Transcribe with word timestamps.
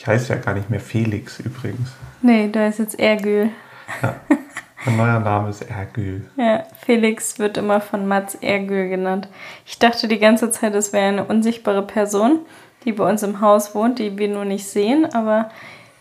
Ich 0.00 0.06
heiße 0.06 0.32
ja 0.32 0.40
gar 0.40 0.54
nicht 0.54 0.70
mehr 0.70 0.80
Felix 0.80 1.40
übrigens. 1.40 1.90
Nee, 2.22 2.48
da 2.50 2.68
ist 2.68 2.78
jetzt 2.78 2.98
Ergül. 2.98 3.50
Ja. 4.00 4.14
Mein 4.86 4.96
neuer 4.96 5.20
Name 5.20 5.50
ist 5.50 5.60
Ergül. 5.60 6.26
Ja, 6.36 6.64
Felix 6.80 7.38
wird 7.38 7.58
immer 7.58 7.82
von 7.82 8.08
Mats 8.08 8.34
Ergül 8.36 8.88
genannt. 8.88 9.28
Ich 9.66 9.78
dachte 9.78 10.08
die 10.08 10.18
ganze 10.18 10.50
Zeit, 10.50 10.74
es 10.74 10.94
wäre 10.94 11.08
eine 11.08 11.24
unsichtbare 11.24 11.86
Person, 11.86 12.38
die 12.86 12.92
bei 12.92 13.06
uns 13.10 13.22
im 13.22 13.42
Haus 13.42 13.74
wohnt, 13.74 13.98
die 13.98 14.16
wir 14.16 14.28
nur 14.28 14.46
nicht 14.46 14.66
sehen, 14.66 15.04
aber 15.12 15.50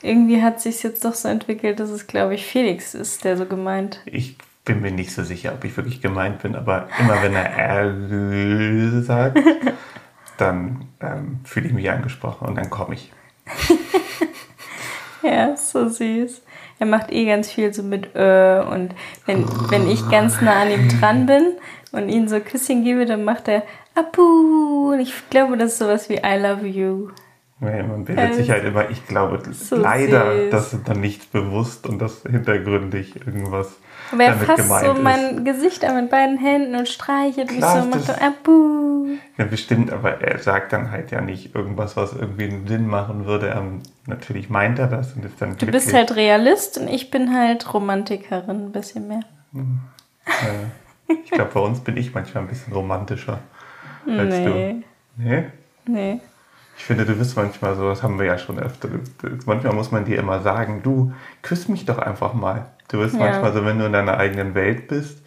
irgendwie 0.02 0.42
hat 0.42 0.62
sich 0.62 0.82
jetzt 0.82 1.04
doch 1.04 1.14
so 1.14 1.28
entwickelt, 1.28 1.82
dass 1.82 1.90
es, 1.90 2.08
glaube 2.08 2.36
ich, 2.36 2.46
Felix 2.46 2.94
ist, 2.94 3.26
der 3.26 3.36
so 3.36 3.46
gemeint. 3.46 4.00
Ich 4.06 4.38
bin 4.64 4.80
mir 4.80 4.92
nicht 4.92 5.12
so 5.12 5.26
sicher, 5.26 5.52
ob 5.52 5.66
ich 5.66 5.76
wirklich 5.76 6.02
gemeint 6.02 6.42
bin, 6.42 6.56
aber 6.56 6.88
immer 7.02 7.22
wenn 7.22 7.34
er 7.34 7.50
Ergül 7.50 9.04
sagt, 9.04 9.40
dann 10.38 10.86
ähm, 11.02 11.42
fühle 11.44 11.68
ich 11.68 11.74
mich 11.74 11.92
angesprochen 11.92 12.48
und 12.48 12.56
dann 12.56 12.70
komme 12.70 12.94
ich. 12.94 13.12
ja, 15.24 15.56
so 15.56 15.90
süß. 15.90 16.42
Er 16.80 16.86
macht 16.86 17.12
eh 17.12 17.26
ganz 17.26 17.52
viel 17.52 17.74
so 17.74 17.84
mit 17.84 18.16
äh 18.16 18.62
und 18.62 18.96
wenn, 19.26 19.46
wenn 19.70 19.90
ich 19.90 20.10
ganz 20.10 20.42
nah 20.42 20.62
an 20.62 20.71
ihm 20.71 20.88
dran 21.00 21.26
bin 21.26 21.54
und 21.92 22.10
ihn 22.10 22.28
so 22.28 22.40
Küsschen 22.40 22.84
gebe, 22.84 23.06
dann 23.06 23.26
macht 23.26 23.48
er 23.48 23.64
Apu. 23.96 24.93
Und 24.93 25.02
ich 25.02 25.14
glaube, 25.30 25.57
das 25.57 25.74
ist 25.74 25.80
sowas 25.80 26.10
wie 26.10 26.16
I 26.16 26.38
love 26.42 26.66
you. 26.66 27.10
Nee, 27.62 27.84
man 27.84 28.06
bildet 28.06 28.36
sich 28.36 28.50
halt 28.50 28.64
immer, 28.64 28.90
ich 28.90 29.06
glaube, 29.06 29.42
so 29.52 29.76
leider, 29.76 30.44
süß. 30.44 30.52
das 30.52 30.74
ist 30.74 30.88
dann 30.88 31.02
nicht 31.02 31.34
bewusst 31.34 31.88
und 31.88 32.00
das 32.00 32.22
hintergründig 32.22 33.16
irgendwas. 33.26 33.76
Aber 34.12 34.23
er 34.23 34.34
fasst 34.34 34.86
so 34.86 34.94
mein 34.94 35.44
Gesicht 35.44 35.84
an 35.84 35.95
mit 36.02 36.09
beiden 36.09 36.38
Händen 36.38 36.76
und 36.76 36.88
streichelt 36.88 37.52
mich 37.52 37.64
so 37.64 37.80
und 37.80 37.90
macht 37.90 38.06
so 38.06 38.14
Abu. 38.14 39.18
Ja, 39.38 39.45
bestimmt, 39.45 39.92
aber 39.92 40.22
er 40.22 40.40
sagt 40.40 40.72
dann 40.72 40.90
halt 40.90 41.12
ja 41.12 41.20
nicht 41.20 41.54
irgendwas, 41.54 41.98
was 41.98 42.14
irgendwie 42.14 42.45
einen 42.45 42.66
Sinn 42.66 42.88
machen 42.88 43.26
würde. 43.26 43.50
Er, 43.50 43.64
natürlich 44.08 44.50
meint 44.50 44.80
er 44.80 44.88
das 44.88 45.14
und 45.14 45.26
ist 45.26 45.42
dann 45.42 45.58
Du 45.58 45.66
bist 45.68 45.94
halt 45.94 46.16
Realist 46.16 46.78
und 46.78 46.88
ich 46.88 47.12
bin 47.12 47.36
halt 47.36 47.73
Romantikerin, 47.73 48.68
ein 48.68 48.72
bisschen 48.72 49.08
mehr. 49.10 49.22
Hm. 49.52 49.80
Ich 51.26 51.32
glaube, 51.32 51.52
bei 51.54 51.60
uns 51.60 51.80
bin 51.82 51.98
ich 51.98 52.14
manchmal 52.14 52.44
ein 52.44 52.50
bisschen 52.50 52.72
romantischer 52.72 53.40
als 54.08 54.36
nee. 54.36 54.46
du. 54.46 54.84
Nee? 55.18 55.46
Nee. 55.86 56.20
Ich 56.80 56.86
finde, 56.86 57.06
du 57.06 57.14
bist 57.14 57.36
manchmal 57.36 57.76
so, 57.76 57.90
das 57.90 58.04
haben 58.04 58.18
wir 58.18 58.26
ja 58.26 58.38
schon 58.38 58.58
öfter. 58.58 58.88
Manchmal 59.46 59.74
muss 59.74 59.92
man 59.92 60.06
dir 60.06 60.18
immer 60.18 60.40
sagen, 60.40 60.80
du, 60.82 61.12
küss 61.42 61.68
mich 61.68 61.86
doch 61.86 61.98
einfach 61.98 62.34
mal. 62.34 62.68
Du 62.88 63.00
bist 63.00 63.16
ja. 63.16 63.20
manchmal 63.20 63.52
so, 63.52 63.66
wenn 63.66 63.78
du 63.78 63.86
in 63.86 63.92
deiner 63.92 64.18
eigenen 64.18 64.56
Welt 64.56 64.88
bist 64.88 65.22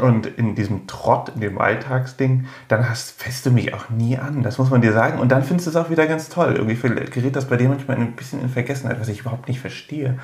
und 0.00 0.26
in 0.26 0.54
diesem 0.54 0.86
Trott, 0.86 1.32
in 1.34 1.40
dem 1.40 1.60
Alltagsding, 1.60 2.46
dann 2.68 2.88
hast, 2.88 3.20
fässt 3.20 3.44
du 3.44 3.50
mich 3.50 3.74
auch 3.74 3.90
nie 3.90 4.16
an. 4.16 4.44
Das 4.44 4.58
muss 4.58 4.70
man 4.70 4.80
dir 4.80 4.92
sagen. 4.92 5.18
Und 5.18 5.32
dann 5.32 5.42
findest 5.42 5.66
du 5.66 5.70
es 5.70 5.76
auch 5.76 5.90
wieder 5.90 6.06
ganz 6.06 6.28
toll. 6.28 6.54
Irgendwie 6.56 6.76
gerät 6.76 7.34
das 7.34 7.46
bei 7.46 7.56
dir 7.56 7.68
manchmal 7.68 7.96
ein 7.96 8.12
bisschen 8.12 8.40
in 8.40 8.48
Vergessenheit, 8.48 9.00
was 9.00 9.08
ich 9.08 9.20
überhaupt 9.20 9.48
nicht 9.48 9.60
verstehe. 9.60 10.20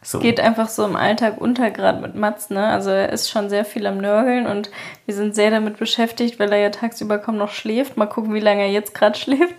So. 0.00 0.18
Es 0.18 0.22
geht 0.22 0.38
einfach 0.38 0.68
so 0.68 0.84
im 0.84 0.96
Alltag 0.96 1.40
unter, 1.40 1.70
gerade 1.70 2.00
mit 2.00 2.14
Mats, 2.14 2.50
ne? 2.50 2.68
Also 2.68 2.90
er 2.90 3.10
ist 3.10 3.30
schon 3.30 3.48
sehr 3.48 3.64
viel 3.64 3.86
am 3.86 3.98
Nörgeln 3.98 4.46
und 4.46 4.70
wir 5.06 5.14
sind 5.14 5.34
sehr 5.34 5.50
damit 5.50 5.78
beschäftigt, 5.78 6.38
weil 6.38 6.52
er 6.52 6.58
ja 6.58 6.70
tagsüber 6.70 7.18
kaum 7.18 7.38
noch 7.38 7.50
schläft. 7.50 7.96
Mal 7.96 8.06
gucken, 8.06 8.34
wie 8.34 8.40
lange 8.40 8.62
er 8.62 8.70
jetzt 8.70 8.94
gerade 8.94 9.18
schläft 9.18 9.54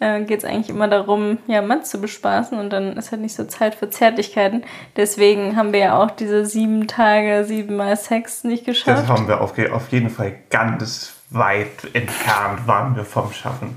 äh, 0.00 0.22
geht 0.22 0.40
es 0.40 0.44
eigentlich 0.44 0.68
immer 0.68 0.88
darum, 0.88 1.38
ja, 1.46 1.62
Mann 1.62 1.84
zu 1.84 2.00
bespaßen 2.00 2.58
und 2.58 2.70
dann 2.70 2.96
ist 2.96 3.12
halt 3.12 3.22
nicht 3.22 3.34
so 3.34 3.44
Zeit 3.44 3.74
für 3.74 3.88
Zärtlichkeiten. 3.88 4.64
Deswegen 4.96 5.56
haben 5.56 5.72
wir 5.72 5.80
ja 5.80 6.02
auch 6.02 6.10
diese 6.10 6.44
sieben 6.44 6.86
Tage, 6.86 7.44
sieben 7.44 7.76
Mal 7.76 7.96
Sex 7.96 8.44
nicht 8.44 8.64
geschafft. 8.64 9.02
Das 9.02 9.08
haben 9.08 9.28
wir 9.28 9.40
auf, 9.40 9.58
auf 9.72 9.88
jeden 9.90 10.10
Fall 10.10 10.34
ganz 10.50 11.14
weit 11.30 11.94
entfernt, 11.94 12.66
waren 12.66 12.94
wir 12.96 13.04
vom 13.04 13.32
Schaffen. 13.32 13.76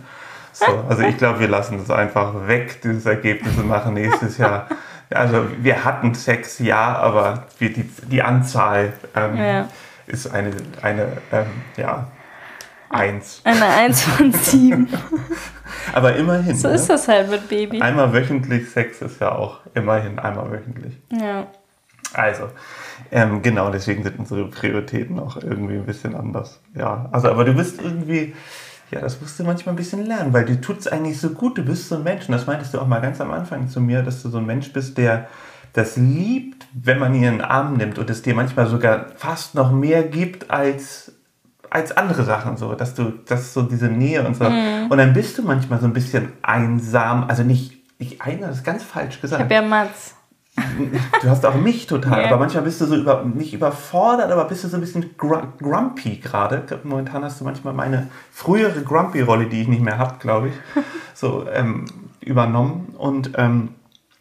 So, 0.51 0.65
also 0.89 1.03
ich 1.03 1.17
glaube, 1.17 1.39
wir 1.39 1.47
lassen 1.47 1.77
das 1.77 1.89
einfach 1.89 2.47
weg, 2.47 2.81
dieses 2.81 3.05
Ergebnis 3.05 3.57
und 3.57 3.67
machen 3.67 3.93
nächstes 3.93 4.37
Jahr. 4.37 4.67
Also 5.09 5.45
wir 5.59 5.85
hatten 5.85 6.13
Sex, 6.13 6.59
ja, 6.59 6.97
aber 6.97 7.45
wir, 7.59 7.71
die, 7.73 7.89
die 8.11 8.21
Anzahl 8.21 8.93
ähm, 9.15 9.37
ja. 9.37 9.69
ist 10.05 10.27
eine, 10.31 10.51
eine 10.81 11.17
ähm, 11.31 11.47
ja, 11.77 12.07
Eins. 12.89 13.41
Eine 13.43 13.65
Eins 13.65 14.01
von 14.01 14.31
sieben. 14.31 14.87
Aber 15.93 16.15
immerhin. 16.15 16.55
So 16.55 16.67
ne? 16.67 16.75
ist 16.75 16.89
das 16.89 17.07
halt 17.07 17.29
mit 17.29 17.47
Baby. 17.47 17.81
Einmal 17.81 18.13
wöchentlich 18.13 18.69
Sex 18.69 19.01
ist 19.01 19.21
ja 19.21 19.31
auch 19.31 19.59
immerhin 19.73 20.19
einmal 20.19 20.51
wöchentlich. 20.51 20.97
Ja. 21.11 21.47
Also, 22.13 22.49
ähm, 23.11 23.41
genau, 23.41 23.69
deswegen 23.69 24.03
sind 24.03 24.17
unsere 24.17 24.47
Prioritäten 24.47 25.19
auch 25.19 25.37
irgendwie 25.37 25.75
ein 25.75 25.85
bisschen 25.85 26.15
anders. 26.15 26.59
Ja, 26.75 27.07
also, 27.11 27.29
aber 27.29 27.45
du 27.45 27.53
bist 27.53 27.81
irgendwie, 27.81 28.33
ja, 28.91 28.99
das 28.99 29.21
musst 29.21 29.39
du 29.39 29.43
manchmal 29.43 29.73
ein 29.73 29.77
bisschen 29.77 30.05
lernen, 30.05 30.33
weil 30.33 30.45
dir 30.45 30.59
tut 30.59 30.79
es 30.79 30.87
eigentlich 30.87 31.19
so 31.19 31.29
gut. 31.29 31.57
Du 31.57 31.63
bist 31.63 31.87
so 31.87 31.95
ein 31.95 32.03
Mensch, 32.03 32.27
und 32.27 32.31
das 32.31 32.47
meintest 32.47 32.73
du 32.73 32.79
auch 32.79 32.87
mal 32.87 33.01
ganz 33.01 33.21
am 33.21 33.31
Anfang 33.31 33.67
zu 33.67 33.79
mir, 33.79 34.01
dass 34.01 34.23
du 34.23 34.29
so 34.29 34.39
ein 34.39 34.45
Mensch 34.45 34.73
bist, 34.73 34.97
der 34.97 35.27
das 35.73 35.97
liebt, 35.97 36.65
wenn 36.73 36.97
man 36.97 37.13
ihn 37.13 37.23
in 37.23 37.31
den 37.33 37.41
Arm 37.41 37.77
nimmt 37.77 37.99
und 37.99 38.09
es 38.09 38.23
dir 38.23 38.33
manchmal 38.33 38.67
sogar 38.67 39.07
fast 39.15 39.53
noch 39.53 39.71
mehr 39.71 40.03
gibt 40.03 40.49
als 40.49 41.08
als 41.69 41.95
andere 41.95 42.23
Sachen 42.23 42.57
so, 42.57 42.73
dass 42.73 42.95
du, 42.95 43.13
das 43.25 43.53
so 43.53 43.63
diese 43.63 43.87
Nähe 43.87 44.25
und 44.25 44.35
so. 44.35 44.49
Mhm. 44.49 44.87
Und 44.89 44.97
dann 44.97 45.13
bist 45.13 45.37
du 45.37 45.43
manchmal 45.43 45.79
so 45.79 45.85
ein 45.85 45.93
bisschen 45.93 46.33
einsam, 46.41 47.25
also 47.27 47.43
nicht, 47.43 47.77
ich 47.97 48.21
einer, 48.21 48.47
das 48.47 48.57
ist 48.57 48.63
ganz 48.63 48.83
falsch 48.83 49.21
gesagt. 49.21 49.39
Ich 49.39 49.57
hab 49.57 49.63
ja 49.63 49.67
Mats. 49.67 50.15
Du 51.21 51.29
hast 51.29 51.45
auch 51.45 51.55
mich 51.55 51.87
total, 51.87 52.19
yeah. 52.19 52.27
aber 52.27 52.37
manchmal 52.37 52.63
bist 52.63 52.81
du 52.81 52.85
so 52.85 52.95
über, 52.95 53.23
nicht 53.23 53.53
überfordert, 53.53 54.31
aber 54.31 54.45
bist 54.45 54.63
du 54.63 54.67
so 54.67 54.77
ein 54.77 54.81
bisschen 54.81 55.15
grumpy 55.17 56.17
gerade. 56.17 56.63
Momentan 56.83 57.23
hast 57.23 57.39
du 57.39 57.45
manchmal 57.45 57.73
meine 57.73 58.07
frühere 58.31 58.81
Grumpy-Rolle, 58.81 59.45
die 59.45 59.61
ich 59.61 59.67
nicht 59.67 59.81
mehr 59.81 59.97
habe, 59.97 60.15
glaube 60.19 60.49
ich, 60.49 60.53
so 61.13 61.45
ähm, 61.53 61.85
übernommen 62.19 62.93
und 62.97 63.31
ähm, 63.37 63.69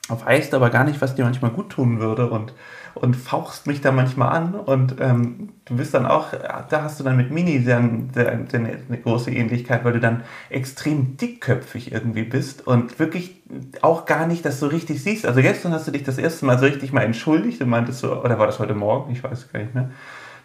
weißt 0.08 0.54
aber 0.54 0.70
gar 0.70 0.84
nicht, 0.84 1.00
was 1.00 1.14
dir 1.14 1.24
manchmal 1.24 1.50
gut 1.50 1.70
tun 1.70 2.00
würde 2.00 2.30
und 2.30 2.52
und 3.00 3.14
fauchst 3.14 3.66
mich 3.66 3.80
da 3.80 3.92
manchmal 3.92 4.36
an 4.36 4.54
und 4.54 4.96
ähm, 5.00 5.50
du 5.64 5.76
bist 5.76 5.94
dann 5.94 6.06
auch, 6.06 6.32
da 6.32 6.82
hast 6.82 6.98
du 6.98 7.04
dann 7.04 7.16
mit 7.16 7.30
Mini 7.30 7.60
sehr, 7.60 7.82
sehr, 8.14 8.46
sehr 8.48 8.60
eine 8.60 8.98
große 9.02 9.30
Ähnlichkeit, 9.30 9.84
weil 9.84 9.92
du 9.92 10.00
dann 10.00 10.22
extrem 10.50 11.16
dickköpfig 11.16 11.92
irgendwie 11.92 12.24
bist 12.24 12.66
und 12.66 12.98
wirklich 12.98 13.42
auch 13.82 14.06
gar 14.06 14.26
nicht 14.26 14.44
das 14.44 14.60
so 14.60 14.66
richtig 14.66 15.02
siehst. 15.02 15.26
Also 15.26 15.40
gestern 15.40 15.72
hast 15.72 15.86
du 15.86 15.92
dich 15.92 16.04
das 16.04 16.18
erste 16.18 16.46
Mal 16.46 16.58
so 16.58 16.66
richtig 16.66 16.92
mal 16.92 17.02
entschuldigt 17.02 17.60
und 17.62 17.68
meintest 17.68 18.00
so, 18.00 18.22
oder 18.22 18.38
war 18.38 18.46
das 18.46 18.58
heute 18.58 18.74
Morgen? 18.74 19.12
Ich 19.12 19.22
weiß 19.22 19.52
gar 19.52 19.60
nicht 19.60 19.74
mehr. 19.74 19.90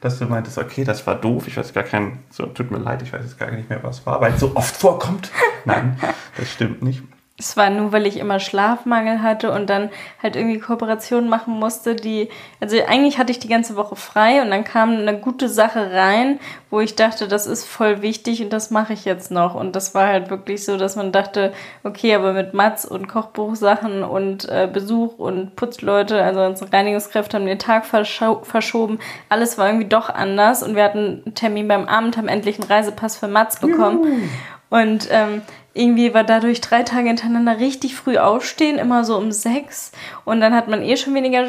Dass 0.02 0.20
du 0.20 0.26
meintest, 0.26 0.58
okay, 0.58 0.84
das 0.84 1.08
war 1.08 1.16
doof, 1.16 1.48
ich 1.48 1.56
weiß 1.56 1.74
gar 1.74 1.84
kein, 1.84 2.20
so, 2.30 2.46
tut 2.48 2.72
mir 2.72 2.78
leid, 2.78 3.02
ich 3.02 3.14
weiß 3.14 3.22
jetzt 3.24 3.40
gar 3.40 3.50
nicht 3.52 3.70
mehr, 3.70 3.82
was 3.84 4.06
war, 4.06 4.20
weil 4.20 4.34
es 4.34 4.42
so 4.42 4.52
oft 4.54 4.76
vorkommt. 4.76 5.32
Nein, 5.66 5.98
das 6.38 6.52
stimmt 6.52 6.84
nicht. 6.84 7.04
Es 7.40 7.58
war 7.58 7.72
nur, 7.72 7.92
weil 7.92 8.06
ich 8.06 8.18
immer 8.18 8.40
Schlafmangel 8.40 9.24
hatte 9.24 9.52
und 9.52 9.68
dann 9.68 9.90
halt 10.22 10.36
irgendwie 10.36 10.60
Kooperationen 10.60 11.28
machen 11.28 11.60
musste, 11.60 11.96
die, 11.96 12.30
also 12.60 12.78
eigentlich 12.88 13.18
hatte 13.18 13.32
ich 13.32 13.40
die 13.40 13.48
ganze 13.48 13.76
Woche 13.76 13.96
frei 13.96 14.44
und 14.44 14.52
dann 14.52 14.64
kam 14.64 14.92
eine 14.92 15.18
gute 15.18 15.50
Sache 15.50 15.92
rein, 15.92 16.40
wo 16.70 16.80
ich 16.80 16.96
dachte, 16.96 17.28
das 17.28 17.48
ist 17.48 17.66
voll 17.66 18.04
wichtig 18.04 18.44
und 18.44 18.54
das 18.54 18.70
mache 18.70 18.94
ich 18.94 19.04
jetzt 19.04 19.32
noch. 19.32 19.56
Und 19.56 19.76
das 19.76 19.96
war 19.96 20.08
halt 20.08 20.30
wirklich 20.30 20.64
so, 20.64 20.78
dass 20.78 20.96
man 20.96 21.12
dachte, 21.12 21.54
okay, 21.84 22.14
aber 22.14 22.34
mit 22.34 22.54
Mats 22.54 22.86
und 22.86 23.08
Kochbuchsachen 23.08 24.04
und 24.04 24.48
äh, 24.48 24.70
Besuch 24.72 25.18
und 25.18 25.56
Putzleute, 25.56 26.22
also 26.22 26.42
unsere 26.42 26.72
Reinigungskräfte 26.72 27.38
haben 27.38 27.48
den 27.48 27.58
Tag 27.58 27.86
verschoben, 27.88 29.00
alles 29.30 29.58
war 29.58 29.68
irgendwie 29.68 29.90
doch 29.90 30.10
anders 30.10 30.62
und 30.62 30.76
wir 30.76 30.84
hatten 30.84 31.24
einen 31.26 31.36
Termin 31.36 31.68
beim 31.68 31.88
Amt, 31.88 32.16
haben 32.16 32.28
endlich 32.28 32.60
einen 32.60 32.70
Reisepass 32.70 33.18
für 33.18 33.28
Mats 33.28 33.60
bekommen. 33.60 34.04
Juhu. 34.04 34.22
Und 34.70 35.08
ähm, 35.12 35.44
irgendwie 35.74 36.14
war 36.14 36.24
dadurch 36.24 36.62
drei 36.62 36.84
Tage 36.84 37.08
hintereinander 37.08 37.60
richtig 37.60 37.96
früh 37.96 38.18
aufstehen, 38.18 38.78
immer 38.78 39.04
so 39.04 39.18
um 39.18 39.32
sechs. 39.32 39.92
Und 40.24 40.40
dann 40.40 40.54
hat 40.54 40.68
man 40.68 40.84
eh 40.84 40.98
schon 40.98 41.16
weniger 41.16 41.48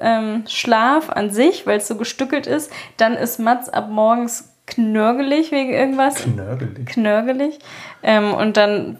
ähm, 0.00 0.44
Schlaf 0.46 1.10
an 1.10 1.30
sich, 1.30 1.66
weil 1.66 1.78
es 1.78 1.88
so 1.88 1.96
gestückelt 1.96 2.46
ist. 2.46 2.72
Dann 2.96 3.14
ist 3.14 3.38
Mats 3.38 3.68
ab 3.68 3.88
morgens 3.90 4.52
knörgelig 4.66 5.52
wegen 5.52 5.72
irgendwas. 5.72 6.16
Knörgelig. 6.16 6.86
Knörgelig. 6.86 7.58
Ähm, 8.02 8.32
und 8.32 8.56
dann 8.56 8.98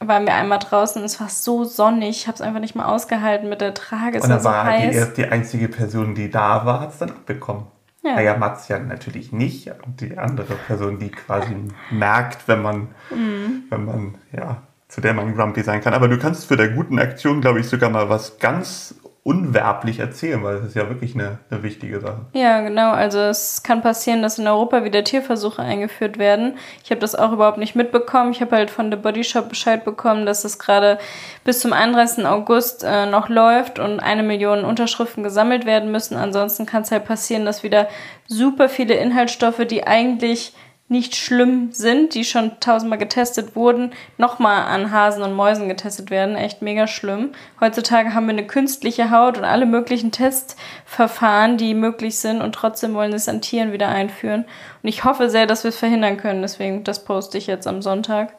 waren 0.00 0.26
wir 0.26 0.34
einmal 0.34 0.58
draußen 0.58 1.00
und 1.00 1.06
es 1.06 1.20
war 1.20 1.28
so 1.28 1.64
sonnig. 1.64 2.10
Ich 2.10 2.26
habe 2.28 2.36
es 2.36 2.40
einfach 2.40 2.60
nicht 2.60 2.76
mal 2.76 2.84
ausgehalten 2.84 3.48
mit 3.48 3.60
der 3.60 3.74
Trage. 3.74 4.18
Es 4.18 4.24
und 4.24 4.30
dann 4.30 4.44
war, 4.44 4.64
so 4.64 4.70
heiß. 4.70 5.14
Die, 5.14 5.22
die 5.22 5.28
einzige 5.28 5.68
Person, 5.68 6.14
die 6.14 6.30
da 6.30 6.64
war, 6.64 6.80
hat 6.80 6.90
es 6.90 6.98
dann 6.98 7.10
abbekommen. 7.10 7.66
Ja. 8.02 8.14
Naja, 8.14 8.36
Mats 8.36 8.68
ja 8.68 8.78
natürlich 8.78 9.32
nicht. 9.32 9.70
Und 9.84 10.00
die 10.00 10.16
andere 10.16 10.54
Person, 10.54 10.98
die 10.98 11.10
quasi 11.10 11.54
merkt, 11.90 12.46
wenn 12.46 12.62
man, 12.62 12.88
mhm. 13.10 13.64
wenn 13.70 13.84
man, 13.84 14.18
ja, 14.32 14.62
zu 14.88 15.00
der 15.00 15.14
man 15.14 15.34
grumpy 15.34 15.62
sein 15.62 15.80
kann. 15.80 15.94
Aber 15.94 16.08
du 16.08 16.18
kannst 16.18 16.46
für 16.46 16.56
der 16.56 16.68
guten 16.68 16.98
Aktion, 16.98 17.40
glaube 17.40 17.60
ich, 17.60 17.68
sogar 17.68 17.90
mal 17.90 18.08
was 18.08 18.38
ganz 18.38 18.94
unwerblich 19.28 19.98
erzählen, 19.98 20.42
weil 20.42 20.56
das 20.56 20.68
ist 20.68 20.74
ja 20.74 20.88
wirklich 20.88 21.14
eine, 21.14 21.36
eine, 21.50 21.62
wichtige 21.62 22.00
Sache. 22.00 22.20
Ja, 22.32 22.62
genau. 22.62 22.92
Also 22.92 23.18
es 23.18 23.62
kann 23.62 23.82
passieren, 23.82 24.22
dass 24.22 24.38
in 24.38 24.48
Europa 24.48 24.84
wieder 24.84 25.04
Tierversuche 25.04 25.60
eingeführt 25.60 26.16
werden. 26.16 26.56
Ich 26.82 26.90
habe 26.90 27.02
das 27.02 27.14
auch 27.14 27.32
überhaupt 27.32 27.58
nicht 27.58 27.76
mitbekommen. 27.76 28.30
Ich 28.30 28.40
habe 28.40 28.56
halt 28.56 28.70
von 28.70 28.90
The 28.90 28.96
Body 28.96 29.22
Shop 29.24 29.50
Bescheid 29.50 29.84
bekommen, 29.84 30.24
dass 30.24 30.46
es 30.46 30.58
gerade 30.58 30.96
bis 31.44 31.60
zum 31.60 31.74
31. 31.74 32.24
August 32.24 32.84
äh, 32.84 33.04
noch 33.04 33.28
läuft 33.28 33.78
und 33.78 34.00
eine 34.00 34.22
Million 34.22 34.64
Unterschriften 34.64 35.22
gesammelt 35.22 35.66
werden 35.66 35.92
müssen. 35.92 36.16
Ansonsten 36.16 36.64
kann 36.64 36.80
es 36.80 36.90
halt 36.90 37.04
passieren, 37.04 37.44
dass 37.44 37.62
wieder 37.62 37.86
super 38.28 38.70
viele 38.70 38.94
Inhaltsstoffe, 38.94 39.66
die 39.66 39.86
eigentlich 39.86 40.54
nicht 40.90 41.16
schlimm 41.16 41.70
sind, 41.72 42.14
die 42.14 42.24
schon 42.24 42.52
tausendmal 42.60 42.98
getestet 42.98 43.54
wurden, 43.54 43.92
nochmal 44.16 44.62
an 44.62 44.90
Hasen 44.90 45.22
und 45.22 45.34
Mäusen 45.34 45.68
getestet 45.68 46.10
werden. 46.10 46.34
Echt 46.34 46.62
mega 46.62 46.86
schlimm. 46.86 47.32
Heutzutage 47.60 48.14
haben 48.14 48.26
wir 48.26 48.32
eine 48.32 48.46
künstliche 48.46 49.10
Haut 49.10 49.36
und 49.36 49.44
alle 49.44 49.66
möglichen 49.66 50.12
Testverfahren, 50.12 51.58
die 51.58 51.74
möglich 51.74 52.18
sind 52.18 52.40
und 52.40 52.54
trotzdem 52.54 52.94
wollen 52.94 53.10
sie 53.10 53.16
es 53.16 53.28
an 53.28 53.42
Tieren 53.42 53.72
wieder 53.72 53.88
einführen. 53.88 54.46
Und 54.82 54.88
ich 54.88 55.04
hoffe 55.04 55.28
sehr, 55.28 55.46
dass 55.46 55.62
wir 55.62 55.68
es 55.68 55.78
verhindern 55.78 56.16
können. 56.16 56.40
Deswegen, 56.40 56.84
das 56.84 57.04
poste 57.04 57.36
ich 57.36 57.46
jetzt 57.46 57.66
am 57.66 57.82
Sonntag, 57.82 58.32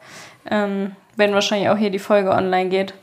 ähm, 0.50 0.96
wenn 1.14 1.32
wahrscheinlich 1.32 1.68
auch 1.68 1.76
hier 1.76 1.90
die 1.90 2.00
Folge 2.00 2.30
online 2.30 2.68
geht. 2.68 2.94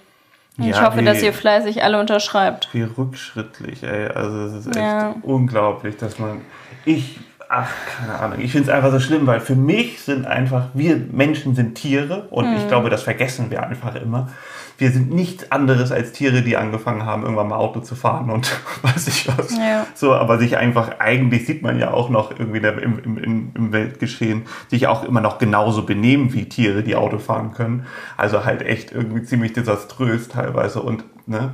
Ja, 0.58 0.72
ich 0.72 0.82
hoffe, 0.82 1.00
wie, 1.00 1.06
dass 1.06 1.22
ihr 1.22 1.34
fleißig 1.34 1.84
alle 1.84 2.00
unterschreibt. 2.00 2.68
Wie 2.74 2.82
rückschrittlich, 2.82 3.84
ey. 3.84 4.08
Also 4.08 4.40
es 4.46 4.54
ist 4.54 4.68
echt 4.68 4.78
ja. 4.78 5.16
unglaublich, 5.22 5.98
dass 5.98 6.18
man. 6.20 6.42
Ich 6.84 7.20
ach, 7.50 7.72
keine 7.98 8.20
Ahnung. 8.20 8.40
Ich 8.40 8.52
finde 8.52 8.70
es 8.70 8.76
einfach 8.76 8.92
so 8.92 9.00
schlimm, 9.00 9.28
weil 9.28 9.40
für 9.40 9.56
mich 9.56 10.02
sind 10.02 10.26
einfach, 10.26 10.68
wir 10.74 10.98
Menschen 11.12 11.56
sind 11.56 11.76
Tiere 11.76 12.28
und 12.30 12.50
mhm. 12.50 12.58
ich 12.58 12.68
glaube, 12.68 12.90
das 12.90 13.04
vergessen 13.04 13.50
wir 13.50 13.64
einfach 13.64 13.96
immer 13.96 14.30
wir 14.77 14.91
sind 14.91 15.12
nichts 15.12 15.51
anderes 15.51 15.91
als 15.91 16.12
Tiere, 16.12 16.41
die 16.41 16.56
angefangen 16.56 17.06
haben, 17.06 17.24
irgendwann 17.24 17.47
mal 17.47 17.57
Auto 17.57 17.79
zu 17.79 17.95
fahren 17.95 18.29
und 18.29 18.51
weiß 18.83 19.07
ich 19.07 19.27
was. 19.27 19.56
Ja. 19.57 19.88
So, 19.95 20.13
aber 20.13 20.38
sich 20.38 20.57
einfach, 20.57 21.00
eigentlich 21.00 21.45
sieht 21.45 21.62
man 21.62 21.79
ja 21.79 21.91
auch 21.91 22.09
noch 22.09 22.31
irgendwie 22.31 22.59
im, 22.59 23.00
im, 23.00 23.51
im 23.56 23.71
Weltgeschehen, 23.71 24.44
sich 24.69 24.88
auch 24.88 25.03
immer 25.03 25.21
noch 25.21 25.38
genauso 25.39 25.83
benehmen 25.83 26.33
wie 26.33 26.47
Tiere, 26.47 26.83
die 26.83 26.95
Auto 26.95 27.18
fahren 27.19 27.53
können. 27.53 27.85
Also 28.18 28.45
halt 28.45 28.62
echt 28.62 28.91
irgendwie 28.91 29.24
ziemlich 29.24 29.53
desaströs 29.53 30.27
teilweise 30.27 30.81
und 30.81 31.03
Ne? 31.29 31.51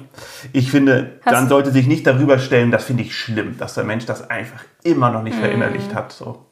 Ich 0.52 0.70
finde, 0.70 1.20
Hast 1.26 1.34
dann 1.34 1.50
sollte 1.50 1.72
sich 1.72 1.88
nicht 1.88 2.06
darüber 2.06 2.38
stellen, 2.38 2.70
das 2.70 2.84
finde 2.84 3.02
ich 3.02 3.18
schlimm, 3.18 3.58
dass 3.58 3.74
der 3.74 3.84
Mensch 3.84 4.06
das 4.06 4.30
einfach 4.30 4.64
immer 4.84 5.10
noch 5.10 5.24
nicht 5.24 5.36
verinnerlicht 5.36 5.94
mm. 5.94 5.96
hat. 5.96 6.12
So. 6.12 6.46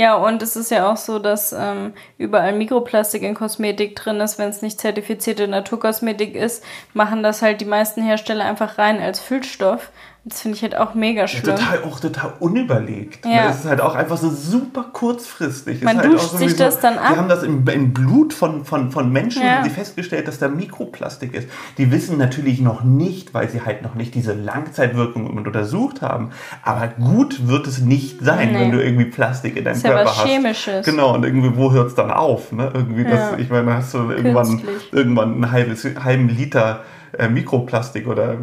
Ja, 0.00 0.14
und 0.14 0.42
es 0.44 0.54
ist 0.54 0.70
ja 0.70 0.88
auch 0.92 0.96
so, 0.96 1.18
dass 1.18 1.52
ähm, 1.52 1.92
überall 2.18 2.52
Mikroplastik 2.52 3.24
in 3.24 3.34
Kosmetik 3.34 3.96
drin 3.96 4.20
ist. 4.20 4.38
Wenn 4.38 4.48
es 4.48 4.62
nicht 4.62 4.78
zertifizierte 4.78 5.48
Naturkosmetik 5.48 6.36
ist, 6.36 6.62
machen 6.94 7.24
das 7.24 7.42
halt 7.42 7.60
die 7.60 7.64
meisten 7.64 8.00
Hersteller 8.04 8.44
einfach 8.44 8.78
rein 8.78 9.00
als 9.02 9.18
Füllstoff. 9.18 9.90
Das 10.24 10.42
finde 10.42 10.56
ich 10.56 10.62
halt 10.62 10.76
auch 10.76 10.94
mega 10.94 11.26
schlimm. 11.26 11.56
Ja, 11.56 11.56
total, 11.56 11.82
auch 11.84 12.00
total 12.00 12.32
unüberlegt. 12.40 13.24
Ja. 13.24 13.48
Es 13.48 13.60
ist 13.60 13.64
halt 13.64 13.80
auch 13.80 13.94
einfach 13.94 14.18
so 14.18 14.28
super 14.28 14.86
kurzfristig. 14.92 15.82
Man 15.82 15.98
halt 15.98 16.12
duscht 16.12 16.36
sich 16.36 16.54
das 16.54 16.80
dann 16.80 16.98
ab. 16.98 17.12
Die 17.12 17.16
haben 17.16 17.28
das 17.28 17.44
im, 17.44 17.66
im 17.66 17.94
Blut 17.94 18.34
von, 18.34 18.64
von, 18.64 18.90
von 18.90 19.10
Menschen 19.10 19.42
ja. 19.42 19.62
die 19.62 19.70
festgestellt, 19.70 20.28
dass 20.28 20.38
da 20.38 20.48
Mikroplastik 20.48 21.34
ist. 21.34 21.48
Die 21.78 21.90
wissen 21.90 22.18
natürlich 22.18 22.60
noch 22.60 22.82
nicht, 22.82 23.32
weil 23.32 23.48
sie 23.48 23.62
halt 23.62 23.82
noch 23.82 23.94
nicht 23.94 24.14
diese 24.14 24.34
Langzeitwirkung 24.34 25.26
untersucht 25.30 26.02
haben. 26.02 26.30
Aber 26.62 26.88
gut 26.88 27.46
wird 27.46 27.66
es 27.66 27.78
nicht 27.78 28.20
sein, 28.20 28.52
nee. 28.52 28.60
wenn 28.60 28.72
du 28.72 28.84
irgendwie 28.84 29.06
Plastik 29.06 29.56
in 29.56 29.64
deinem 29.64 29.76
ist 29.76 29.84
Körper 29.84 30.00
ja 30.00 30.06
was 30.06 30.18
hast. 30.18 30.26
Chemisches. 30.26 30.84
Genau, 30.84 31.14
und 31.14 31.24
irgendwie, 31.24 31.56
wo 31.56 31.72
hört 31.72 31.88
es 31.88 31.94
dann 31.94 32.10
auf? 32.10 32.52
Ne? 32.52 32.70
Irgendwie 32.74 33.04
das, 33.04 33.38
ich 33.38 33.48
meine, 33.48 33.72
hast 33.74 33.94
du 33.94 34.10
irgendwann, 34.10 34.62
irgendwann 34.92 35.40
ein 35.40 35.50
halbes, 35.52 35.86
halben 36.02 36.28
Liter 36.28 36.82
äh, 37.16 37.28
Mikroplastik 37.28 38.06
oder 38.06 38.36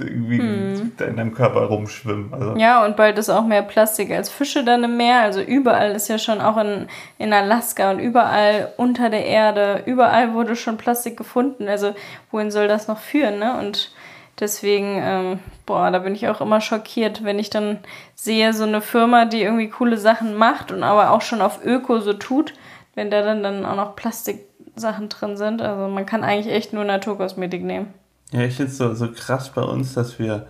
irgendwie 0.00 0.38
hm. 0.38 0.92
in 0.98 1.16
deinem 1.16 1.34
Körper 1.34 1.62
rumschwimmen. 1.62 2.32
Also. 2.32 2.56
Ja, 2.56 2.84
und 2.84 2.96
bald 2.96 3.18
ist 3.18 3.30
auch 3.30 3.44
mehr 3.44 3.62
Plastik 3.62 4.10
als 4.10 4.28
Fische 4.28 4.64
dann 4.64 4.84
im 4.84 4.96
Meer. 4.96 5.20
Also 5.20 5.40
überall 5.40 5.92
ist 5.92 6.08
ja 6.08 6.18
schon 6.18 6.40
auch 6.40 6.56
in, 6.56 6.86
in 7.18 7.32
Alaska 7.32 7.90
und 7.90 7.98
überall 7.98 8.72
unter 8.76 9.10
der 9.10 9.26
Erde, 9.26 9.82
überall 9.86 10.34
wurde 10.34 10.56
schon 10.56 10.76
Plastik 10.76 11.16
gefunden. 11.16 11.68
Also 11.68 11.94
wohin 12.30 12.50
soll 12.50 12.68
das 12.68 12.88
noch 12.88 12.98
führen, 12.98 13.38
ne? 13.38 13.58
Und 13.58 13.92
deswegen, 14.40 15.00
ähm, 15.02 15.38
boah, 15.66 15.90
da 15.90 15.98
bin 15.98 16.14
ich 16.14 16.28
auch 16.28 16.40
immer 16.40 16.60
schockiert, 16.60 17.24
wenn 17.24 17.38
ich 17.38 17.50
dann 17.50 17.78
sehe, 18.14 18.52
so 18.52 18.64
eine 18.64 18.80
Firma, 18.80 19.24
die 19.24 19.42
irgendwie 19.42 19.68
coole 19.68 19.96
Sachen 19.96 20.34
macht 20.34 20.72
und 20.72 20.82
aber 20.82 21.10
auch 21.10 21.22
schon 21.22 21.40
auf 21.40 21.64
Öko 21.64 22.00
so 22.00 22.12
tut, 22.12 22.54
wenn 22.94 23.10
da 23.10 23.22
dann, 23.22 23.42
dann 23.42 23.64
auch 23.64 23.76
noch 23.76 23.96
Plastiksachen 23.96 25.08
drin 25.08 25.36
sind. 25.36 25.62
Also 25.62 25.88
man 25.88 26.06
kann 26.06 26.24
eigentlich 26.24 26.52
echt 26.52 26.72
nur 26.72 26.84
Naturkosmetik 26.84 27.62
nehmen. 27.62 27.94
Ja, 28.32 28.42
ich 28.42 28.56
finde 28.56 28.70
es 28.70 28.78
so, 28.78 28.94
so 28.94 29.10
krass 29.10 29.50
bei 29.50 29.62
uns, 29.62 29.94
dass 29.94 30.18
wir, 30.18 30.46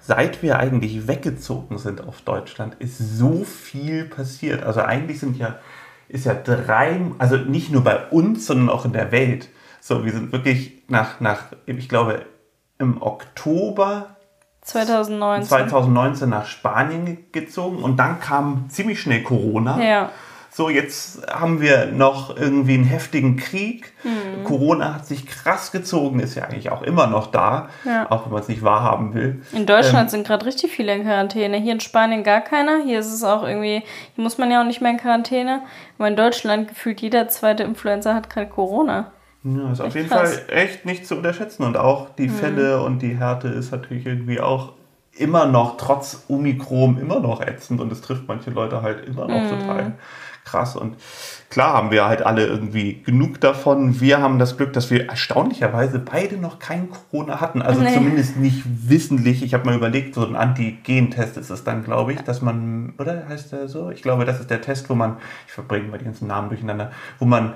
seit 0.00 0.42
wir 0.42 0.58
eigentlich 0.58 1.08
weggezogen 1.08 1.78
sind 1.78 2.06
auf 2.06 2.20
Deutschland, 2.22 2.74
ist 2.78 2.98
so 2.98 3.44
viel 3.44 4.04
passiert. 4.04 4.62
Also 4.62 4.80
eigentlich 4.80 5.20
sind 5.20 5.36
ja, 5.36 5.56
ist 6.08 6.26
ja 6.26 6.34
drei, 6.34 7.00
also 7.18 7.36
nicht 7.36 7.72
nur 7.72 7.82
bei 7.82 8.08
uns, 8.08 8.46
sondern 8.46 8.68
auch 8.68 8.84
in 8.84 8.92
der 8.92 9.10
Welt. 9.10 9.48
So, 9.80 10.04
wir 10.04 10.12
sind 10.12 10.32
wirklich 10.32 10.82
nach, 10.88 11.20
nach 11.20 11.44
ich 11.66 11.88
glaube, 11.88 12.26
im 12.78 13.00
Oktober 13.00 14.16
2019. 14.62 15.48
2019 15.48 16.28
nach 16.28 16.46
Spanien 16.46 17.26
gezogen 17.32 17.82
und 17.82 17.98
dann 17.98 18.18
kam 18.18 18.66
ziemlich 18.70 19.00
schnell 19.00 19.22
Corona. 19.22 19.82
Ja. 19.82 20.10
So, 20.56 20.68
jetzt 20.68 21.26
haben 21.26 21.60
wir 21.60 21.86
noch 21.86 22.36
irgendwie 22.36 22.74
einen 22.74 22.84
heftigen 22.84 23.36
Krieg. 23.36 23.92
Mhm. 24.04 24.44
Corona 24.44 24.94
hat 24.94 25.04
sich 25.04 25.26
krass 25.26 25.72
gezogen, 25.72 26.20
ist 26.20 26.36
ja 26.36 26.44
eigentlich 26.44 26.70
auch 26.70 26.82
immer 26.82 27.08
noch 27.08 27.26
da, 27.26 27.70
ja. 27.84 28.08
auch 28.08 28.26
wenn 28.26 28.32
man 28.32 28.40
es 28.40 28.46
nicht 28.46 28.62
wahrhaben 28.62 29.14
will. 29.14 29.42
In 29.50 29.66
Deutschland 29.66 30.04
ähm, 30.04 30.08
sind 30.10 30.24
gerade 30.24 30.46
richtig 30.46 30.70
viele 30.70 30.94
in 30.94 31.02
Quarantäne. 31.02 31.56
Hier 31.56 31.72
in 31.72 31.80
Spanien 31.80 32.22
gar 32.22 32.40
keiner. 32.40 32.84
Hier 32.84 33.00
ist 33.00 33.12
es 33.12 33.24
auch 33.24 33.42
irgendwie, 33.42 33.82
hier 34.14 34.22
muss 34.22 34.38
man 34.38 34.48
ja 34.48 34.60
auch 34.60 34.64
nicht 34.64 34.80
mehr 34.80 34.92
in 34.92 34.98
Quarantäne. 34.98 35.62
Aber 35.98 36.06
in 36.06 36.14
Deutschland 36.14 36.68
gefühlt 36.68 37.00
jeder 37.00 37.26
zweite 37.26 37.64
Influencer 37.64 38.14
hat 38.14 38.30
gerade 38.30 38.46
Corona. 38.46 39.10
Ja, 39.42 39.72
ist 39.72 39.80
echt 39.80 39.88
auf 39.88 39.94
jeden 39.96 40.08
krass. 40.08 40.34
Fall 40.34 40.56
echt 40.56 40.86
nicht 40.86 41.04
zu 41.04 41.16
unterschätzen. 41.16 41.64
Und 41.64 41.76
auch 41.76 42.10
die 42.10 42.28
mhm. 42.28 42.34
Fälle 42.34 42.80
und 42.80 43.00
die 43.00 43.18
Härte 43.18 43.48
ist 43.48 43.72
natürlich 43.72 44.06
irgendwie 44.06 44.38
auch 44.38 44.74
immer 45.16 45.46
noch, 45.46 45.78
trotz 45.78 46.26
Omikron, 46.28 46.96
immer 46.98 47.18
noch 47.18 47.40
ätzend. 47.40 47.80
Und 47.80 47.90
es 47.90 48.02
trifft 48.02 48.28
manche 48.28 48.50
Leute 48.50 48.82
halt 48.82 49.04
immer 49.04 49.26
noch 49.26 49.42
mhm. 49.42 49.48
total 49.48 49.92
krass. 50.44 50.76
Und 50.76 50.96
klar 51.50 51.74
haben 51.74 51.90
wir 51.90 52.06
halt 52.06 52.24
alle 52.24 52.46
irgendwie 52.46 53.02
genug 53.02 53.40
davon. 53.40 54.00
Wir 54.00 54.20
haben 54.20 54.38
das 54.38 54.56
Glück, 54.56 54.72
dass 54.72 54.90
wir 54.90 55.08
erstaunlicherweise 55.08 55.98
beide 55.98 56.36
noch 56.36 56.58
kein 56.58 56.90
Corona 56.90 57.40
hatten. 57.40 57.62
Also 57.62 57.80
nee. 57.80 57.94
zumindest 57.94 58.36
nicht 58.36 58.62
wissentlich. 58.64 59.42
Ich 59.42 59.54
habe 59.54 59.64
mal 59.66 59.74
überlegt, 59.74 60.14
so 60.14 60.26
ein 60.26 60.36
Antigen-Test 60.36 61.36
ist 61.36 61.50
es 61.50 61.64
dann, 61.64 61.84
glaube 61.84 62.12
ich, 62.12 62.20
dass 62.20 62.42
man, 62.42 62.94
oder 62.98 63.26
heißt 63.28 63.52
der 63.52 63.68
so? 63.68 63.90
Ich 63.90 64.02
glaube, 64.02 64.24
das 64.24 64.40
ist 64.40 64.50
der 64.50 64.60
Test, 64.60 64.88
wo 64.90 64.94
man, 64.94 65.16
ich 65.46 65.52
verbringe 65.52 65.88
mal 65.88 65.98
die 65.98 66.04
ganzen 66.04 66.26
Namen 66.26 66.48
durcheinander, 66.48 66.92
wo 67.18 67.24
man 67.24 67.54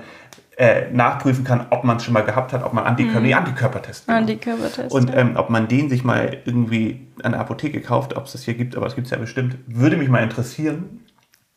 äh, 0.59 0.91
nachprüfen 0.91 1.45
kann, 1.45 1.67
ob 1.69 1.85
man 1.85 1.97
es 1.97 2.03
schon 2.03 2.13
mal 2.13 2.25
gehabt 2.25 2.51
hat, 2.51 2.63
ob 2.63 2.73
man 2.73 2.83
Antikörper, 2.83 3.21
mhm. 3.21 3.33
Antikörpertest. 3.33 4.07
Genau. 4.07 4.17
Antikörpertest. 4.17 4.91
Und 4.93 5.15
ähm, 5.15 5.37
ob 5.37 5.49
man 5.49 5.69
den 5.69 5.89
sich 5.89 6.03
mal 6.03 6.37
irgendwie 6.43 7.07
an 7.23 7.31
der 7.31 7.39
Apotheke 7.39 7.79
kauft, 7.79 8.17
ob 8.17 8.25
es 8.25 8.33
das 8.33 8.43
hier 8.43 8.55
gibt, 8.55 8.75
aber 8.75 8.85
es 8.85 8.95
gibt 8.95 9.07
es 9.07 9.11
ja 9.11 9.17
bestimmt, 9.17 9.57
würde 9.67 9.95
mich 9.95 10.09
mal 10.09 10.21
interessieren. 10.21 11.05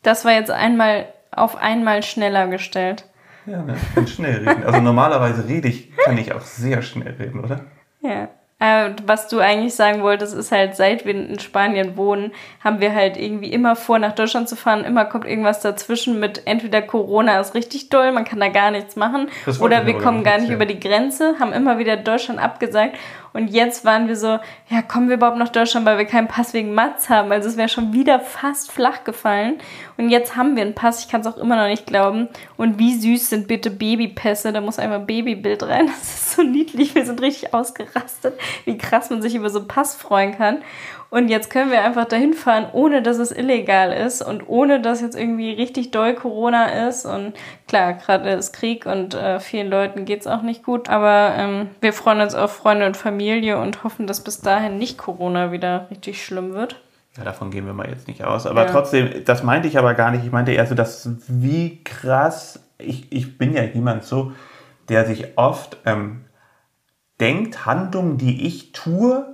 Das 0.03 0.23
war 0.23 0.31
jetzt 0.31 0.51
einmal 0.51 1.07
auf 1.35 1.55
einmal 1.55 2.03
schneller 2.03 2.47
gestellt. 2.47 3.05
Ja, 3.45 3.61
ne, 3.61 3.75
ich 3.75 3.95
kann 3.95 4.07
schnell 4.07 4.47
reden. 4.47 4.63
Also 4.63 4.79
normalerweise 4.79 5.47
rede 5.47 5.67
ich, 5.67 5.95
kann 5.97 6.17
ich 6.17 6.33
auch 6.33 6.41
sehr 6.41 6.81
schnell 6.81 7.15
reden, 7.19 7.43
oder? 7.43 7.61
Ja. 8.01 8.29
Äh, 8.59 8.91
was 9.05 9.27
du 9.27 9.39
eigentlich 9.39 9.75
sagen 9.75 10.03
wolltest, 10.03 10.33
ist 10.33 10.53
halt, 10.53 10.77
seit 10.77 11.05
wir 11.05 11.13
in 11.13 11.37
Spanien 11.39 11.97
wohnen, 11.97 12.31
haben 12.63 12.79
wir 12.79 12.95
halt 12.95 13.17
irgendwie 13.17 13.51
immer 13.51 13.75
vor, 13.75 13.99
nach 13.99 14.13
Deutschland 14.13 14.47
zu 14.47 14.55
fahren. 14.55 14.85
Immer 14.85 15.03
kommt 15.03 15.25
irgendwas 15.25 15.59
dazwischen 15.59 16.17
mit 16.17 16.43
entweder 16.45 16.81
Corona 16.81 17.41
ist 17.41 17.55
richtig 17.55 17.89
doll, 17.89 18.13
man 18.13 18.23
kann 18.23 18.39
da 18.39 18.47
gar 18.47 18.71
nichts 18.71 18.95
machen, 18.95 19.27
oder 19.59 19.85
wir 19.85 19.97
kommen 19.97 20.23
gar 20.23 20.37
nicht 20.37 20.49
über 20.49 20.65
die 20.65 20.79
Grenze, 20.79 21.35
haben 21.41 21.51
immer 21.51 21.77
wieder 21.77 21.97
Deutschland 21.97 22.39
abgesagt. 22.41 22.95
Und 23.33 23.47
jetzt 23.47 23.83
waren 23.83 24.07
wir 24.07 24.15
so, 24.15 24.39
ja, 24.69 24.81
kommen 24.87 25.09
wir 25.09 25.15
überhaupt 25.15 25.37
nach 25.37 25.49
Deutschland, 25.49 25.85
weil 25.85 25.97
wir 25.97 26.05
keinen 26.05 26.27
Pass 26.27 26.53
wegen 26.53 26.73
Mats 26.73 27.09
haben. 27.09 27.31
Also 27.31 27.49
es 27.49 27.57
wäre 27.57 27.67
schon 27.67 27.91
wieder 27.91 28.19
fast 28.19 28.71
flach 28.71 29.03
gefallen. 29.03 29.55
Und 29.97 30.09
jetzt 30.09 30.35
haben 30.35 30.55
wir 30.55 30.63
einen 30.63 30.75
Pass, 30.75 30.99
ich 30.99 31.09
kann 31.09 31.21
es 31.21 31.27
auch 31.27 31.37
immer 31.37 31.55
noch 31.55 31.67
nicht 31.67 31.87
glauben. 31.87 32.29
Und 32.57 32.77
wie 32.77 32.93
süß 32.93 33.29
sind 33.29 33.47
bitte 33.47 33.71
Babypässe, 33.71 34.53
da 34.53 34.61
muss 34.61 34.79
einmal 34.79 34.99
Babybild 34.99 35.63
rein. 35.63 35.89
Das 36.03 36.15
ist 36.15 36.31
so 36.33 36.43
niedlich, 36.43 36.95
wir 36.95 37.05
sind 37.05 37.21
richtig 37.21 37.53
ausgerastet, 37.53 38.39
wie 38.65 38.77
krass 38.77 39.09
man 39.09 39.21
sich 39.21 39.35
über 39.35 39.49
so 39.49 39.59
einen 39.59 39.67
Pass 39.67 39.95
freuen 39.95 40.35
kann. 40.37 40.63
Und 41.13 41.27
jetzt 41.27 41.51
können 41.51 41.69
wir 41.69 41.83
einfach 41.83 42.05
dahin 42.05 42.33
fahren, 42.33 42.65
ohne 42.73 43.03
dass 43.03 43.19
es 43.19 43.31
illegal 43.31 43.93
ist 43.93 44.23
und 44.23 44.49
ohne 44.49 44.81
dass 44.81 44.99
jetzt 44.99 45.15
irgendwie 45.15 45.51
richtig 45.51 45.91
doll 45.91 46.15
Corona 46.15 46.87
ist. 46.87 47.05
Und 47.05 47.33
klar, 47.67 47.93
gerade 47.93 48.31
ist 48.31 48.51
Krieg 48.51 48.87
und 48.87 49.13
äh, 49.13 49.39
vielen 49.39 49.69
Leuten 49.69 50.05
geht 50.05 50.21
es 50.21 50.25
auch 50.27 50.41
nicht 50.41 50.63
gut. 50.63 50.89
Aber 50.89 51.35
ähm, 51.37 51.69
wir 51.81 51.93
freuen 51.93 52.19
uns 52.19 52.33
auf 52.33 52.53
Freunde 52.53 52.87
und 52.87 52.97
Familie 52.97 53.59
und 53.59 53.83
hoffen, 53.83 54.07
dass 54.07 54.23
bis 54.23 54.41
dahin 54.41 54.79
nicht 54.79 54.97
Corona 54.97 55.51
wieder 55.51 55.85
richtig 55.91 56.25
schlimm 56.25 56.55
wird. 56.55 56.81
Ja, 57.15 57.23
davon 57.23 57.51
gehen 57.51 57.67
wir 57.67 57.73
mal 57.73 57.89
jetzt 57.89 58.07
nicht 58.07 58.23
aus. 58.23 58.47
Aber 58.47 58.65
ja. 58.65 58.71
trotzdem, 58.71 59.23
das 59.23 59.43
meinte 59.43 59.67
ich 59.67 59.77
aber 59.77 59.93
gar 59.93 60.09
nicht. 60.09 60.25
Ich 60.25 60.31
meinte 60.31 60.51
eher 60.51 60.65
so, 60.65 60.73
dass 60.73 61.07
wie 61.27 61.83
krass, 61.83 62.59
ich, 62.79 63.11
ich 63.11 63.37
bin 63.37 63.53
ja 63.53 63.61
jemand 63.61 64.03
so, 64.03 64.31
der 64.89 65.05
sich 65.05 65.37
oft 65.37 65.77
ähm, 65.85 66.25
denkt, 67.19 67.67
Handlungen, 67.67 68.17
die 68.17 68.47
ich 68.47 68.71
tue, 68.71 69.33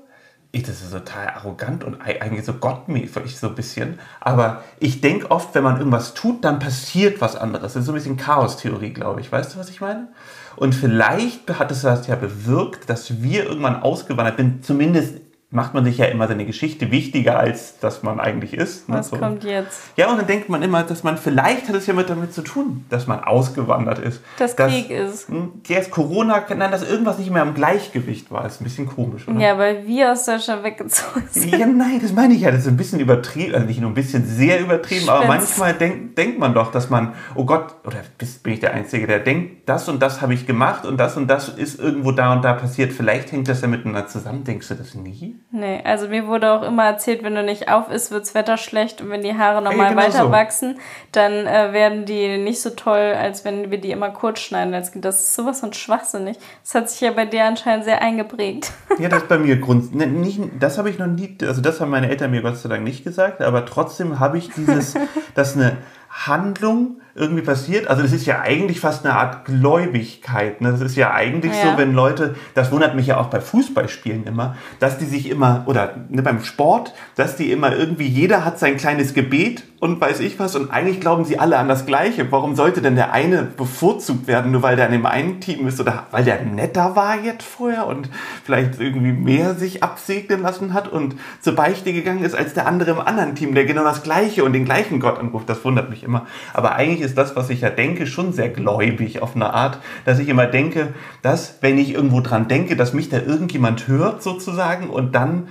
ich, 0.52 0.64
das 0.64 0.82
ist 0.82 0.92
total 0.92 1.28
arrogant 1.28 1.84
und 1.84 2.02
eigentlich 2.02 2.44
so 2.44 2.54
gottmäßig 2.54 3.38
so 3.38 3.50
ein 3.50 3.56
bisschen. 3.56 4.00
Aber 4.20 4.64
ich 4.80 5.00
denke 5.00 5.30
oft, 5.30 5.54
wenn 5.54 5.64
man 5.64 5.78
irgendwas 5.78 6.16
tut, 6.16 6.44
dann 6.44 6.58
passiert 6.58 7.22
was 7.22 7.36
anderes. 7.36 7.74
Das 7.74 7.82
ist 7.82 7.86
so 7.86 7.92
ein 7.92 7.96
bisschen 7.96 8.18
Chaos-Theorie, 8.18 8.92
glaube 8.92 9.22
ich. 9.22 9.32
Weißt 9.32 9.54
du, 9.54 9.60
was 9.60 9.70
ich 9.70 9.80
meine? 9.80 10.08
Und 10.56 10.74
vielleicht 10.74 11.60
hat 11.60 11.70
es 11.72 11.84
das 11.84 12.08
ja 12.08 12.16
bewirkt, 12.16 12.90
dass 12.90 13.22
wir 13.22 13.46
irgendwann 13.46 13.82
ausgewandert 13.84 14.38
sind, 14.38 14.66
zumindest 14.66 15.20
macht 15.52 15.74
man 15.74 15.84
sich 15.84 15.98
ja 15.98 16.06
immer 16.06 16.28
seine 16.28 16.46
Geschichte 16.46 16.92
wichtiger, 16.92 17.40
als 17.40 17.80
dass 17.80 18.04
man 18.04 18.20
eigentlich 18.20 18.54
ist. 18.54 18.88
Ne? 18.88 18.98
Was 18.98 19.10
so. 19.10 19.18
kommt 19.18 19.44
jetzt? 19.44 19.82
Ja, 19.96 20.12
und 20.12 20.20
dann 20.20 20.28
denkt 20.28 20.48
man 20.48 20.62
immer, 20.62 20.84
dass 20.84 21.04
man, 21.04 21.18
vielleicht 21.18 21.68
hat 21.68 21.76
es 21.76 21.88
ja 21.88 21.96
mit 21.96 22.08
damit 22.08 22.34
zu 22.34 22.44
tun, 22.44 22.86
dass 22.90 23.08
man 23.08 23.24
ausgewandert 23.24 23.98
ist. 23.98 24.22
Dass, 24.38 24.56
dass 24.56 24.72
Krieg 24.72 24.92
ist. 24.92 25.28
Hm, 25.28 25.54
jetzt 25.66 25.90
Corona, 25.90 26.46
nein, 26.56 26.72
dass 26.72 26.88
irgendwas 26.88 27.18
nicht 27.18 27.32
mehr 27.32 27.42
im 27.42 27.56
Gleichgewicht 27.56 28.30
war. 28.30 28.46
Ist 28.46 28.62
ein 28.62 28.64
bisschen 28.64 28.88
komisch, 28.88 29.28
oder? 29.28 29.40
Ja, 29.40 29.58
weil 29.58 29.88
wir 29.88 30.12
aus 30.12 30.26
Deutschland 30.26 30.64
weggezogen 30.64 31.28
sind. 31.32 31.58
Ja, 31.58 31.66
nein, 31.66 32.00
das 32.00 32.14
meine 32.14 32.36
ich 32.36 32.42
ja. 32.42 32.52
Das 32.52 32.62
ist 32.62 32.68
ein 32.68 32.78
bisschen 32.78 33.00
übertrieben, 33.00 33.56
also 33.56 33.66
nicht 33.66 33.82
nur 33.82 33.90
ein 33.90 33.96
bisschen, 33.96 34.28
sehr 34.28 34.60
übertrieben, 34.60 35.02
Spitz. 35.02 35.10
aber 35.10 35.26
manchmal 35.26 35.74
denk, 35.74 36.16
denkt 36.16 36.38
man 36.38 36.54
doch, 36.54 36.72
dass 36.72 36.92
man, 36.92 37.14
oh 37.34 37.46
Gott, 37.46 37.74
oder 37.88 37.98
bin 38.44 38.54
ich 38.54 38.60
der 38.60 38.76
Einzige, 38.76 39.08
der 39.08 39.20
denkt, 39.20 39.68
das 39.68 39.90
und 39.90 40.00
das 40.00 40.22
habe 40.22 40.36
ich 40.36 40.46
gemacht 40.46 40.86
und 40.86 40.98
das 40.98 41.18
und 41.18 41.28
das 41.28 41.50
ist 41.50 41.80
irgendwo 41.80 42.12
da 42.12 42.34
und 42.34 42.46
da 42.46 42.54
passiert. 42.54 42.94
Vielleicht 42.94 43.32
hängt 43.32 43.48
das 43.48 43.62
ja 43.62 43.68
miteinander 43.68 44.06
zusammen. 44.06 44.44
Denkst 44.44 44.68
du 44.68 44.76
das 44.76 44.94
nie? 44.94 45.39
Nee, 45.52 45.82
also 45.84 46.08
mir 46.08 46.28
wurde 46.28 46.52
auch 46.52 46.62
immer 46.62 46.86
erzählt, 46.86 47.24
wenn 47.24 47.34
du 47.34 47.44
nicht 47.44 47.70
auf 47.70 47.92
isst, 47.92 48.12
wird 48.12 48.22
das 48.22 48.36
Wetter 48.36 48.58
schlecht 48.58 49.02
und 49.02 49.10
wenn 49.10 49.24
die 49.24 49.36
Haare 49.36 49.64
nochmal 49.64 49.90
genau 49.90 50.02
weiter 50.02 50.26
so. 50.26 50.32
wachsen, 50.32 50.80
dann 51.12 51.48
äh, 51.48 51.74
werden 51.74 52.06
die 52.06 52.38
nicht 52.38 52.62
so 52.62 52.70
toll, 52.70 53.16
als 53.18 53.46
wenn 53.46 53.72
wir 53.72 53.80
die 53.80 53.92
immer 53.92 54.12
kurz 54.12 54.42
schneiden. 54.42 54.72
Das 54.72 55.20
ist 55.20 55.34
sowas 55.34 55.60
von 55.60 55.74
schwachsinnig. 55.74 56.38
Das 56.64 56.76
hat 56.76 56.90
sich 56.90 57.02
ja 57.02 57.12
bei 57.12 57.26
dir 57.26 57.46
anscheinend 57.46 57.86
sehr 57.86 58.02
eingeprägt. 58.02 58.72
Ja, 59.00 59.10
das 59.10 59.24
ist 59.24 59.30
bei 59.30 59.40
mir 59.40 59.56
Grund. 59.60 59.96
Ne, 59.96 60.06
nicht, 60.06 60.40
das 60.60 60.78
habe 60.78 60.90
ich 60.90 61.00
noch 61.00 61.08
nie, 61.08 61.36
also 61.42 61.62
das 61.62 61.82
haben 61.82 61.90
meine 61.90 62.10
Eltern 62.10 62.30
mir 62.30 62.42
Gott 62.42 62.58
sei 62.58 62.70
Dank 62.70 62.84
nicht 62.84 63.04
gesagt, 63.04 63.42
aber 63.42 63.66
trotzdem 63.66 64.20
habe 64.20 64.38
ich 64.38 64.52
dieses, 64.52 64.94
dass 65.34 65.56
eine 65.56 65.78
Handlung 66.10 67.02
irgendwie 67.16 67.44
passiert. 67.44 67.88
Also 67.88 68.02
das 68.02 68.12
ist 68.12 68.26
ja 68.26 68.42
eigentlich 68.42 68.80
fast 68.80 69.06
eine 69.06 69.16
Art 69.16 69.46
Gläubigkeit. 69.46 70.62
Ne? 70.62 70.72
Das 70.72 70.82
ist 70.82 70.96
ja 70.96 71.14
eigentlich 71.14 71.54
ja. 71.54 71.72
so, 71.72 71.78
wenn 71.78 71.94
Leute, 71.94 72.36
das 72.56 72.72
wundert 72.72 72.96
mich 72.96 73.08
ja 73.08 73.18
auch 73.18 73.28
bei 73.28 73.42
Fußballspielen 73.42 74.26
immer, 74.26 74.56
dass 74.80 74.98
die 74.98 75.06
sich 75.06 75.30
immer, 75.30 75.64
oder 75.68 75.96
ne, 76.10 76.22
beim 76.22 76.44
Sport, 76.44 76.94
dass 77.16 77.36
die 77.36 77.52
immer 77.52 77.76
irgendwie, 77.76 78.08
jeder 78.08 78.46
hat 78.46 78.58
sein 78.58 78.78
kleines 78.78 79.14
Gebet 79.14 79.64
und 79.80 80.02
weiß 80.02 80.20
ich 80.20 80.40
was 80.40 80.56
und 80.56 80.72
eigentlich 80.72 81.00
glauben 81.00 81.24
sie 81.24 81.40
alle 81.40 81.58
an 81.58 81.70
das 81.70 81.86
Gleiche. 81.86 82.30
Warum 82.32 82.56
sollte 82.56 82.82
denn 82.82 82.96
der 82.96 83.14
eine 83.14 83.44
bevorzugt 83.44 84.28
werden, 84.28 84.52
nur 84.52 84.62
weil 84.62 84.76
der 84.76 84.88
in 84.88 84.92
dem 84.92 85.06
einen 85.06 85.40
Team 85.40 85.68
ist 85.68 85.80
oder 85.80 86.08
weil 86.12 86.26
der 86.26 86.44
netter 86.44 86.98
war 86.98 87.18
jetzt 87.18 87.44
vorher 87.44 87.88
und 87.88 88.10
vielleicht 88.44 88.80
irgendwie 88.80 89.14
mehr 89.14 89.56
sich 89.56 89.82
absegnen 89.82 90.42
lassen 90.42 90.74
hat 90.74 90.90
und 90.90 91.16
zur 91.40 91.56
Beichte 91.56 91.94
gegangen 91.94 92.24
ist 92.24 92.36
als 92.36 92.54
der 92.54 92.68
andere 92.68 92.92
im 92.92 93.00
anderen 93.00 93.36
Team, 93.36 93.56
der 93.56 93.66
genau 93.66 93.84
das 93.84 94.04
Gleiche 94.04 94.44
und 94.44 94.52
den 94.52 94.66
gleichen 94.66 95.00
Gott 95.00 95.18
anruft. 95.18 95.50
Das 95.50 95.64
wundert 95.64 95.90
mich 95.90 96.04
immer. 96.04 96.26
Aber 96.54 96.76
eigentlich 96.76 97.02
ist 97.02 97.18
das, 97.18 97.38
was 97.38 97.50
ich 97.50 97.62
ja 97.62 97.70
denke, 97.70 98.06
schon 98.06 98.34
sehr 98.34 98.50
gläubig 98.50 99.22
auf 99.22 99.36
eine 99.36 99.54
Art, 99.54 99.80
dass 100.04 100.20
ich 100.20 100.28
immer 100.28 100.46
denke, 100.46 100.94
dass, 101.22 101.58
wenn 101.62 101.78
ich 101.78 101.94
irgendwo 101.94 102.20
dran 102.20 102.50
denke, 102.50 102.76
dass 102.76 102.94
mich 102.94 103.08
da 103.08 103.18
irgendjemand 103.18 103.88
hört 103.88 104.22
sozusagen 104.22 104.90
und 104.90 105.16
dann 105.16 105.48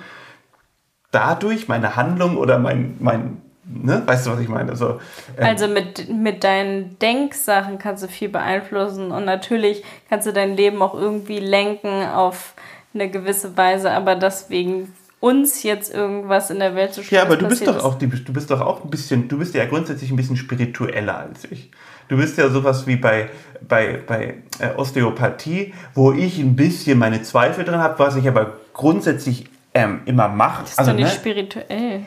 dadurch 1.12 1.68
meine 1.68 1.96
Handlung 1.96 2.36
oder 2.36 2.58
mein, 2.58 2.96
mein 2.98 3.38
Ne? 3.70 4.02
Weißt 4.06 4.26
du, 4.26 4.30
was 4.30 4.40
ich 4.40 4.48
meine? 4.48 4.70
Also, 4.70 4.98
ähm, 5.36 5.44
also 5.44 5.68
mit, 5.68 6.08
mit 6.08 6.42
deinen 6.42 6.98
Denksachen 6.98 7.78
kannst 7.78 8.02
du 8.02 8.08
viel 8.08 8.28
beeinflussen 8.30 9.10
und 9.10 9.24
natürlich 9.24 9.84
kannst 10.08 10.26
du 10.26 10.32
dein 10.32 10.56
Leben 10.56 10.80
auch 10.80 10.94
irgendwie 10.94 11.38
lenken 11.38 12.06
auf 12.06 12.54
eine 12.94 13.10
gewisse 13.10 13.56
Weise, 13.56 13.90
aber 13.90 14.14
deswegen 14.14 14.92
uns 15.20 15.62
jetzt 15.64 15.92
irgendwas 15.92 16.50
in 16.50 16.60
der 16.60 16.74
Welt 16.74 16.94
zu 16.94 17.02
schreiben. 17.02 17.16
Ja, 17.16 17.22
aber 17.22 17.36
du 17.36 17.48
bist 17.48 17.66
doch 17.66 17.84
auch, 17.84 17.98
du 17.98 18.32
bist 18.32 18.50
doch 18.50 18.60
auch 18.60 18.84
ein 18.84 18.90
bisschen, 18.90 19.28
du 19.28 19.38
bist 19.38 19.54
ja 19.54 19.66
grundsätzlich 19.66 20.10
ein 20.10 20.16
bisschen 20.16 20.36
spiritueller 20.36 21.18
als 21.18 21.44
ich. 21.50 21.70
Du 22.08 22.16
bist 22.16 22.38
ja 22.38 22.48
sowas 22.48 22.86
wie 22.86 22.96
bei, 22.96 23.28
bei, 23.66 24.00
bei 24.06 24.36
äh, 24.60 24.74
Osteopathie, 24.76 25.74
wo 25.94 26.12
ich 26.12 26.38
ein 26.38 26.56
bisschen 26.56 26.98
meine 26.98 27.22
Zweifel 27.22 27.64
drin 27.64 27.78
habe, 27.78 27.98
was 27.98 28.16
ich 28.16 28.26
aber 28.26 28.54
grundsätzlich 28.72 29.46
ähm, 29.74 30.00
immer 30.06 30.28
mache. 30.28 30.62
Das 30.62 30.72
ist 30.72 30.78
also, 30.78 30.92
doch 30.92 30.98
nicht 30.98 31.08
ne? 31.08 31.14
spirituell. 31.14 32.00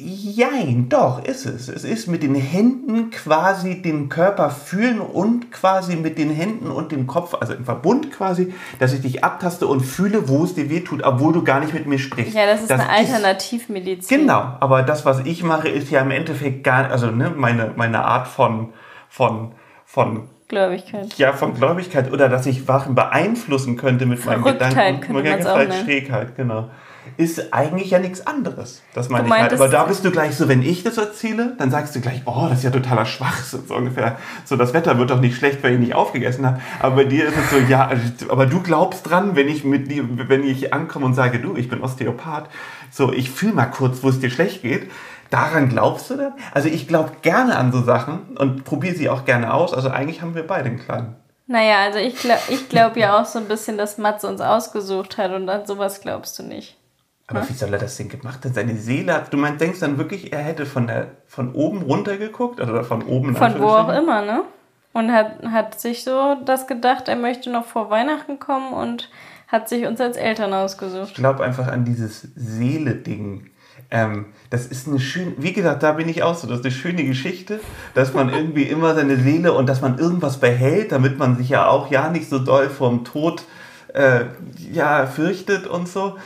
Jein, 0.00 0.88
doch, 0.88 1.24
ist 1.24 1.44
es. 1.44 1.68
Es 1.68 1.82
ist 1.82 2.06
mit 2.06 2.22
den 2.22 2.36
Händen 2.36 3.10
quasi 3.10 3.82
den 3.82 4.08
Körper 4.08 4.48
fühlen 4.48 5.00
und 5.00 5.50
quasi 5.50 5.96
mit 5.96 6.18
den 6.18 6.30
Händen 6.30 6.70
und 6.70 6.92
dem 6.92 7.08
Kopf, 7.08 7.34
also 7.34 7.52
im 7.52 7.64
Verbund 7.64 8.12
quasi, 8.12 8.54
dass 8.78 8.92
ich 8.92 9.00
dich 9.00 9.24
abtaste 9.24 9.66
und 9.66 9.80
fühle, 9.80 10.28
wo 10.28 10.44
es 10.44 10.54
dir 10.54 10.70
weh 10.70 10.80
tut, 10.80 11.02
obwohl 11.02 11.32
du 11.32 11.42
gar 11.42 11.58
nicht 11.58 11.74
mit 11.74 11.86
mir 11.86 11.98
sprichst. 11.98 12.32
Ja, 12.32 12.46
das 12.46 12.60
ist 12.60 12.70
das 12.70 12.80
eine 12.80 12.90
Alternativmedizin. 12.90 14.20
Genau, 14.20 14.56
aber 14.60 14.84
das, 14.84 15.04
was 15.04 15.20
ich 15.24 15.42
mache, 15.42 15.68
ist 15.68 15.90
ja 15.90 16.00
im 16.02 16.12
Endeffekt 16.12 16.62
gar, 16.62 16.88
also 16.92 17.10
ne, 17.10 17.32
meine, 17.34 17.72
meine 17.74 18.04
Art 18.04 18.28
von, 18.28 18.68
von, 19.08 19.50
von 19.84 20.28
Gläubigkeit. 20.46 21.12
Ja, 21.18 21.32
von 21.32 21.54
Gläubigkeit 21.54 22.12
oder 22.12 22.28
dass 22.28 22.46
ich 22.46 22.68
Wachen 22.68 22.94
beeinflussen 22.94 23.76
könnte 23.76 24.06
mit 24.06 24.24
meinen 24.24 24.44
Gedanken. 24.44 25.00
Könnte. 25.00 25.84
Schrägheit, 25.84 26.36
genau 26.36 26.68
ist 27.16 27.52
eigentlich 27.52 27.90
ja 27.90 27.98
nichts 27.98 28.26
anderes. 28.26 28.82
Das 28.94 29.08
meine 29.08 29.26
ich 29.26 29.32
halt. 29.32 29.52
Aber 29.52 29.68
da 29.68 29.84
bist 29.84 30.04
du 30.04 30.10
gleich 30.10 30.36
so, 30.36 30.48
wenn 30.48 30.62
ich 30.62 30.84
das 30.84 30.98
erzähle, 30.98 31.54
dann 31.58 31.70
sagst 31.70 31.94
du 31.96 32.00
gleich, 32.00 32.22
oh, 32.26 32.46
das 32.48 32.58
ist 32.58 32.64
ja 32.64 32.70
totaler 32.70 33.06
Schwachsinn, 33.06 33.62
so 33.66 33.74
ungefähr. 33.74 34.18
So, 34.44 34.56
das 34.56 34.74
Wetter 34.74 34.98
wird 34.98 35.10
doch 35.10 35.20
nicht 35.20 35.36
schlecht, 35.36 35.62
weil 35.62 35.74
ich 35.74 35.80
nicht 35.80 35.94
aufgegessen 35.94 36.46
habe. 36.46 36.60
Aber 36.80 36.96
bei 36.96 37.04
dir 37.04 37.26
ist 37.26 37.36
es 37.36 37.50
so, 37.50 37.58
ja, 37.58 37.90
aber 38.28 38.46
du 38.46 38.60
glaubst 38.62 39.08
dran, 39.08 39.36
wenn 39.36 39.48
ich 39.48 39.64
mit 39.64 39.90
dir, 39.90 40.04
wenn 40.28 40.44
ich 40.44 40.72
ankomme 40.72 41.06
und 41.06 41.14
sage, 41.14 41.38
du, 41.38 41.56
ich 41.56 41.68
bin 41.68 41.80
Osteopath, 41.80 42.48
so, 42.90 43.12
ich 43.12 43.30
fühle 43.30 43.52
mal 43.52 43.66
kurz, 43.66 44.02
wo 44.02 44.08
es 44.08 44.20
dir 44.20 44.30
schlecht 44.30 44.62
geht. 44.62 44.90
Daran 45.30 45.68
glaubst 45.68 46.08
du 46.10 46.16
dann? 46.16 46.32
Also 46.52 46.68
ich 46.68 46.88
glaube 46.88 47.12
gerne 47.22 47.56
an 47.56 47.70
so 47.70 47.82
Sachen 47.82 48.36
und 48.38 48.64
probiere 48.64 48.94
sie 48.94 49.10
auch 49.10 49.24
gerne 49.24 49.52
aus. 49.52 49.74
Also 49.74 49.90
eigentlich 49.90 50.22
haben 50.22 50.34
wir 50.34 50.46
beide 50.46 50.70
einen 50.70 50.78
kleinen. 50.78 51.16
Naja, 51.46 51.80
also 51.80 51.98
ich 51.98 52.16
glaube 52.16 52.40
ich 52.48 52.68
glaub 52.68 52.96
ja 52.96 53.20
auch 53.20 53.24
so 53.24 53.38
ein 53.38 53.46
bisschen, 53.46 53.78
dass 53.78 53.98
Mats 53.98 54.24
uns 54.24 54.40
ausgesucht 54.40 55.18
hat 55.18 55.32
und 55.32 55.48
an 55.48 55.66
sowas 55.66 56.00
glaubst 56.00 56.38
du 56.38 56.42
nicht. 56.42 56.77
Aber 57.28 57.42
hm? 57.42 57.48
wie 57.50 57.52
soll 57.52 57.72
er 57.72 57.78
das 57.78 57.96
denn 57.96 58.08
gemacht 58.08 58.44
haben? 58.44 58.54
Seine 58.54 58.76
Seele 58.76 59.14
hat, 59.14 59.32
du 59.32 59.36
meinst, 59.36 59.60
denkst 59.60 59.80
dann 59.80 59.98
wirklich, 59.98 60.32
er 60.32 60.40
hätte 60.40 60.66
von, 60.66 60.86
der, 60.86 61.08
von 61.26 61.52
oben 61.52 61.82
runter 61.82 62.16
geguckt? 62.16 62.60
Oder 62.60 62.82
von 62.82 63.02
oben 63.02 63.36
Von 63.36 63.60
wo 63.60 63.68
auch 63.68 63.90
immer, 63.90 64.22
ne? 64.22 64.42
Und 64.94 65.12
hat, 65.12 65.42
hat 65.44 65.78
sich 65.78 66.02
so 66.02 66.36
das 66.44 66.66
gedacht, 66.66 67.06
er 67.06 67.16
möchte 67.16 67.50
noch 67.50 67.66
vor 67.66 67.90
Weihnachten 67.90 68.40
kommen 68.40 68.72
und 68.72 69.10
hat 69.46 69.68
sich 69.68 69.86
uns 69.86 70.00
als 70.00 70.16
Eltern 70.16 70.54
ausgesucht. 70.54 71.08
Ich 71.08 71.14
glaube 71.14 71.44
einfach 71.44 71.68
an 71.68 71.84
dieses 71.84 72.28
Seele-Ding. 72.34 73.50
Ähm, 73.90 74.26
das 74.50 74.66
ist 74.66 74.88
eine 74.88 74.98
schöne, 74.98 75.34
wie 75.38 75.52
gesagt, 75.52 75.82
da 75.82 75.92
bin 75.92 76.08
ich 76.08 76.22
auch 76.22 76.34
so, 76.34 76.46
das 76.46 76.60
ist 76.60 76.64
eine 76.64 76.74
schöne 76.74 77.04
Geschichte, 77.04 77.60
dass 77.94 78.14
man 78.14 78.30
irgendwie 78.30 78.62
immer 78.70 78.94
seine 78.94 79.16
Seele 79.16 79.52
und 79.52 79.68
dass 79.68 79.82
man 79.82 79.98
irgendwas 79.98 80.38
behält, 80.38 80.92
damit 80.92 81.18
man 81.18 81.36
sich 81.36 81.50
ja 81.50 81.66
auch 81.66 81.90
ja 81.90 82.10
nicht 82.10 82.28
so 82.28 82.38
doll 82.38 82.70
vom 82.70 83.04
Tod 83.04 83.44
äh, 83.94 84.24
ja, 84.72 85.06
fürchtet 85.06 85.66
und 85.66 85.88
so. 85.88 86.16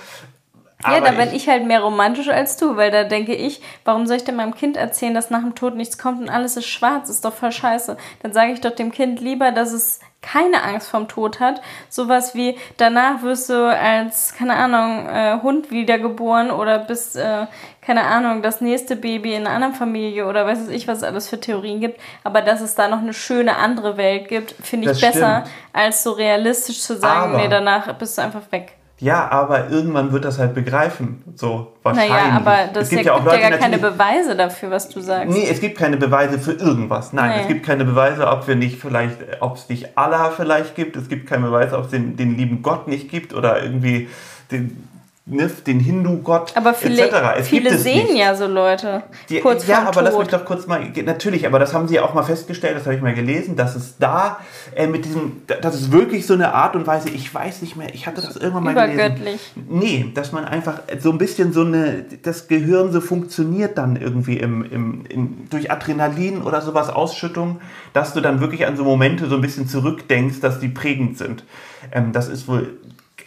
Ja, 0.84 1.00
da 1.00 1.12
bin 1.12 1.32
ich 1.34 1.48
halt 1.48 1.64
mehr 1.64 1.80
romantisch 1.80 2.28
als 2.28 2.56
du, 2.56 2.76
weil 2.76 2.90
da 2.90 3.04
denke 3.04 3.34
ich, 3.34 3.62
warum 3.84 4.06
soll 4.06 4.16
ich 4.16 4.24
denn 4.24 4.36
meinem 4.36 4.54
Kind 4.54 4.76
erzählen, 4.76 5.14
dass 5.14 5.30
nach 5.30 5.42
dem 5.42 5.54
Tod 5.54 5.76
nichts 5.76 5.98
kommt 5.98 6.20
und 6.20 6.28
alles 6.28 6.56
ist 6.56 6.66
schwarz, 6.66 7.08
ist 7.08 7.24
doch 7.24 7.34
voll 7.34 7.52
scheiße. 7.52 7.96
Dann 8.22 8.32
sage 8.32 8.52
ich 8.52 8.60
doch 8.60 8.74
dem 8.74 8.90
Kind 8.90 9.20
lieber, 9.20 9.52
dass 9.52 9.72
es 9.72 10.00
keine 10.22 10.62
Angst 10.62 10.88
vom 10.88 11.08
Tod 11.08 11.40
hat. 11.40 11.60
Sowas 11.88 12.34
wie, 12.34 12.56
danach 12.76 13.22
wirst 13.22 13.50
du 13.50 13.68
als, 13.68 14.34
keine 14.34 14.54
Ahnung, 14.54 15.08
äh, 15.08 15.40
Hund 15.42 15.70
wiedergeboren 15.70 16.50
oder 16.50 16.78
bist, 16.78 17.16
äh, 17.16 17.46
keine 17.84 18.04
Ahnung, 18.04 18.40
das 18.40 18.60
nächste 18.60 18.94
Baby 18.94 19.34
in 19.34 19.46
einer 19.46 19.54
anderen 19.56 19.74
Familie 19.74 20.26
oder 20.26 20.46
weiß 20.46 20.68
ich, 20.68 20.86
was 20.86 20.98
es 20.98 21.04
alles 21.04 21.28
für 21.28 21.40
Theorien 21.40 21.80
gibt. 21.80 22.00
Aber 22.22 22.40
dass 22.40 22.60
es 22.60 22.76
da 22.76 22.88
noch 22.88 23.00
eine 23.00 23.14
schöne 23.14 23.56
andere 23.56 23.96
Welt 23.96 24.28
gibt, 24.28 24.52
finde 24.62 24.92
ich 24.92 25.00
das 25.00 25.12
besser, 25.12 25.40
stimmt. 25.40 25.56
als 25.72 26.02
so 26.04 26.12
realistisch 26.12 26.80
zu 26.80 26.96
sagen, 26.96 27.34
Aber 27.34 27.42
nee, 27.42 27.48
danach 27.48 27.92
bist 27.94 28.16
du 28.16 28.22
einfach 28.22 28.42
weg. 28.50 28.76
Ja, 29.02 29.28
aber 29.32 29.68
irgendwann 29.68 30.12
wird 30.12 30.24
das 30.24 30.38
halt 30.38 30.54
begreifen. 30.54 31.24
So 31.34 31.72
wahrscheinlich. 31.82 32.12
Naja, 32.12 32.36
aber 32.36 32.56
das 32.72 32.84
es 32.84 32.90
gibt 32.90 33.04
ja, 33.04 33.14
auch 33.14 33.24
Leute, 33.24 33.40
ja 33.40 33.50
gar 33.50 33.58
keine 33.58 33.78
Beweise 33.78 34.36
dafür, 34.36 34.70
was 34.70 34.88
du 34.88 35.00
sagst. 35.00 35.28
Nee, 35.36 35.48
es 35.50 35.60
gibt 35.60 35.76
keine 35.76 35.96
Beweise 35.96 36.38
für 36.38 36.52
irgendwas. 36.52 37.12
Nein, 37.12 37.30
nee. 37.30 37.40
es 37.42 37.48
gibt 37.48 37.66
keine 37.66 37.84
Beweise, 37.84 38.28
ob 38.28 38.46
wir 38.46 38.54
nicht 38.54 38.80
vielleicht, 38.80 39.16
ob 39.40 39.56
es 39.56 39.68
nicht 39.68 39.98
Allah 39.98 40.30
vielleicht 40.30 40.76
gibt. 40.76 40.94
Es 40.94 41.08
gibt 41.08 41.26
keine 41.28 41.46
Beweise, 41.46 41.78
ob 41.78 41.86
es 41.86 41.90
den, 41.90 42.16
den 42.16 42.36
lieben 42.36 42.62
Gott 42.62 42.86
nicht 42.86 43.10
gibt 43.10 43.34
oder 43.34 43.60
irgendwie 43.60 44.08
den, 44.52 44.88
ne, 45.24 45.48
den 45.66 45.78
Hindu-Gott 45.78 46.56
aber 46.56 46.74
viele, 46.74 47.02
etc. 47.02 47.16
Es 47.38 47.48
viele 47.48 47.78
sehen 47.78 48.08
nicht. 48.08 48.16
ja 48.18 48.34
so 48.34 48.46
Leute. 48.46 49.04
Die, 49.28 49.40
kurz 49.40 49.66
ja, 49.66 49.82
aber 49.82 49.92
Tod. 49.92 50.04
lass 50.04 50.18
mich 50.18 50.28
doch 50.28 50.44
kurz 50.44 50.66
mal. 50.66 50.82
Natürlich, 51.04 51.46
aber 51.46 51.58
das 51.58 51.72
haben 51.72 51.86
sie 51.86 51.94
ja 51.94 52.02
auch 52.02 52.14
mal 52.14 52.24
festgestellt, 52.24 52.76
das 52.76 52.84
habe 52.84 52.96
ich 52.96 53.02
mal 53.02 53.14
gelesen, 53.14 53.54
dass 53.54 53.76
es 53.76 53.98
da 53.98 54.40
äh, 54.74 54.86
mit 54.86 55.04
diesem, 55.04 55.42
das 55.46 55.76
ist 55.76 55.92
wirklich 55.92 56.26
so 56.26 56.34
eine 56.34 56.54
Art 56.54 56.74
und 56.74 56.86
Weise, 56.86 57.08
ich 57.10 57.32
weiß 57.32 57.62
nicht 57.62 57.76
mehr, 57.76 57.94
ich 57.94 58.06
hatte 58.06 58.20
das 58.20 58.36
irgendwann 58.36 58.64
mal 58.64 58.72
Übergöttlich. 58.72 59.54
gelesen. 59.54 59.66
Nee, 59.68 60.10
dass 60.14 60.32
man 60.32 60.44
einfach 60.44 60.80
so 60.98 61.12
ein 61.12 61.18
bisschen 61.18 61.52
so 61.52 61.62
eine, 61.62 62.04
das 62.22 62.48
Gehirn 62.48 62.92
so 62.92 63.00
funktioniert 63.00 63.78
dann 63.78 63.96
irgendwie 63.96 64.38
im, 64.38 64.64
im, 64.64 65.06
in, 65.08 65.48
durch 65.50 65.70
Adrenalin 65.70 66.42
oder 66.42 66.60
sowas, 66.62 66.90
Ausschüttung, 66.90 67.60
dass 67.92 68.12
du 68.12 68.20
dann 68.20 68.40
wirklich 68.40 68.66
an 68.66 68.76
so 68.76 68.82
Momente 68.82 69.28
so 69.28 69.36
ein 69.36 69.40
bisschen 69.40 69.68
zurückdenkst, 69.68 70.40
dass 70.40 70.58
die 70.58 70.68
prägend 70.68 71.16
sind. 71.16 71.44
Ähm, 71.92 72.12
das 72.12 72.28
ist 72.28 72.48
wohl 72.48 72.76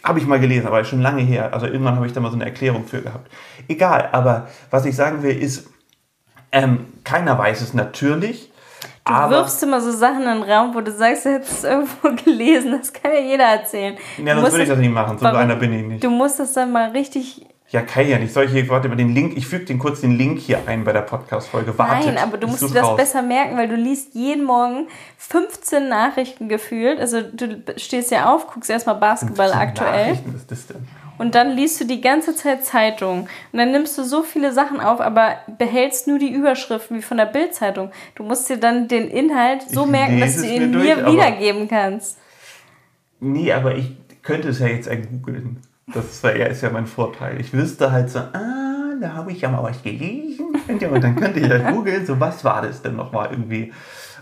habe 0.06 0.20
ich 0.20 0.26
mal 0.26 0.38
gelesen, 0.38 0.66
aber 0.66 0.84
schon 0.84 1.02
lange 1.02 1.22
her. 1.22 1.52
Also 1.52 1.66
irgendwann 1.66 1.96
habe 1.96 2.06
ich 2.06 2.12
da 2.12 2.20
mal 2.20 2.30
so 2.30 2.36
eine 2.36 2.44
Erklärung 2.44 2.84
für 2.84 3.02
gehabt. 3.02 3.30
Egal, 3.66 4.08
aber 4.12 4.48
was 4.70 4.84
ich 4.86 4.94
sagen 4.94 5.22
will, 5.22 5.36
ist, 5.36 5.68
ähm, 6.52 6.86
keiner 7.02 7.36
weiß 7.36 7.60
es 7.60 7.74
natürlich. 7.74 8.52
Du 9.04 9.12
aber, 9.12 9.36
wirfst 9.36 9.62
immer 9.62 9.80
so 9.80 9.90
Sachen 9.90 10.22
in 10.22 10.40
den 10.40 10.42
Raum, 10.42 10.74
wo 10.74 10.80
du 10.80 10.92
sagst, 10.92 11.24
du 11.24 11.30
hättest 11.30 11.52
es 11.52 11.64
irgendwo 11.64 12.10
gelesen. 12.24 12.72
Das 12.78 12.92
kann 12.92 13.12
ja 13.12 13.20
jeder 13.20 13.44
erzählen. 13.44 13.96
Ja, 14.24 14.34
sonst 14.36 14.52
würde 14.52 14.62
ich 14.62 14.68
das 14.68 14.78
nicht 14.78 14.92
machen. 14.92 15.18
So 15.18 15.26
einer 15.26 15.56
bin 15.56 15.72
ich 15.72 15.84
nicht. 15.84 16.04
Du 16.04 16.10
musst 16.10 16.38
das 16.38 16.52
dann 16.52 16.72
mal 16.72 16.90
richtig 16.90 17.46
Ja, 17.76 17.82
kann 17.82 18.08
ja 18.08 18.18
nicht. 18.18 18.32
Soll 18.32 18.46
ich 18.46 18.52
hier, 18.52 18.66
warte 18.70 18.88
mal, 18.88 18.96
den 18.96 19.14
Link, 19.14 19.36
ich 19.36 19.46
füge 19.46 19.66
den 19.66 19.78
kurz 19.78 20.00
den 20.00 20.16
Link 20.16 20.38
hier 20.38 20.60
ein 20.66 20.84
bei 20.84 20.94
der 20.94 21.02
Podcast-Folge. 21.02 21.74
Nein, 21.76 22.16
aber 22.16 22.38
du 22.38 22.46
musst 22.46 22.62
dir 22.62 22.70
das 22.70 22.82
raus. 22.82 22.96
besser 22.96 23.20
merken, 23.20 23.58
weil 23.58 23.68
du 23.68 23.76
liest 23.76 24.14
jeden 24.14 24.46
Morgen 24.46 24.88
15 25.18 25.86
Nachrichten 25.86 26.48
gefühlt. 26.48 26.98
Also 26.98 27.20
du 27.20 27.62
stehst 27.76 28.10
ja 28.10 28.32
auf, 28.32 28.46
guckst 28.46 28.70
erstmal 28.70 28.94
Basketball 28.94 29.52
aktuell. 29.52 30.12
Nachrichten 30.12 30.34
ist 30.34 30.50
das 30.50 30.66
denn? 30.68 30.88
Und 31.18 31.34
dann 31.34 31.50
liest 31.50 31.78
du 31.78 31.84
die 31.84 32.00
ganze 32.00 32.34
Zeit 32.34 32.64
Zeitung. 32.64 33.28
Und 33.52 33.58
dann 33.58 33.72
nimmst 33.72 33.98
du 33.98 34.04
so 34.04 34.22
viele 34.22 34.52
Sachen 34.52 34.80
auf, 34.80 35.02
aber 35.02 35.36
behältst 35.58 36.08
nur 36.08 36.18
die 36.18 36.32
Überschriften 36.32 36.96
wie 36.96 37.02
von 37.02 37.18
der 37.18 37.26
Bildzeitung. 37.26 37.90
Du 38.14 38.22
musst 38.22 38.48
dir 38.48 38.56
dann 38.56 38.88
den 38.88 39.08
Inhalt 39.08 39.68
so 39.68 39.84
ich 39.84 39.90
merken, 39.90 40.18
dass 40.18 40.36
du 40.36 40.46
ihn 40.46 40.70
mir, 40.70 40.96
durch, 40.96 41.12
wiedergeben 41.12 41.68
kannst. 41.68 42.16
Nee, 43.20 43.52
aber 43.52 43.74
ich 43.74 43.98
könnte 44.22 44.48
es 44.48 44.60
ja 44.60 44.68
jetzt 44.68 44.88
googeln. 44.88 45.60
Das 45.92 46.22
war, 46.22 46.36
ja, 46.36 46.46
ist 46.46 46.62
ja 46.62 46.70
mein 46.70 46.86
Vorteil. 46.86 47.40
Ich 47.40 47.52
wüsste 47.52 47.92
halt 47.92 48.10
so, 48.10 48.18
ah, 48.18 48.94
da 49.00 49.14
habe 49.14 49.30
ich 49.30 49.42
ja 49.42 49.48
mal 49.48 49.62
was 49.62 49.82
gelesen. 49.82 50.46
Und 50.68 51.04
dann 51.04 51.14
könnte 51.16 51.40
ich 51.40 51.48
halt 51.48 51.68
googeln, 51.72 52.04
so 52.04 52.18
was 52.18 52.44
war 52.44 52.62
das 52.62 52.82
denn 52.82 52.96
nochmal 52.96 53.30
irgendwie. 53.30 53.72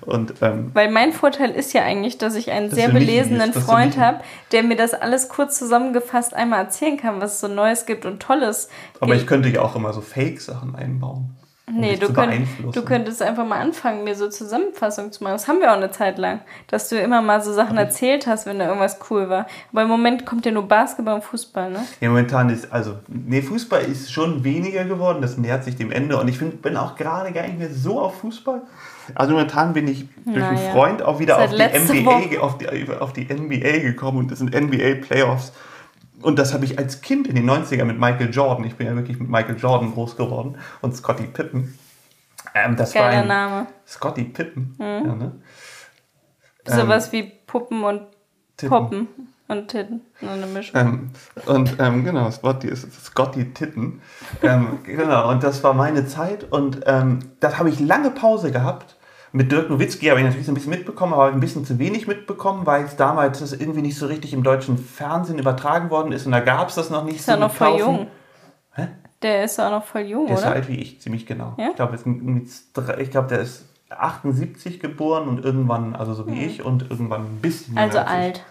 Und, 0.03 0.35
ähm, 0.43 0.71
Weil 0.75 0.91
mein 0.91 1.13
Vorteil 1.13 1.51
ist 1.51 1.73
ja 1.73 1.83
eigentlich, 1.83 2.19
dass 2.19 2.35
ich 2.35 2.51
einen 2.51 2.71
sehr 2.71 2.91
belesenen 2.91 3.53
liest, 3.53 3.61
Freund 3.61 3.97
habe, 3.97 4.21
der 4.53 4.63
mir 4.63 4.77
das 4.77 4.93
alles 4.93 5.31
kurz 5.31 5.59
zusammengefasst 5.59 6.35
einmal 6.35 6.61
erzählen 6.61 6.99
kann, 6.99 7.21
was 7.21 7.35
es 7.35 7.41
so 7.41 7.49
Neues 7.49 7.87
gibt 7.87 8.05
und 8.05 8.21
Tolles. 8.21 8.69
Aber 9.01 9.15
ich 9.15 9.27
könnte 9.27 9.49
ja 9.49 9.63
auch 9.63 9.77
immer 9.77 9.95
so 9.95 10.03
Fake-Sachen 10.03 10.75
einbauen. 10.75 11.37
Nee, 11.67 11.97
du, 11.97 12.13
könnt, 12.13 12.47
du 12.73 12.83
könntest 12.83 13.23
einfach 13.23 13.47
mal 13.47 13.59
anfangen, 13.59 14.05
mir 14.05 14.15
so 14.15 14.29
Zusammenfassungen 14.29 15.13
zu 15.13 15.25
machen. 15.25 15.33
Das 15.33 15.49
haben 15.49 15.61
wir 15.61 15.73
auch 15.73 15.79
eine 15.79 15.91
Zeit 15.91 16.19
lang, 16.19 16.41
dass 16.67 16.91
du 16.91 17.01
immer 17.01 17.23
mal 17.23 17.43
so 17.43 17.55
Sachen 17.55 17.79
erzählt 17.79 18.27
hast, 18.27 18.45
wenn 18.45 18.59
da 18.59 18.67
irgendwas 18.67 18.99
cool 19.09 19.31
war. 19.31 19.47
Aber 19.73 19.83
im 19.83 19.89
Moment 19.89 20.27
kommt 20.27 20.45
ja 20.45 20.53
nur 20.53 20.69
Basketball 20.69 21.15
und 21.15 21.25
Fußball, 21.25 21.71
ne? 21.71 21.81
Ja, 22.01 22.11
momentan 22.11 22.51
ist, 22.51 22.71
also, 22.71 22.99
nee, 23.09 23.41
Fußball 23.41 23.83
ist 23.83 24.13
schon 24.13 24.45
weniger 24.45 24.85
geworden, 24.85 25.23
das 25.23 25.39
nähert 25.39 25.65
sich 25.65 25.77
dem 25.77 25.91
Ende. 25.91 26.21
Und 26.21 26.29
ich 26.29 26.37
find, 26.37 26.61
bin 26.61 26.77
auch 26.77 26.97
gerade 26.97 27.33
gar 27.33 27.47
nicht 27.47 27.59
mehr 27.59 27.71
so 27.73 27.99
auf 27.99 28.19
Fußball. 28.21 28.61
Also 29.15 29.33
momentan 29.33 29.73
bin 29.73 29.89
ich 29.89 30.07
durch 30.25 30.37
naja. 30.37 30.49
einen 30.49 30.73
Freund 30.73 31.03
auch 31.03 31.19
wieder 31.19 31.39
auf 31.39 31.51
die, 31.51 31.57
NBA, 31.57 32.41
auf, 32.41 32.59
die, 32.59 32.89
auf 33.01 33.13
die 33.15 33.25
NBA 33.25 33.79
gekommen 33.79 34.19
und 34.19 34.31
das 34.31 34.39
sind 34.39 34.55
NBA-Playoffs. 34.55 35.53
Und 36.25 36.39
das 36.39 36.55
habe 36.55 36.65
ich 36.65 36.79
als 36.79 37.03
Kind 37.03 37.27
in 37.27 37.37
den 37.37 37.49
90ern 37.49 37.85
mit 37.85 37.99
Michael 37.99 38.31
Jordan, 38.31 38.65
ich 38.65 38.77
bin 38.77 38.87
ja 38.87 38.97
wirklich 38.97 39.19
mit 39.19 39.29
Michael 39.29 39.57
Jordan 39.59 39.93
groß 39.93 40.17
geworden 40.17 40.57
und 40.81 40.97
Scotty 40.97 41.25
Pippen. 41.25 41.79
Ähm, 42.55 42.77
das 42.77 42.95
Geiler 42.95 43.07
war 43.07 43.23
ein 43.23 43.29
Name. 43.29 43.67
Scotty 43.87 44.25
Pippen. 44.25 44.75
Mhm. 44.79 44.85
Ja, 44.85 45.15
ne? 45.15 45.33
Sowas 46.67 47.07
ähm, 47.07 47.13
wie 47.13 47.23
Puppen 47.47 47.85
und 47.85 48.03
Titten. 48.57 48.71
Poppen 48.71 49.09
und 49.49 49.69
Titten. 49.69 50.01
Eine 50.23 50.47
Mischung. 50.47 50.81
Ähm, 50.81 51.11
und 51.45 51.77
ähm, 51.79 52.05
genau, 52.05 52.31
Scotty 52.31 52.69
ist 52.69 52.91
Scotty 53.05 53.53
Titten. 53.53 54.01
Ähm, 54.43 54.79
genau, 54.85 55.31
und 55.31 55.43
das 55.43 55.63
war 55.63 55.75
meine 55.75 56.07
Zeit 56.07 56.51
und 56.51 56.81
ähm, 56.87 57.19
das 57.41 57.59
habe 57.59 57.69
ich 57.69 57.81
lange 57.81 58.11
Pause 58.11 58.51
gehabt 58.51 58.97
mit 59.35 59.51
Dirk 59.51 59.69
Nowitzki 59.69 60.07
habe 60.07 60.21
ich 60.21 60.27
natürlich 60.27 60.47
so 60.47 60.53
ein 60.53 60.55
bisschen 60.55 60.71
mitbekommen, 60.71 61.13
aber 61.13 61.27
ein 61.27 61.41
bisschen 61.41 61.65
zu 61.65 61.81
wenig 61.81 62.07
mitbekommen, 62.07 62.67
weil 62.67 62.85
es 62.85 62.95
damals 62.95 63.41
das 63.41 63.53
irgendwie 63.53 63.83
nicht 63.83 63.99
so 63.99 64.07
richtig 64.07 64.33
im 64.33 64.45
deutschen 64.45 64.79
Fernsehen 64.79 65.41
übertragen 65.41 65.91
worden 65.91 66.13
ist 66.13 66.25
und 66.25 66.31
da 66.31 66.39
gab 66.39 66.69
es 66.69 66.77
das 66.77 66.89
noch 66.89 67.05
nicht 67.05 67.17
ist 67.17 67.27
so. 67.27 67.33
Ist 67.33 67.39
ja 67.39 67.45
noch 67.45 67.53
voll 67.53 67.81
jung. 67.81 68.07
Hä? 68.75 68.89
Der 69.23 69.43
ist 69.43 69.59
ja 69.59 69.71
noch 69.71 69.85
voll 69.85 70.03
jung, 70.03 70.27
der 70.29 70.37
oder? 70.37 70.43
Der 70.43 70.57
ist 70.57 70.67
so 70.67 70.69
alt 70.69 70.69
wie 70.69 70.81
ich, 70.81 71.01
ziemlich 71.01 71.27
genau. 71.27 71.55
Ja? 71.57 71.71
Ich 71.71 71.75
glaube, 71.75 71.99
glaub, 73.11 73.27
der 73.27 73.41
ist 73.41 73.67
78 73.91 74.79
geboren 74.79 75.27
und 75.27 75.45
irgendwann, 75.45 75.97
also 75.97 76.15
so 76.15 76.29
wie 76.29 76.37
mhm. 76.37 76.41
ich, 76.41 76.65
und 76.65 76.89
irgendwann 76.89 77.23
ein 77.23 77.41
bisschen. 77.41 77.77
Also 77.77 77.99
alt. 77.99 78.45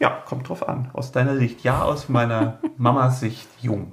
Ja, 0.00 0.10
kommt 0.10 0.48
drauf 0.48 0.68
an. 0.68 0.90
Aus 0.92 1.12
deiner 1.12 1.36
Sicht 1.36 1.62
ja, 1.62 1.82
aus 1.82 2.08
meiner 2.08 2.58
Mamas 2.78 3.20
Sicht 3.20 3.46
jung. 3.60 3.92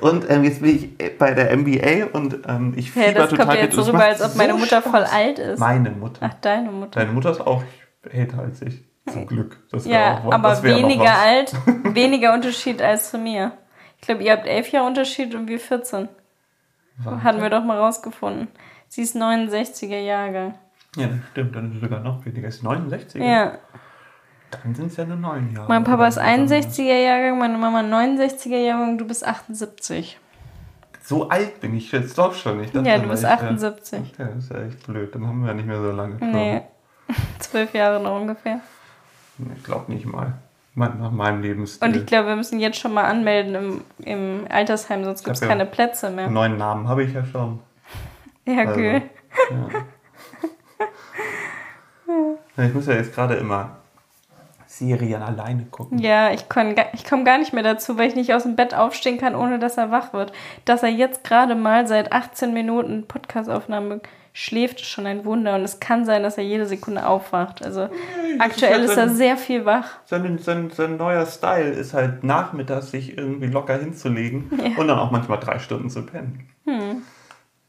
Und 0.00 0.30
ähm, 0.30 0.44
jetzt 0.44 0.62
bin 0.62 0.76
ich 0.76 1.18
bei 1.18 1.34
der 1.34 1.54
MBA 1.56 2.06
und 2.12 2.38
ähm, 2.48 2.72
ich 2.76 2.90
fieber 2.90 3.06
ja, 3.06 3.12
das 3.12 3.30
total 3.30 3.46
kommt 3.46 3.58
jetzt 3.58 3.74
so 3.74 3.82
rüber, 3.82 4.04
als 4.04 4.22
ob 4.22 4.34
meine 4.36 4.54
Mutter 4.54 4.80
Spaß. 4.80 4.90
voll 4.90 5.04
alt 5.04 5.38
ist. 5.38 5.58
Meine 5.58 5.90
Mutter. 5.90 6.26
Ach, 6.30 6.34
deine 6.40 6.70
Mutter. 6.70 7.00
Deine 7.00 7.12
Mutter 7.12 7.30
ist 7.30 7.40
auch 7.40 7.62
älter 8.10 8.38
als 8.38 8.62
ich. 8.62 8.82
Zum 9.10 9.26
Glück. 9.26 9.58
Das 9.70 9.86
ja, 9.86 10.22
auch, 10.24 10.32
aber 10.32 10.62
weniger 10.62 11.18
alt, 11.18 11.52
weniger 11.66 12.32
Unterschied 12.34 12.80
als 12.80 13.10
zu 13.10 13.18
mir. 13.18 13.52
Ich 13.96 14.06
glaube, 14.06 14.22
ihr 14.22 14.32
habt 14.32 14.46
elf 14.46 14.70
Jahre 14.70 14.86
Unterschied 14.86 15.34
und 15.34 15.48
wir 15.48 15.58
14. 15.58 16.08
Warte. 17.02 17.22
Hatten 17.22 17.42
wir 17.42 17.50
doch 17.50 17.64
mal 17.64 17.78
rausgefunden. 17.78 18.48
Sie 18.88 19.02
ist 19.02 19.16
69er 19.16 20.00
Jahrgang. 20.00 20.54
Ja, 20.96 21.08
stimmt. 21.32 21.56
Dann 21.56 21.68
ist 21.68 21.74
sie 21.74 21.80
sogar 21.80 22.00
noch 22.00 22.24
weniger. 22.24 22.48
Ist 22.48 22.64
69er? 22.64 23.24
Ja. 23.24 23.58
Dann 24.50 24.74
sind 24.74 24.86
es 24.86 24.96
ja 24.96 25.04
nur 25.04 25.16
neun 25.16 25.54
Jahre. 25.54 25.68
Mein 25.68 25.84
Papa 25.84 26.06
ist 26.08 26.20
61er 26.20 26.82
Jahrgang, 26.82 27.38
meine 27.38 27.56
Mama 27.56 27.80
69er 27.80 28.56
Jahrgang, 28.56 28.98
du 28.98 29.06
bist 29.06 29.26
78. 29.26 30.18
So 31.02 31.28
alt 31.28 31.60
bin 31.60 31.76
ich 31.76 31.90
jetzt 31.92 32.16
doch 32.18 32.34
schon. 32.34 32.62
Ich 32.62 32.72
ja, 32.72 32.98
du 32.98 33.08
bist 33.08 33.24
78. 33.24 34.00
Ja, 34.18 34.24
das 34.26 34.44
ist 34.44 34.50
ja 34.52 34.62
echt 34.62 34.86
blöd. 34.86 35.14
Dann 35.14 35.26
haben 35.26 35.40
wir 35.40 35.48
ja 35.48 35.54
nicht 35.54 35.66
mehr 35.66 35.80
so 35.80 35.90
lange. 35.90 36.16
Nee, 36.20 36.62
zwölf 37.38 37.74
Jahre 37.74 38.02
noch 38.02 38.20
ungefähr. 38.20 38.60
Ich 39.56 39.64
glaube 39.64 39.92
nicht 39.92 40.06
mal. 40.06 40.34
Nach 40.74 41.10
meinem 41.10 41.42
Lebensstil. 41.42 41.88
Und 41.88 41.96
ich 41.96 42.06
glaube, 42.06 42.28
wir 42.28 42.36
müssen 42.36 42.60
jetzt 42.60 42.78
schon 42.78 42.94
mal 42.94 43.04
anmelden 43.04 43.54
im, 43.54 43.80
im 44.06 44.46
Altersheim, 44.48 45.04
sonst 45.04 45.24
gibt 45.24 45.36
es 45.36 45.42
keine 45.42 45.64
ja 45.64 45.70
Plätze 45.70 46.10
mehr. 46.10 46.30
Neuen 46.30 46.56
Namen 46.56 46.88
habe 46.88 47.02
ich 47.04 47.12
ja 47.12 47.24
schon. 47.24 47.60
Ja, 48.46 48.60
also, 48.60 48.80
cool. 48.80 49.02
Ja. 52.56 52.64
Ich 52.64 52.74
muss 52.74 52.86
ja 52.86 52.94
jetzt 52.94 53.14
gerade 53.14 53.34
immer 53.34 53.79
Serien 54.80 55.22
alleine 55.22 55.66
gucken. 55.66 55.98
Ja, 55.98 56.32
ich, 56.32 56.46
ich 56.94 57.04
komme 57.04 57.24
gar 57.24 57.38
nicht 57.38 57.52
mehr 57.52 57.62
dazu, 57.62 57.98
weil 57.98 58.08
ich 58.08 58.16
nicht 58.16 58.32
aus 58.32 58.44
dem 58.44 58.56
Bett 58.56 58.74
aufstehen 58.74 59.18
kann, 59.18 59.34
ohne 59.34 59.58
dass 59.58 59.76
er 59.76 59.90
wach 59.90 60.12
wird. 60.14 60.32
Dass 60.64 60.82
er 60.82 60.88
jetzt 60.88 61.22
gerade 61.22 61.54
mal 61.54 61.86
seit 61.86 62.12
18 62.12 62.54
Minuten 62.54 63.06
Podcastaufnahme 63.06 64.00
schläft, 64.32 64.80
ist 64.80 64.88
schon 64.88 65.06
ein 65.06 65.26
Wunder. 65.26 65.54
Und 65.54 65.62
es 65.62 65.80
kann 65.80 66.06
sein, 66.06 66.22
dass 66.22 66.38
er 66.38 66.44
jede 66.44 66.64
Sekunde 66.64 67.06
aufwacht. 67.06 67.62
Also 67.62 67.80
ja, 67.80 67.88
aktuell 68.38 68.82
ist, 68.82 68.96
halt 68.96 69.10
ist, 69.10 69.12
er 69.12 69.16
sehr 69.16 69.36
viel 69.36 69.66
wach. 69.66 69.98
Sein, 70.06 70.38
sein, 70.38 70.70
sein 70.70 70.96
neuer 70.96 71.26
Style 71.26 71.70
ist 71.70 71.92
halt 71.92 72.24
nachmittags 72.24 72.90
sich 72.90 73.18
irgendwie 73.18 73.48
locker 73.48 73.76
hinzulegen 73.76 74.50
ja. 74.56 74.80
und 74.80 74.88
dann 74.88 74.98
auch 74.98 75.10
manchmal 75.10 75.40
drei 75.40 75.58
Stunden 75.58 75.90
zu 75.90 76.06
pennen. 76.06 76.48
Hm. 76.64 77.02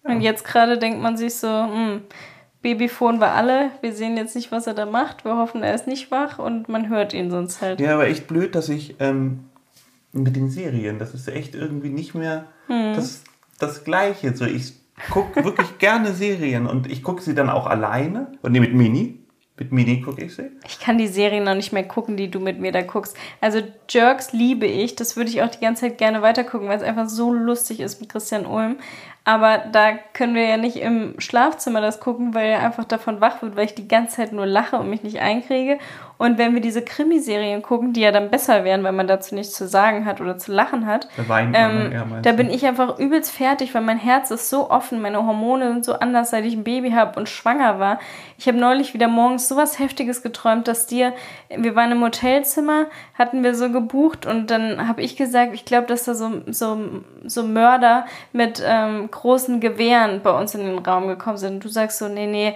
Und 0.04 0.21
jetzt 0.21 0.45
gerade 0.45 0.80
denkt 0.80 1.02
man 1.02 1.17
sich 1.17 1.36
so, 1.36 1.47
hm, 1.47 2.02
Babyphone 2.62 3.19
war 3.19 3.34
alle. 3.34 3.71
Wir 3.82 3.93
sehen 3.93 4.17
jetzt 4.17 4.36
nicht, 4.36 4.52
was 4.52 4.67
er 4.67 4.74
da 4.74 4.86
macht. 4.86 5.26
Wir 5.26 5.36
hoffen, 5.36 5.63
er 5.63 5.74
ist 5.74 5.88
nicht 5.88 6.12
wach 6.12 6.39
und 6.39 6.69
man 6.69 6.89
hört 6.89 7.13
ihn 7.13 7.32
sonst 7.32 7.62
halt. 7.62 7.80
Ja, 7.80 7.95
aber 7.95 8.08
echt 8.08 8.28
blöd, 8.28 8.54
dass 8.54 8.69
ich 8.69 8.95
ähm, 9.00 9.45
mit 10.13 10.36
den 10.36 10.50
Serien, 10.50 11.00
das 11.00 11.13
ist 11.13 11.28
echt 11.28 11.56
irgendwie 11.56 11.89
nicht 11.89 12.13
mehr 12.13 12.45
hm. 12.67 12.93
das, 12.95 13.24
das 13.60 13.84
Gleiche. 13.84 14.36
So, 14.36 14.45
ich 14.45 14.74
gucke 15.10 15.43
wirklich 15.43 15.80
gerne 15.80 16.13
Serien 16.13 16.67
und 16.67 16.91
ich 16.91 17.04
gucke 17.04 17.21
sie 17.21 17.34
dann 17.34 17.50
auch 17.50 17.65
alleine 17.65 18.32
und 18.41 18.52
nee, 18.52 18.60
mit 18.60 18.74
Mini. 18.74 19.17
Mit 19.58 19.71
Mini 19.71 20.02
gucke 20.02 20.24
ich 20.24 20.36
sie. 20.36 20.50
Ich 20.67 20.80
kann 20.80 20.97
die 20.97 21.08
Serien 21.08 21.43
noch 21.43 21.54
nicht 21.54 21.71
mehr 21.71 21.84
gucken, 21.84 22.17
die 22.17 22.32
du 22.32 22.39
mit 22.39 22.60
mir 22.60 22.71
da 22.71 22.82
guckst. 22.82 23.15
Also 23.41 23.62
Jerks 23.88 24.34
liebe 24.34 24.65
ich. 24.65 24.95
Das 24.95 25.15
würde 25.15 25.30
ich 25.30 25.43
auch 25.43 25.50
die 25.50 25.60
ganze 25.60 25.82
Zeit 25.82 26.00
gerne 26.00 26.24
weitergucken, 26.24 26.67
weil 26.67 26.78
es 26.78 26.84
einfach 26.84 27.08
so 27.08 27.32
lustig 27.32 27.80
ist 27.80 28.02
mit 28.02 28.10
Christian 28.10 28.47
Ulm. 28.47 28.78
Aber 29.23 29.60
da 29.71 29.91
können 30.13 30.34
wir 30.34 30.45
ja 30.45 30.57
nicht 30.57 30.77
im 30.77 31.13
Schlafzimmer 31.19 31.79
das 31.79 31.99
gucken, 31.99 32.34
weil 32.34 32.49
er 32.49 32.63
einfach 32.63 32.86
davon 32.86 33.21
wach 33.21 33.43
wird, 33.43 33.55
weil 33.55 33.65
ich 33.65 33.75
die 33.75 33.88
ganze 33.88 34.15
Zeit 34.15 34.34
nur 34.34 34.47
lache 34.47 34.77
und 34.77 34.89
mich 34.89 35.03
nicht 35.03 35.19
einkriege. 35.19 35.77
Und 36.17 36.38
wenn 36.38 36.53
wir 36.53 36.62
diese 36.62 36.84
Krimiserien 36.84 37.63
gucken, 37.63 37.93
die 37.93 38.01
ja 38.01 38.12
dann 38.12 38.29
besser 38.29 38.63
wären, 38.63 38.84
weil 38.84 38.91
man 38.91 39.07
dazu 39.07 39.34
nichts 39.34 39.55
zu 39.55 39.67
sagen 39.67 40.05
hat 40.05 40.21
oder 40.21 40.38
zu 40.38 40.51
lachen 40.51 40.86
hat, 40.86 41.07
da, 41.27 41.39
ähm, 41.39 42.21
da 42.21 42.31
bin 42.31 42.49
ich 42.51 42.65
einfach 42.65 42.99
übelst 42.99 43.31
fertig, 43.31 43.73
weil 43.73 43.81
mein 43.81 43.97
Herz 43.97 44.29
ist 44.29 44.49
so 44.49 44.69
offen, 44.69 45.01
meine 45.01 45.25
Hormone 45.25 45.71
sind 45.73 45.86
so 45.86 45.93
anders, 45.93 46.29
seit 46.29 46.45
ich 46.45 46.55
ein 46.55 46.63
Baby 46.63 46.91
habe 46.91 47.19
und 47.19 47.27
schwanger 47.27 47.79
war. 47.79 47.99
Ich 48.38 48.47
habe 48.47 48.57
neulich 48.57 48.93
wieder 48.93 49.07
morgens 49.07 49.47
sowas 49.47 49.79
Heftiges 49.79 50.21
geträumt, 50.21 50.67
dass 50.67 50.86
dir, 50.86 51.13
wir 51.49 51.75
waren 51.75 51.91
im 51.91 52.03
Hotelzimmer, 52.03 52.86
hatten 53.17 53.43
wir 53.43 53.55
so 53.55 53.71
gebucht 53.71 54.27
und 54.27 54.51
dann 54.51 54.88
habe 54.88 55.01
ich 55.01 55.15
gesagt, 55.15 55.53
ich 55.53 55.65
glaube, 55.65 55.88
dass 55.88 56.05
da 56.05 56.13
so, 56.13 56.41
so, 56.47 56.79
so 57.23 57.43
Mörder 57.43 58.05
mit 58.31 58.63
ähm, 58.63 59.10
großen 59.21 59.60
Gewehren 59.60 60.21
bei 60.23 60.31
uns 60.31 60.55
in 60.55 60.65
den 60.65 60.79
Raum 60.79 61.07
gekommen 61.07 61.38
sind. 61.38 61.53
Und 61.55 61.63
du 61.63 61.69
sagst 61.69 61.99
so, 61.99 62.07
nee, 62.07 62.25
nee, 62.25 62.55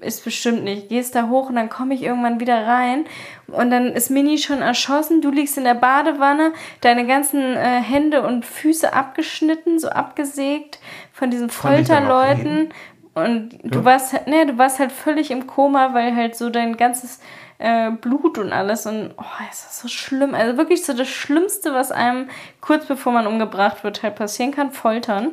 ist 0.00 0.24
bestimmt 0.24 0.62
nicht. 0.62 0.88
Gehst 0.88 1.16
da 1.16 1.28
hoch 1.28 1.48
und 1.48 1.56
dann 1.56 1.68
komme 1.68 1.94
ich 1.94 2.04
irgendwann 2.04 2.38
wieder 2.38 2.66
rein 2.66 3.04
und 3.48 3.70
dann 3.70 3.88
ist 3.88 4.08
Mini 4.08 4.38
schon 4.38 4.62
erschossen. 4.62 5.20
Du 5.20 5.32
liegst 5.32 5.58
in 5.58 5.64
der 5.64 5.74
Badewanne, 5.74 6.52
deine 6.82 7.04
ganzen 7.04 7.40
äh, 7.40 7.80
Hände 7.80 8.22
und 8.22 8.46
Füße 8.46 8.92
abgeschnitten, 8.92 9.80
so 9.80 9.88
abgesägt 9.88 10.78
von 11.12 11.32
diesen 11.32 11.50
Folterleuten. 11.50 12.72
Und 13.14 13.58
du 13.64 13.80
ja. 13.80 13.84
warst, 13.84 14.26
ne, 14.28 14.46
du 14.46 14.56
warst 14.56 14.78
halt 14.78 14.92
völlig 14.92 15.32
im 15.32 15.48
Koma, 15.48 15.94
weil 15.94 16.14
halt 16.14 16.36
so 16.36 16.48
dein 16.48 16.76
ganzes 16.76 17.18
äh, 17.58 17.90
Blut 17.90 18.38
und 18.38 18.52
alles. 18.52 18.86
Und 18.86 19.14
oh, 19.16 19.50
ist 19.50 19.66
das 19.66 19.80
so 19.80 19.88
schlimm. 19.88 20.36
Also 20.36 20.56
wirklich 20.56 20.84
so 20.84 20.92
das 20.92 21.08
Schlimmste, 21.08 21.74
was 21.74 21.90
einem 21.90 22.28
kurz 22.60 22.86
bevor 22.86 23.12
man 23.12 23.26
umgebracht 23.26 23.82
wird, 23.82 24.04
halt 24.04 24.14
passieren 24.14 24.52
kann, 24.52 24.70
foltern. 24.70 25.32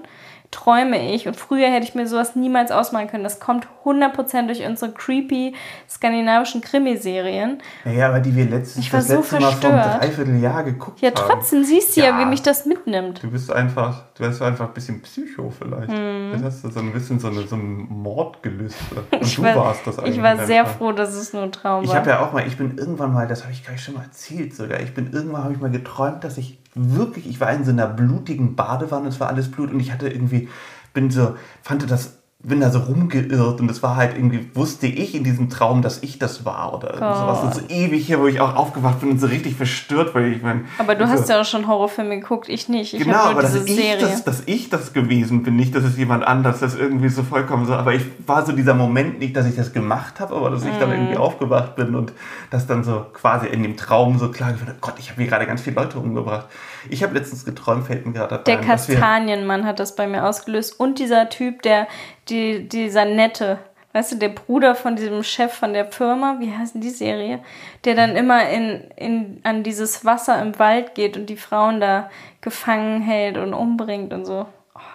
Träume 0.56 1.14
ich. 1.14 1.28
Und 1.28 1.36
früher 1.36 1.68
hätte 1.70 1.86
ich 1.86 1.96
mir 1.96 2.08
sowas 2.08 2.36
niemals 2.36 2.72
ausmalen 2.72 3.08
können. 3.10 3.24
Das 3.24 3.40
kommt 3.40 3.68
100% 3.84 4.48
durch 4.48 4.66
unsere 4.66 4.92
creepy 4.94 5.54
skandinavischen 5.90 6.62
Krimiserien. 6.62 7.60
Naja, 7.84 8.08
aber 8.10 8.20
die 8.20 8.36
wir 8.36 8.46
letztens, 8.46 8.86
Ich 8.86 8.94
war 8.94 9.00
das 9.02 9.10
so 9.10 9.16
letzte 9.18 9.36
Mal 9.40 9.52
vor 9.52 9.70
einem 9.70 9.82
verstört. 9.82 10.02
Dreivierteljahr 10.04 10.64
geguckt 10.64 11.02
Ja, 11.02 11.10
haben. 11.10 11.16
trotzdem 11.16 11.64
siehst 11.64 11.96
du 11.98 12.02
ja, 12.02 12.08
Ja. 12.08 12.20
wie 12.20 12.26
mich 12.26 12.42
das 12.42 12.66
mitnimmt. 12.66 13.22
Du 13.22 13.30
bist 13.30 13.52
einfach, 13.52 14.04
du 14.18 14.26
bist 14.28 14.42
einfach 14.42 14.68
ein 14.70 14.74
bisschen 14.74 15.02
Psycho 15.02 15.50
vielleicht. 15.52 15.92
Hm. 15.92 16.32
Du 16.38 16.44
hast 16.44 16.62
so 16.62 16.80
ein 16.80 16.92
bisschen 16.94 17.20
so, 17.20 17.28
eine, 17.28 17.42
so 17.48 17.56
ein 17.56 17.88
Mordgelüste. 17.90 18.96
Und 19.12 19.22
Ich 19.22 19.36
du 19.36 19.44
war, 19.44 19.56
warst 19.58 19.86
das 19.86 20.00
eigentlich. 20.00 20.16
ich 20.18 20.22
war 20.24 20.46
sehr 20.46 20.66
froh, 20.66 20.92
dass 20.94 21.14
es 21.14 21.34
nur 21.34 21.44
ein 21.44 21.52
Traum 21.52 21.84
Ich 21.84 21.90
war. 21.90 21.98
habe 21.98 22.10
ja 22.12 22.20
auch 22.26 22.34
mal, 22.34 22.48
ich 22.48 22.58
bin 22.58 22.78
irgendwann 22.78 23.14
mal, 23.14 23.28
das 23.28 23.44
habe 23.44 23.52
ich 23.52 23.64
ich 23.74 23.82
schon 23.84 23.96
mal 23.96 24.04
erzählt 24.04 24.56
sogar, 24.56 24.80
ich 24.80 24.94
bin 24.94 25.12
irgendwann, 25.12 25.44
habe 25.44 25.54
ich 25.54 25.60
mal 25.60 25.70
geträumt, 25.72 26.24
dass 26.24 26.38
ich 26.38 26.60
wirklich, 26.76 27.28
ich 27.28 27.40
war 27.40 27.52
in 27.52 27.66
so 27.66 27.72
einer 27.72 27.88
blutigen 27.88 28.56
Badewanne, 28.56 29.08
es 29.08 29.20
war 29.20 29.30
alles 29.30 29.50
Blut 29.50 29.72
und 29.72 29.80
ich 29.80 29.92
hatte 29.92 30.10
irgendwie, 30.10 30.50
bin 30.94 31.10
so, 31.10 31.36
fand 31.64 31.90
das, 31.90 32.20
bin 32.48 32.60
da 32.62 32.70
so 32.70 32.80
rumgeirrt 32.80 33.60
und 33.60 33.70
es 33.72 33.82
war 33.82 33.96
halt 33.96 34.16
irgendwie, 34.16 34.50
wusste 34.54 34.88
ich 34.88 35.16
in 35.16 35.24
diesem 35.24 35.50
Traum, 35.50 35.82
dass 35.82 36.04
ich 36.04 36.20
das 36.20 36.46
war 36.46 36.74
oder 36.74 36.94
irgend 36.96 37.16
sowas. 37.16 37.44
Und 37.44 37.54
so 37.56 37.62
ewig 37.74 38.06
hier, 38.06 38.20
wo 38.20 38.28
ich 38.28 38.40
auch 38.40 38.56
aufgewacht 38.56 39.00
bin 39.02 39.10
und 39.12 39.20
so 39.20 39.28
richtig 39.28 39.56
verstört, 39.56 40.14
weil 40.14 40.32
ich 40.34 40.42
mein, 40.42 40.66
aber 40.78 40.96
du 40.96 41.06
so, 41.06 41.12
hast 41.12 41.30
ja 41.30 41.42
auch 41.42 41.46
schon 41.46 41.68
Horrorfilme 41.68 42.20
geguckt, 42.20 42.48
ich 42.50 42.70
nicht. 42.70 42.94
Ich 42.94 43.04
Genau, 43.04 43.18
habe 43.18 43.30
aber 43.32 43.42
dass 43.42 43.56
ich, 43.56 43.98
das, 44.00 44.24
dass 44.24 44.44
ich 44.46 44.70
das 44.70 44.94
gewesen 44.94 45.44
bin, 45.44 45.56
nicht, 45.56 45.74
dass 45.74 45.84
es 45.84 45.98
jemand 45.98 46.24
anders 46.26 46.60
das 46.60 46.76
irgendwie 46.76 47.10
so 47.10 47.24
vollkommen 47.24 47.66
so. 47.66 47.74
Aber 47.74 47.94
ich 47.94 48.04
war 48.26 48.46
so 48.46 48.52
dieser 48.52 48.74
Moment 48.76 49.20
nicht, 49.20 49.36
dass 49.36 49.46
ich 49.48 49.56
das 49.56 49.74
gemacht 49.74 50.20
habe, 50.20 50.36
aber 50.36 50.50
dass 50.52 50.64
ich 50.66 50.78
dann 50.78 50.90
Mhm. 50.90 50.96
irgendwie 50.96 51.18
aufgewacht 51.18 51.76
bin 51.76 51.96
und 51.96 52.14
das 52.52 52.68
dann 52.68 52.84
so 52.84 53.06
quasi 53.14 53.48
in 53.48 53.64
dem 53.64 53.76
Traum 53.76 54.20
so 54.20 54.30
klar 54.30 54.52
gefunden 54.52 54.76
Gott, 54.82 54.96
ich 55.00 55.10
habe 55.10 55.22
hier 55.22 55.30
gerade 55.30 55.46
ganz 55.46 55.62
viele 55.62 55.76
Leute 55.78 55.98
umgebracht. 56.00 56.46
Ich 56.90 57.04
habe 57.04 57.14
letztens 57.14 57.46
geträumt, 57.46 57.88
fällt 57.88 58.06
mir 58.06 58.14
gerade 58.14 58.40
Der 58.40 58.60
ein, 58.60 58.66
Kastanienmann 58.66 59.66
hat 59.66 59.80
das 59.80 59.96
bei 59.96 60.08
mir 60.08 60.26
ausgelöst. 60.26 60.80
Und 60.80 61.00
dieser 61.00 61.30
Typ, 61.30 61.62
der, 61.62 61.88
die, 62.30 62.68
dieser 62.68 63.06
nette, 63.06 63.60
weißt 63.94 64.14
du, 64.14 64.16
der 64.18 64.30
Bruder 64.30 64.76
von 64.76 64.96
diesem 64.96 65.24
Chef 65.24 65.54
von 65.54 65.74
der 65.74 65.86
Firma, 65.86 66.38
wie 66.40 66.52
heißt 66.52 66.76
denn 66.76 66.82
die 66.82 66.90
Serie? 66.90 67.40
Der 67.86 67.96
dann 67.96 68.16
immer 68.16 68.50
in, 68.50 68.82
in, 68.96 69.40
an 69.44 69.64
dieses 69.64 70.04
Wasser 70.06 70.42
im 70.42 70.58
Wald 70.60 70.96
geht 70.96 71.18
und 71.18 71.28
die 71.28 71.38
Frauen 71.38 71.80
da 71.80 72.10
gefangen 72.42 73.02
hält 73.02 73.38
und 73.38 73.54
umbringt 73.54 74.14
und 74.14 74.26
so. 74.26 74.46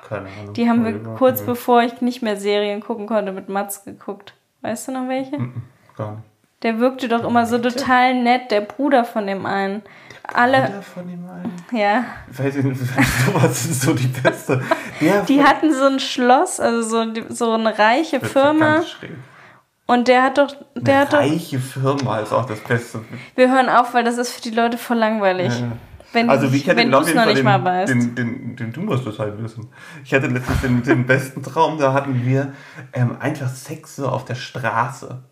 Keine 0.09 0.29
Ahnung. 0.41 0.55
Die 0.55 0.69
haben 0.69 0.85
wir 0.85 0.99
kurz 1.17 1.43
bevor 1.43 1.83
ich 1.83 2.01
nicht 2.01 2.23
mehr 2.23 2.37
Serien 2.37 2.81
gucken 2.81 3.07
konnte, 3.07 3.33
mit 3.33 3.49
Mats 3.49 3.85
geguckt. 3.85 4.35
Weißt 4.61 4.89
du 4.89 4.93
noch 4.93 5.09
welche? 5.09 5.39
Gar 5.97 6.13
nicht. 6.13 6.25
Der 6.63 6.79
wirkte 6.79 7.09
doch 7.09 7.25
immer 7.25 7.47
so 7.47 7.59
total 7.59 8.23
nett, 8.23 8.51
der 8.51 8.61
Bruder 8.61 9.05
von 9.05 9.27
dem 9.27 9.47
einen. 9.47 9.83
Alle, 10.35 10.67
Jeder 10.69 10.83
von 10.83 11.07
dem 11.09 11.29
einen. 11.29 11.53
ja. 11.73 12.05
Weiß 12.29 12.57
ich 12.57 12.65
nicht, 12.65 12.81
sowas 13.27 13.65
ist 13.65 13.83
so 13.83 13.95
die 13.95 14.07
beste. 14.07 14.63
Der 15.01 15.23
Die 15.23 15.39
von- 15.39 15.47
hatten 15.47 15.75
so 15.75 15.87
ein 15.87 16.01
Schloss, 16.01 16.61
also 16.61 16.83
so, 16.83 17.13
so 17.29 17.53
eine 17.55 17.77
reiche 17.79 18.19
das 18.19 18.29
ist 18.29 18.33
Firma. 18.33 18.75
ganz 18.77 18.89
schräg. 18.91 19.11
Und 19.87 20.07
der 20.07 20.23
hat 20.23 20.39
doch, 20.39 20.55
der 20.77 20.95
Eine 20.95 21.01
hat 21.03 21.13
doch, 21.13 21.19
reiche 21.19 21.59
Firma 21.59 22.21
ist 22.21 22.33
auch 22.33 22.47
das 22.47 22.61
Beste. 22.61 23.01
wir 23.35 23.51
hören 23.51 23.69
auf, 23.69 23.93
weil 23.93 24.05
das 24.05 24.19
ist 24.19 24.31
für 24.33 24.41
die 24.43 24.51
Leute 24.51 24.79
voll 24.79 24.99
langweilig. 24.99 25.53
Ja. 25.59 25.73
Wenn, 26.13 26.29
Also 26.29 26.47
du 26.49 26.53
wie 26.53 26.67
wenn 26.67 26.91
du 26.91 26.99
es 26.99 27.15
noch 27.15 27.25
nicht 27.27 27.39
den, 27.39 27.45
mal 27.45 27.63
weißt. 27.65 27.93
Den, 27.93 28.15
den, 28.17 28.57
den, 28.57 28.73
du 28.73 28.81
musst 28.81 29.07
es 29.07 29.19
halt 29.21 29.41
wissen. 29.43 29.69
Ich 30.05 30.13
hatte 30.13 30.27
letztens 30.27 30.61
den, 30.61 30.83
den 30.83 31.07
besten 31.07 31.41
Traum, 31.43 31.79
da 31.79 31.93
hatten 31.93 32.25
wir 32.25 32.53
ähm, 32.93 33.17
einfach 33.21 33.49
Sex 33.49 33.95
so 33.97 34.09
auf 34.09 34.25
der 34.25 34.35
Straße. 34.35 35.23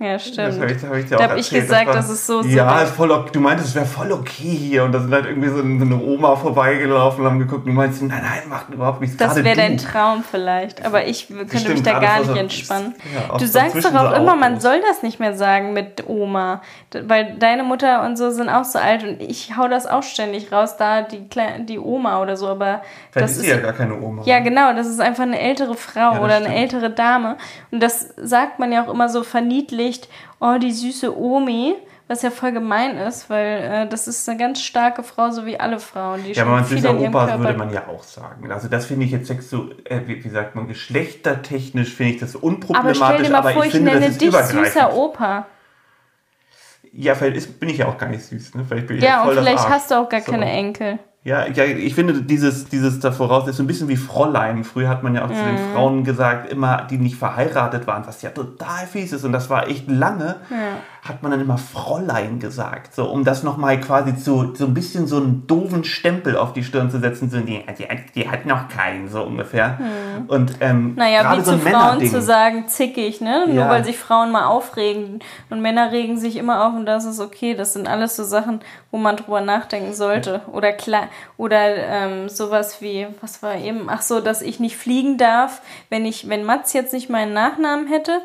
Ja, 0.00 0.12
Das 0.14 0.26
habe 0.38 0.52
stimmt. 0.52 0.70
ich, 0.70 0.84
hab 0.88 0.94
ich 0.96 1.06
dir 1.06 1.16
Da 1.16 1.26
auch 1.26 1.30
hab 1.30 1.36
ich 1.36 1.50
gesagt, 1.50 1.86
war, 1.86 1.94
das 1.94 2.08
ist 2.10 2.26
so- 2.26 2.42
Ja, 2.42 2.80
ist 2.82 2.94
voll 2.94 3.10
okay. 3.10 3.30
du 3.32 3.40
meintest, 3.40 3.70
es 3.70 3.74
wäre 3.74 3.86
voll 3.86 4.12
okay 4.12 4.42
hier. 4.44 4.84
Und 4.84 4.92
da 4.92 5.00
sind 5.00 5.12
halt 5.12 5.26
irgendwie 5.26 5.48
so 5.48 5.60
eine 5.60 6.00
Oma 6.02 6.36
vorbeigelaufen 6.36 7.24
und 7.24 7.30
haben 7.30 7.38
geguckt. 7.38 7.66
Und 7.66 7.72
du 7.72 7.76
meinst, 7.76 8.00
nein, 8.02 8.22
nein, 8.22 8.48
macht 8.48 8.68
überhaupt 8.70 9.00
nichts. 9.00 9.16
Das 9.16 9.36
wäre 9.42 9.56
dein 9.56 9.76
Traum 9.78 10.22
vielleicht, 10.28 10.84
aber 10.84 11.06
ich 11.06 11.28
könnte 11.28 11.58
stimmt, 11.58 11.74
mich 11.74 11.82
da 11.82 11.98
gar 11.98 12.18
nicht 12.18 12.28
so- 12.28 12.34
entspannen. 12.34 12.94
ja, 13.14 13.34
auch 13.34 13.38
du 13.38 13.46
sagst 13.46 13.84
doch 13.84 13.94
auch 13.94 14.12
immer, 14.16 14.36
man 14.36 14.60
soll 14.60 14.80
das 14.88 15.02
nicht 15.02 15.20
mehr 15.20 15.34
sagen 15.34 15.72
mit 15.72 16.04
Oma, 16.08 16.62
weil 17.02 17.34
deine 17.38 17.62
Mutter 17.64 18.04
und 18.04 18.16
so 18.16 18.30
sind 18.30 18.48
auch 18.48 18.64
so 18.64 18.78
alt 18.78 19.02
und 19.04 19.20
ich 19.20 19.56
hau 19.56 19.68
das 19.68 19.86
auch 19.86 20.02
ständig 20.02 20.52
raus, 20.52 20.76
da 20.76 21.02
die, 21.02 21.28
Klei- 21.28 21.58
die 21.64 21.78
Oma 21.78 22.20
oder 22.22 22.36
so, 22.36 22.46
aber 22.48 22.82
Vielleicht 23.10 23.24
das 23.24 23.30
ist 23.32 23.36
ist 23.38 23.44
sie 23.44 23.50
ja 23.50 23.56
gar 23.58 23.72
keine 23.72 24.00
Oma. 24.00 24.22
Ja, 24.24 24.38
genau, 24.40 24.72
das 24.74 24.86
ist 24.86 25.00
einfach 25.00 25.24
eine 25.24 25.38
ältere 25.40 25.74
Frau 25.74 26.12
das 26.12 26.20
oder 26.20 26.36
eine 26.36 26.46
stimmt. 26.46 26.58
ältere 26.60 26.90
Dame. 26.90 27.36
Und 27.70 27.82
das 27.82 28.08
sagt 28.16 28.58
man 28.58 28.72
ja 28.72 28.84
auch 28.84 28.92
immer 28.92 29.08
so 29.08 29.22
verniedlicht, 29.88 30.08
oh, 30.40 30.58
die 30.60 30.72
süße 30.72 31.16
Omi, 31.16 31.74
was 32.06 32.22
ja 32.22 32.30
voll 32.30 32.52
gemein 32.52 32.96
ist, 32.96 33.28
weil 33.28 33.62
äh, 33.62 33.88
das 33.88 34.08
ist 34.08 34.28
eine 34.28 34.38
ganz 34.38 34.62
starke 34.62 35.02
Frau, 35.02 35.30
so 35.30 35.44
wie 35.44 35.58
alle 35.58 35.78
Frauen, 35.78 36.24
die 36.24 36.32
Ja, 36.32 36.42
aber 36.42 36.52
man 36.52 36.64
süßer 36.64 36.98
Opa 36.98 37.26
Körper... 37.26 37.38
würde 37.40 37.58
man 37.58 37.72
ja 37.72 37.86
auch 37.88 38.02
sagen. 38.02 38.50
Also 38.50 38.68
das 38.68 38.86
finde 38.86 39.06
ich 39.06 39.12
jetzt 39.12 39.26
sexu 39.26 39.70
äh, 39.84 40.00
wie, 40.06 40.22
wie 40.24 40.28
sagt 40.28 40.54
man, 40.54 40.68
geschlechtertechnisch 40.68 41.94
finde 41.94 42.14
ich 42.14 42.20
das 42.20 42.34
aber 42.36 42.44
unproblematisch. 42.44 42.96
stell 42.96 43.22
dir 43.24 43.30
mal 43.30 43.52
vor, 43.52 43.62
ich 43.62 43.68
ich 43.68 43.72
finde, 43.74 43.92
nenne 43.92 44.10
dich 44.10 44.32
süßer 44.34 44.94
Opa. 44.94 45.46
Ja, 46.90 47.14
vielleicht 47.14 47.36
ist, 47.36 47.60
bin 47.60 47.68
ich 47.68 47.78
ja 47.78 47.86
auch 47.86 47.98
gar 47.98 48.08
nicht 48.08 48.24
süß. 48.24 48.54
Ne? 48.54 48.64
Vielleicht 48.66 48.86
bin 48.86 48.96
ich 48.96 49.04
Ja, 49.04 49.22
voll 49.22 49.36
und 49.36 49.44
vielleicht 49.44 49.68
hast 49.68 49.90
du 49.90 49.96
auch 49.96 50.08
gar 50.08 50.22
So. 50.22 50.32
keine 50.32 50.50
Enkel. 50.50 50.98
Ja, 51.28 51.46
ja, 51.46 51.64
ich 51.64 51.94
finde, 51.94 52.22
dieses, 52.22 52.68
dieses 52.70 53.00
da 53.00 53.12
voraus 53.12 53.46
ist 53.48 53.58
so 53.58 53.62
ein 53.62 53.66
bisschen 53.66 53.88
wie 53.88 53.96
Fräulein. 53.96 54.64
Früher 54.64 54.88
hat 54.88 55.02
man 55.02 55.14
ja 55.14 55.24
auch 55.24 55.28
zu 55.28 55.34
Mhm. 55.34 55.46
den 55.56 55.58
Frauen 55.74 56.04
gesagt, 56.04 56.50
immer, 56.50 56.86
die 56.90 56.96
nicht 56.96 57.16
verheiratet 57.16 57.86
waren, 57.86 58.06
was 58.06 58.22
ja 58.22 58.30
total 58.30 58.86
fies 58.86 59.12
ist. 59.12 59.24
Und 59.24 59.32
das 59.32 59.50
war 59.50 59.68
echt 59.68 59.90
lange, 59.90 60.36
hat 61.02 61.22
man 61.22 61.30
dann 61.30 61.40
immer 61.40 61.58
Fräulein 61.58 62.38
gesagt. 62.40 62.94
So, 62.94 63.06
um 63.10 63.24
das 63.24 63.42
nochmal 63.42 63.80
quasi 63.80 64.16
zu, 64.16 64.54
so 64.54 64.66
ein 64.66 64.74
bisschen 64.74 65.06
so 65.06 65.16
einen 65.18 65.46
doofen 65.46 65.84
Stempel 65.84 66.36
auf 66.36 66.52
die 66.52 66.64
Stirn 66.64 66.90
zu 66.90 66.98
setzen. 67.00 67.30
So, 67.30 67.38
die, 67.40 67.64
die, 67.78 67.84
hat- 67.88 68.14
die 68.14 68.28
hat 68.28 68.46
noch 68.46 68.68
keinen, 68.68 69.08
so 69.08 69.22
ungefähr. 69.22 69.78
Und, 70.26 70.52
ähm. 70.60 70.94
Naja, 70.96 71.36
wie 71.36 71.40
so 71.42 71.52
zu 71.52 71.58
Frauen 71.58 72.06
zu 72.06 72.20
sagen, 72.20 72.68
zickig, 72.68 73.20
ne? 73.20 73.44
Nur 73.46 73.54
Ja. 73.56 73.68
weil 73.68 73.84
sich 73.84 73.98
Frauen 73.98 74.30
mal 74.32 74.46
aufregen. 74.46 75.20
Und 75.50 75.60
Männer 75.62 75.92
regen 75.92 76.18
sich 76.18 76.36
immer 76.36 76.66
auf 76.66 76.74
und 76.74 76.86
das 76.86 77.04
ist 77.04 77.20
okay. 77.20 77.54
Das 77.54 77.72
sind 77.72 77.88
alles 77.88 78.16
so 78.16 78.24
Sachen, 78.24 78.60
wo 78.90 78.98
man 78.98 79.16
drüber 79.16 79.40
nachdenken 79.40 79.94
sollte. 79.94 80.42
Oder 80.52 80.72
klar, 80.72 81.04
oder 81.36 81.76
ähm, 81.76 82.28
sowas 82.28 82.80
wie, 82.80 83.06
was 83.20 83.42
war 83.42 83.56
eben, 83.56 83.88
ach 83.88 84.02
so, 84.02 84.20
dass 84.20 84.42
ich 84.42 84.60
nicht 84.60 84.76
fliegen 84.76 85.16
darf, 85.18 85.62
wenn 85.90 86.04
ich, 86.04 86.28
wenn 86.28 86.44
Mats 86.44 86.72
jetzt 86.72 86.92
nicht 86.92 87.08
meinen 87.10 87.32
Nachnamen 87.32 87.86
hätte, 87.86 88.20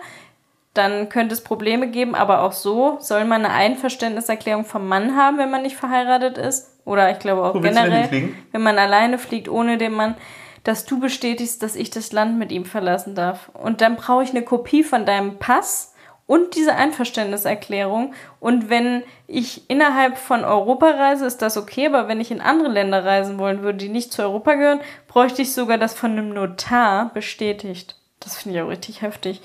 dann 0.73 1.09
könnte 1.09 1.33
es 1.33 1.43
Probleme 1.43 1.87
geben, 1.87 2.15
aber 2.15 2.41
auch 2.41 2.51
so 2.51 2.97
soll 2.99 3.25
man 3.25 3.45
eine 3.45 3.53
Einverständniserklärung 3.53 4.65
vom 4.65 4.87
Mann 4.87 5.15
haben, 5.15 5.37
wenn 5.37 5.51
man 5.51 5.61
nicht 5.61 5.75
verheiratet 5.75 6.37
ist. 6.37 6.79
Oder 6.85 7.11
ich 7.11 7.19
glaube 7.19 7.43
auch 7.43 7.53
Wo 7.53 7.59
generell, 7.59 7.91
hinfliegen? 7.91 8.35
wenn 8.51 8.63
man 8.63 8.77
alleine 8.77 9.17
fliegt, 9.17 9.47
ohne 9.49 9.77
den 9.77 9.93
Mann, 9.93 10.15
dass 10.63 10.85
du 10.85 10.99
bestätigst, 10.99 11.61
dass 11.61 11.75
ich 11.75 11.89
das 11.89 12.11
Land 12.11 12.39
mit 12.39 12.51
ihm 12.51 12.65
verlassen 12.65 13.15
darf. 13.15 13.49
Und 13.53 13.81
dann 13.81 13.95
brauche 13.95 14.23
ich 14.23 14.31
eine 14.31 14.41
Kopie 14.41 14.83
von 14.83 15.05
deinem 15.05 15.37
Pass 15.37 15.93
und 16.25 16.55
diese 16.55 16.75
Einverständniserklärung. 16.75 18.13
Und 18.39 18.69
wenn 18.69 19.03
ich 19.27 19.69
innerhalb 19.69 20.17
von 20.17 20.43
Europa 20.43 20.89
reise, 20.89 21.25
ist 21.25 21.41
das 21.41 21.57
okay, 21.57 21.87
aber 21.87 22.07
wenn 22.07 22.21
ich 22.21 22.31
in 22.31 22.41
andere 22.41 22.69
Länder 22.69 23.05
reisen 23.05 23.37
wollen 23.37 23.61
würde, 23.61 23.77
die 23.77 23.89
nicht 23.89 24.11
zu 24.11 24.21
Europa 24.23 24.55
gehören, 24.55 24.81
bräuchte 25.07 25.41
ich 25.41 25.53
sogar 25.53 25.77
das 25.77 25.93
von 25.93 26.11
einem 26.11 26.29
Notar 26.29 27.11
bestätigt. 27.13 27.97
Das 28.19 28.37
finde 28.37 28.57
ich 28.57 28.63
auch 28.63 28.69
richtig 28.69 29.01
heftig. 29.01 29.41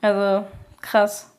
Also 0.00 0.44
krass. 0.80 1.30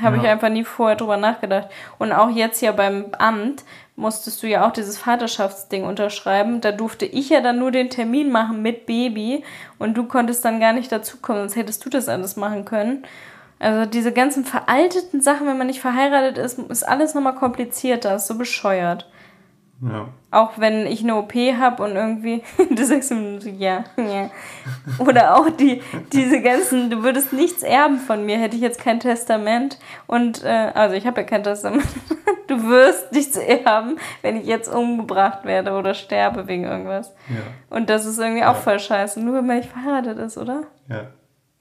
Habe 0.00 0.16
Ja. 0.16 0.22
ich 0.22 0.28
einfach 0.28 0.48
nie 0.48 0.64
vorher 0.64 0.96
drüber 0.96 1.16
nachgedacht. 1.16 1.68
Und 1.98 2.12
auch 2.12 2.30
jetzt 2.30 2.60
ja 2.62 2.72
beim 2.72 3.06
Amt 3.18 3.64
musstest 3.96 4.42
du 4.42 4.48
ja 4.48 4.66
auch 4.66 4.72
dieses 4.72 4.98
Vaterschaftsding 4.98 5.84
unterschreiben. 5.84 6.60
Da 6.60 6.72
durfte 6.72 7.06
ich 7.06 7.28
ja 7.28 7.40
dann 7.40 7.58
nur 7.58 7.70
den 7.70 7.90
Termin 7.90 8.32
machen 8.32 8.60
mit 8.60 8.86
Baby 8.86 9.44
und 9.78 9.94
du 9.94 10.04
konntest 10.06 10.44
dann 10.44 10.58
gar 10.58 10.72
nicht 10.72 10.90
dazukommen, 10.90 11.42
sonst 11.42 11.56
hättest 11.56 11.84
du 11.84 11.90
das 11.90 12.08
alles 12.08 12.36
machen 12.36 12.64
können. 12.64 13.04
Also 13.60 13.88
diese 13.88 14.12
ganzen 14.12 14.44
veralteten 14.44 15.20
Sachen, 15.20 15.46
wenn 15.46 15.58
man 15.58 15.68
nicht 15.68 15.80
verheiratet 15.80 16.38
ist, 16.38 16.58
ist 16.58 16.82
alles 16.82 17.14
nochmal 17.14 17.36
komplizierter, 17.36 18.16
ist 18.16 18.26
so 18.26 18.36
bescheuert. 18.36 19.08
Ja. 19.84 20.08
Auch 20.30 20.52
wenn 20.56 20.86
ich 20.86 21.02
eine 21.02 21.16
OP 21.16 21.34
habe 21.34 21.82
und 21.82 21.94
irgendwie, 21.94 22.42
du 22.70 22.84
sagst 22.84 23.10
immer 23.10 23.40
so, 23.40 23.48
ja, 23.50 23.84
ja. 23.96 24.30
Oder 24.98 25.36
auch 25.36 25.50
die, 25.50 25.82
diese 26.12 26.40
ganzen, 26.40 26.90
du 26.90 27.02
würdest 27.02 27.32
nichts 27.32 27.62
erben 27.62 27.98
von 27.98 28.24
mir, 28.24 28.38
hätte 28.38 28.56
ich 28.56 28.62
jetzt 28.62 28.80
kein 28.80 28.98
Testament. 28.98 29.78
Und, 30.06 30.42
äh, 30.42 30.70
also 30.74 30.94
ich 30.96 31.06
habe 31.06 31.20
ja 31.20 31.26
kein 31.26 31.42
Testament. 31.42 31.86
Du 32.46 32.62
wirst 32.68 33.10
nichts 33.10 33.38
erben, 33.38 33.96
wenn 34.20 34.36
ich 34.36 34.46
jetzt 34.46 34.68
umgebracht 34.68 35.46
werde 35.46 35.72
oder 35.72 35.94
sterbe 35.94 36.46
wegen 36.46 36.64
irgendwas. 36.64 37.14
Ja. 37.30 37.40
Und 37.74 37.88
das 37.88 38.04
ist 38.04 38.18
irgendwie 38.18 38.44
auch 38.44 38.56
voll 38.56 38.78
scheiße, 38.78 39.18
nur 39.18 39.36
wenn 39.36 39.46
man 39.46 39.56
nicht 39.56 39.70
verheiratet 39.70 40.18
ist, 40.18 40.36
oder? 40.36 40.64
Ja. 40.90 41.06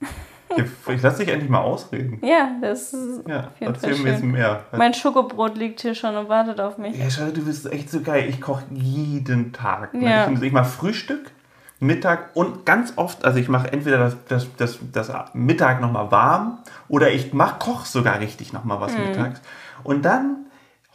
Ich, 0.57 1.01
lass 1.01 1.17
dich 1.17 1.27
endlich 1.29 1.49
mal 1.49 1.59
ausreden. 1.61 2.19
Ja, 2.23 2.51
das 2.61 2.93
ist 2.93 3.27
Ja, 3.27 3.47
auf 3.47 3.59
jeden 3.59 3.75
Fall 3.75 3.89
erzähl 3.89 4.03
mir 4.03 4.11
jetzt 4.11 4.23
mehr. 4.23 4.63
Mein 4.71 4.93
Schokobrot 4.93 5.57
liegt 5.57 5.81
hier 5.81 5.95
schon 5.95 6.15
und 6.15 6.29
wartet 6.29 6.59
auf 6.59 6.77
mich. 6.77 6.97
Ja, 6.97 7.09
schau, 7.09 7.25
du 7.31 7.43
bist 7.45 7.65
echt 7.71 7.89
so 7.89 8.01
geil. 8.01 8.27
Ich 8.29 8.39
koche 8.41 8.63
jeden 8.71 9.53
Tag. 9.53 9.93
ne? 9.93 10.09
Ja. 10.09 10.29
Ich, 10.31 10.41
ich 10.41 10.51
mache 10.51 10.69
Frühstück, 10.69 11.31
Mittag 11.79 12.35
und 12.35 12.65
ganz 12.65 12.93
oft, 12.95 13.25
also 13.25 13.39
ich 13.39 13.49
mache 13.49 13.71
entweder 13.73 13.97
das, 13.97 14.15
das, 14.27 14.47
das, 14.57 14.79
das 14.91 15.11
Mittag 15.33 15.81
nochmal 15.81 16.11
warm 16.11 16.59
oder 16.87 17.11
ich 17.11 17.33
mach, 17.33 17.59
koche 17.59 17.85
sogar 17.87 18.19
richtig 18.19 18.53
nochmal 18.53 18.79
was 18.79 18.95
Mhm. 18.97 19.03
mittags. 19.03 19.41
Und 19.83 20.03
dann 20.05 20.45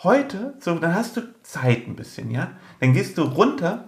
heute, 0.02 0.54
so, 0.60 0.78
dann 0.78 0.94
hast 0.94 1.16
du 1.16 1.22
Zeit 1.42 1.86
ein 1.86 1.96
bisschen, 1.96 2.30
ja? 2.30 2.48
Dann 2.80 2.92
gehst 2.94 3.18
du 3.18 3.22
runter 3.22 3.84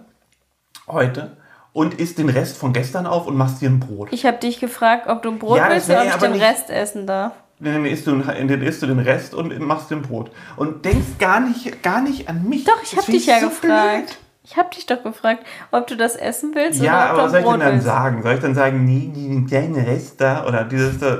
heute 0.87 1.37
und 1.73 1.93
isst 1.95 2.17
den 2.17 2.29
Rest 2.29 2.57
von 2.57 2.73
gestern 2.73 3.05
auf 3.05 3.27
und 3.27 3.35
machst 3.37 3.61
dir 3.61 3.69
ein 3.69 3.79
Brot. 3.79 4.09
Ich 4.11 4.25
habe 4.25 4.37
dich 4.37 4.59
gefragt, 4.59 5.07
ob 5.07 5.21
du 5.23 5.29
ein 5.31 5.39
Brot 5.39 5.57
Ja, 5.57 5.69
willst 5.69 5.89
oder 5.89 5.99
ob 6.01 6.05
ich 6.07 6.13
aber 6.13 6.27
den 6.27 6.33
nicht- 6.33 6.43
Rest 6.43 6.69
essen 6.69 7.07
darf. 7.07 7.33
Dann 7.59 7.85
isst 7.85 8.07
du, 8.07 8.15
dann 8.17 8.49
isst 8.63 8.81
du 8.81 8.87
den 8.87 8.97
Rest 8.99 9.35
und 9.35 9.57
machst 9.59 9.91
den 9.91 10.01
Brot. 10.01 10.31
Und 10.57 10.83
denkst 10.83 11.19
gar 11.19 11.39
nicht, 11.39 11.83
gar 11.83 12.01
nicht 12.01 12.27
an 12.27 12.49
mich. 12.49 12.63
Doch, 12.63 12.81
ich 12.81 12.97
habe 12.97 13.11
dich 13.11 13.27
ja 13.27 13.39
so 13.39 13.49
gefragt. 13.49 14.05
blöd. 14.07 14.17
Ich 14.43 14.57
habe 14.57 14.73
dich 14.73 14.87
doch 14.87 15.03
gefragt, 15.03 15.45
ob 15.69 15.85
du 15.85 15.95
das 15.95 16.15
essen 16.15 16.55
willst 16.55 16.81
Ja, 16.81 16.93
oder 16.93 17.03
ob 17.03 17.09
aber 17.11 17.17
du 17.19 17.23
was 17.25 17.31
soll 17.31 17.37
ein 17.39 17.43
ich 17.43 17.45
denn 17.45 17.51
Brot 17.51 17.61
dann 17.61 17.73
willst. 17.73 17.85
sagen? 17.85 18.23
Soll 18.23 18.33
ich 18.33 18.39
dann 18.39 18.55
sagen, 18.55 18.85
nee, 18.85 19.11
diesen 19.13 19.45
kleinen 19.45 19.75
Rest 19.75 20.19
da 20.19 20.47
oder 20.47 20.63
dieses 20.63 20.97
da? 20.97 21.19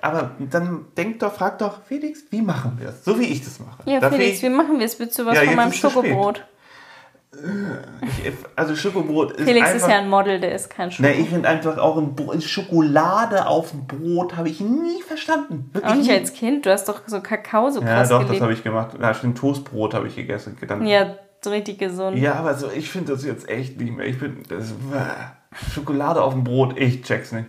Aber 0.00 0.30
dann 0.50 0.86
denk 0.96 1.18
doch, 1.18 1.34
frag 1.34 1.58
doch, 1.58 1.82
Felix, 1.86 2.20
wie 2.30 2.40
machen 2.40 2.78
wir 2.80 2.88
es? 2.88 3.04
So 3.04 3.20
wie 3.20 3.24
ich 3.26 3.44
das 3.44 3.60
mache. 3.60 3.82
Ja, 3.84 4.00
Dafür 4.00 4.16
Felix, 4.18 4.42
wie 4.42 4.48
machen 4.48 4.78
wir 4.78 4.86
es? 4.86 4.98
Willst 4.98 5.18
du 5.18 5.26
was 5.26 5.36
Ja, 5.36 5.44
von 5.44 5.54
meinem. 5.54 5.72
Schokobrot? 5.74 6.42
Ich, 7.34 8.32
also 8.56 8.76
Schokobrot 8.76 9.32
ist 9.32 9.44
Felix 9.48 9.66
einfach... 9.68 9.86
ist 9.88 9.92
ja 9.92 9.98
ein 10.00 10.08
Model, 10.10 10.38
der 10.38 10.54
ist 10.54 10.68
kein 10.70 10.88
Ne, 10.88 10.92
Schokobrot. 10.94 11.18
ich 11.18 11.28
finde 11.30 11.48
einfach 11.48 11.78
auch 11.78 11.96
ein 11.96 12.40
Schokolade 12.40 13.46
auf 13.46 13.70
dem 13.70 13.86
Brot 13.86 14.36
habe 14.36 14.48
ich 14.48 14.60
nie 14.60 15.00
verstanden. 15.02 15.70
Wirklich 15.72 15.90
Auch 15.92 15.96
nicht 15.96 16.08
nie. 16.10 16.16
als 16.16 16.34
Kind, 16.34 16.66
du 16.66 16.70
hast 16.70 16.88
doch 16.88 17.00
so 17.06 17.20
Kakao 17.20 17.70
so 17.70 17.80
Ja, 17.80 17.86
krass 17.86 18.08
doch, 18.10 18.18
das 18.18 18.26
geliebt. 18.26 18.42
habe 18.42 18.52
ich 18.52 18.62
gemacht. 18.62 18.96
Ja, 19.00 19.14
stimmt, 19.14 19.38
Toastbrot 19.38 19.94
habe 19.94 20.08
ich 20.08 20.16
gegessen. 20.16 20.56
Dann, 20.68 20.86
Ja, 20.86 21.16
so 21.40 21.50
richtig 21.50 21.78
gesund. 21.78 22.18
Ja, 22.18 22.34
aber 22.34 22.54
so, 22.54 22.70
ich 22.70 22.90
finde 22.90 23.12
das 23.14 23.24
jetzt 23.24 23.48
echt 23.48 23.80
nicht 23.80 23.96
mehr. 23.96 24.06
Ich 24.06 24.18
bin 24.20 24.42
das, 24.48 24.74
Schokolade 25.74 26.22
auf 26.22 26.34
dem 26.34 26.44
Brot, 26.44 26.78
ich 26.78 27.02
check's 27.02 27.32
nicht. 27.32 27.46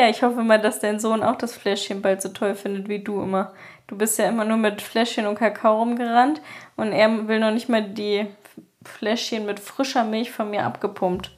Ja, 0.00 0.08
ich 0.08 0.22
hoffe 0.22 0.42
mal, 0.44 0.60
dass 0.60 0.78
dein 0.78 1.00
Sohn 1.00 1.22
auch 1.24 1.36
das 1.36 1.54
Fläschchen 1.56 2.02
bald 2.02 2.22
so 2.22 2.28
toll 2.28 2.54
findet 2.54 2.88
wie 2.88 3.02
du 3.02 3.20
immer. 3.20 3.52
Du 3.88 3.96
bist 3.96 4.18
ja 4.18 4.28
immer 4.28 4.44
nur 4.44 4.56
mit 4.58 4.80
Fläschchen 4.82 5.26
und 5.26 5.34
Kakao 5.38 5.78
rumgerannt 5.80 6.40
und 6.76 6.92
er 6.92 7.26
will 7.26 7.40
noch 7.40 7.50
nicht 7.50 7.68
mal 7.68 7.82
die 7.82 8.26
Fläschchen 8.84 9.46
mit 9.46 9.58
frischer 9.60 10.04
Milch 10.04 10.30
von 10.30 10.50
mir 10.50 10.64
abgepumpt. 10.64 11.30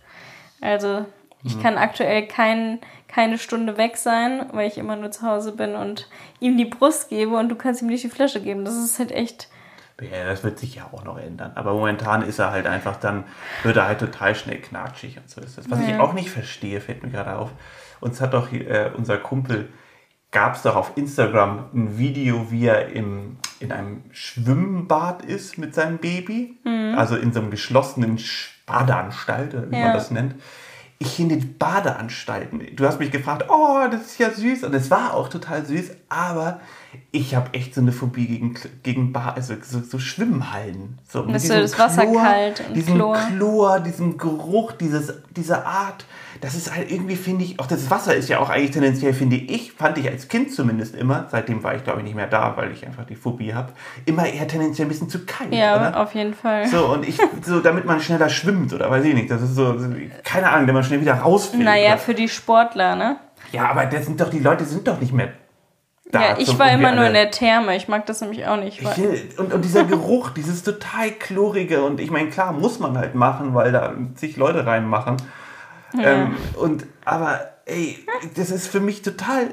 Also 0.60 1.06
ich 1.42 1.54
Hm. 1.54 1.62
kann 1.62 1.78
aktuell 1.78 2.26
kein, 2.26 2.80
keine 3.08 3.38
Stunde 3.38 3.78
weg 3.78 3.96
sein, 3.96 4.46
weil 4.52 4.68
ich 4.68 4.76
immer 4.78 4.96
nur 4.96 5.10
zu 5.10 5.22
Hause 5.22 5.52
bin 5.52 5.74
und 5.74 6.08
ihm 6.40 6.58
die 6.58 6.66
Brust 6.66 7.08
gebe 7.08 7.36
und 7.36 7.48
du 7.48 7.54
kannst 7.56 7.80
ihm 7.82 7.88
nicht 7.88 8.04
die 8.04 8.10
Flasche 8.10 8.42
geben. 8.42 8.64
Das 8.64 8.74
ist 8.76 8.98
halt 8.98 9.10
echt. 9.12 9.48
Ja, 10.00 10.24
das 10.24 10.42
wird 10.44 10.58
sich 10.58 10.74
ja 10.74 10.88
auch 10.92 11.04
noch 11.04 11.18
ändern. 11.18 11.52
Aber 11.54 11.72
momentan 11.74 12.22
ist 12.22 12.38
er 12.38 12.50
halt 12.50 12.66
einfach 12.66 12.96
dann, 12.96 13.24
wird 13.62 13.76
er 13.76 13.86
halt 13.86 14.00
total 14.00 14.34
schnell 14.34 14.58
knatschig 14.60 15.18
und 15.18 15.28
so 15.30 15.40
ist 15.40 15.56
das. 15.56 15.70
Was 15.70 15.80
ich 15.80 15.88
Ja. 15.88 16.00
auch 16.00 16.14
nicht 16.14 16.30
verstehe, 16.30 16.80
fällt 16.80 17.02
mir 17.02 17.10
gerade 17.10 17.36
auf. 17.36 17.50
Uns 18.00 18.20
hat 18.20 18.32
doch 18.34 18.50
äh, 18.52 18.90
unser 18.96 19.18
Kumpel, 19.18 19.68
gab 20.32 20.54
es 20.54 20.62
doch 20.62 20.76
auf 20.76 20.92
Instagram 20.96 21.66
ein 21.74 21.98
Video, 21.98 22.50
wie 22.50 22.66
er 22.66 22.88
im, 22.92 23.36
in 23.58 23.72
einem 23.72 24.02
Schwimmbad 24.12 25.24
ist 25.24 25.58
mit 25.58 25.74
seinem 25.74 25.98
Baby. 25.98 26.58
Also 26.96 27.16
in 27.16 27.32
so 27.32 27.40
einem 27.40 27.50
geschlossenen 27.50 28.18
Sch- 28.18 28.48
Badeanstalt, 28.66 29.54
oder 29.54 29.70
wie 29.70 29.76
Ja. 29.76 29.86
man 29.86 29.94
das 29.94 30.10
nennt. 30.12 30.34
Ich 30.98 31.08
finde 31.16 31.36
die 31.38 31.46
Badeanstalten. 31.46 32.60
Du 32.76 32.86
hast 32.86 33.00
mich 33.00 33.10
gefragt, 33.10 33.46
oh, 33.48 33.86
das 33.90 34.02
ist 34.02 34.18
ja 34.18 34.30
süß. 34.30 34.64
Und 34.64 34.74
es 34.74 34.90
war 34.90 35.14
auch 35.14 35.28
total 35.28 35.64
süß, 35.66 35.90
aber 36.10 36.60
ich 37.12 37.36
habe 37.36 37.54
echt 37.54 37.74
so 37.74 37.80
eine 37.80 37.92
Phobie 37.92 38.26
gegen, 38.26 38.54
gegen 38.82 39.12
Bar, 39.12 39.34
also 39.36 39.54
so, 39.62 39.80
so 39.80 40.00
Schwimmhallen. 40.00 40.98
So, 41.08 41.22
mit 41.22 41.36
diesem 41.36 41.60
das 41.60 41.78
Wasser 41.78 42.04
kalt 42.06 42.64
und 42.66 42.74
diesem 42.74 42.96
Chlor. 42.96 43.16
Chlor, 43.16 43.80
diesem 43.80 44.18
Geruch, 44.18 44.72
dieses, 44.72 45.14
diese 45.30 45.64
Art. 45.64 46.04
Das 46.40 46.54
ist 46.54 46.74
halt 46.74 46.90
irgendwie, 46.90 47.14
finde 47.14 47.44
ich, 47.44 47.60
auch 47.60 47.66
das 47.66 47.90
Wasser 47.90 48.14
ist 48.14 48.28
ja 48.28 48.40
auch 48.40 48.50
eigentlich 48.50 48.72
tendenziell, 48.72 49.12
finde 49.12 49.36
ich, 49.36 49.72
fand 49.72 49.98
ich 49.98 50.08
als 50.08 50.28
Kind 50.28 50.52
zumindest 50.52 50.96
immer, 50.96 51.26
seitdem 51.30 51.62
war 51.62 51.76
ich 51.76 51.84
glaube 51.84 52.00
ich 52.00 52.04
nicht 52.04 52.16
mehr 52.16 52.26
da, 52.26 52.56
weil 52.56 52.72
ich 52.72 52.84
einfach 52.86 53.04
die 53.04 53.14
Phobie 53.14 53.54
habe, 53.54 53.72
immer 54.06 54.26
eher 54.26 54.48
tendenziell 54.48 54.86
ein 54.86 54.90
bisschen 54.90 55.08
zu 55.08 55.24
kalt. 55.26 55.54
Ja, 55.54 55.76
oder? 55.76 56.00
auf 56.00 56.14
jeden 56.14 56.34
Fall. 56.34 56.66
So, 56.66 56.92
und 56.92 57.06
ich, 57.06 57.18
so, 57.44 57.60
damit 57.60 57.84
man 57.84 58.00
schneller 58.00 58.28
schwimmt 58.28 58.72
oder 58.72 58.90
weiß 58.90 59.04
ich 59.04 59.14
nicht, 59.14 59.30
das 59.30 59.42
ist 59.42 59.54
so, 59.54 59.76
keine 60.24 60.48
Ahnung, 60.48 60.66
damit 60.66 60.74
man 60.74 60.84
schnell 60.84 61.00
wieder 61.00 61.14
raus 61.14 61.52
will. 61.52 61.62
naja, 61.62 61.90
oder? 61.90 61.98
für 61.98 62.14
die 62.14 62.28
Sportler, 62.28 62.96
ne? 62.96 63.16
Ja, 63.52 63.68
aber 63.68 63.86
das 63.86 64.06
sind 64.06 64.20
doch, 64.20 64.30
die 64.30 64.38
Leute 64.38 64.64
sind 64.64 64.86
doch 64.86 65.00
nicht 65.00 65.12
mehr 65.12 65.32
da. 66.12 66.20
ja, 66.20 66.38
ich 66.38 66.58
war 66.58 66.70
immer 66.70 66.94
nur 66.94 67.06
in 67.06 67.14
der 67.14 67.30
Therme. 67.30 67.76
Ich 67.76 67.88
mag 67.88 68.06
das 68.06 68.20
nämlich 68.20 68.46
auch 68.46 68.56
nicht. 68.56 68.80
Ich 68.80 69.38
und, 69.38 69.52
und 69.52 69.64
dieser 69.64 69.84
Geruch, 69.84 70.30
dieses 70.36 70.62
total 70.62 71.10
chlorige, 71.12 71.82
und 71.82 72.00
ich 72.00 72.10
meine, 72.10 72.28
klar, 72.30 72.52
muss 72.52 72.78
man 72.78 72.96
halt 72.98 73.14
machen, 73.14 73.54
weil 73.54 73.72
da 73.72 73.94
zig 74.14 74.36
Leute 74.36 74.66
reinmachen. 74.66 75.16
Ähm, 75.98 76.36
und, 76.56 76.86
aber, 77.04 77.40
ey, 77.66 77.98
das 78.36 78.50
ist 78.50 78.68
für 78.68 78.80
mich 78.80 79.02
total. 79.02 79.48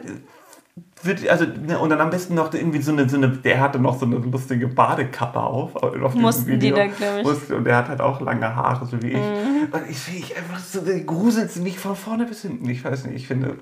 Also, 1.30 1.46
ne, 1.46 1.78
und 1.80 1.90
dann 1.90 2.02
am 2.02 2.10
besten 2.10 2.34
noch 2.36 2.54
irgendwie 2.54 2.82
so 2.82 2.92
eine, 2.92 3.08
so 3.08 3.18
eine, 3.18 3.30
der 3.30 3.60
hatte 3.60 3.80
noch 3.80 4.00
so 4.00 4.06
eine 4.06 4.18
lustige 4.18 4.68
Badekappe 4.68 5.40
auf. 5.40 5.76
Auf 5.76 6.16
Mussten 6.16 6.60
die 6.60 6.72
da, 6.72 6.88
glaub 6.88 7.18
ich. 7.18 7.24
Mhm. 7.24 7.32
Musste, 7.32 7.56
und 7.56 7.64
der 7.66 7.78
hat 7.78 7.90
halt 7.90 8.02
auch 8.02 8.20
lange 8.20 8.56
Haare, 8.56 8.86
so 8.86 9.02
wie 9.02 9.12
ich. 9.12 9.18
Und 9.18 9.90
ich 9.90 9.98
finde 9.98 10.20
ich 10.20 10.38
einfach 10.38 10.60
so, 10.60 10.82
gruselt 11.06 11.56
mich 11.58 11.80
von 11.80 11.96
vorne 11.96 12.26
bis 12.26 12.42
hinten. 12.42 12.68
Ich 12.70 12.84
weiß 12.84 13.06
nicht, 13.06 13.16
ich 13.16 13.28
finde. 13.28 13.58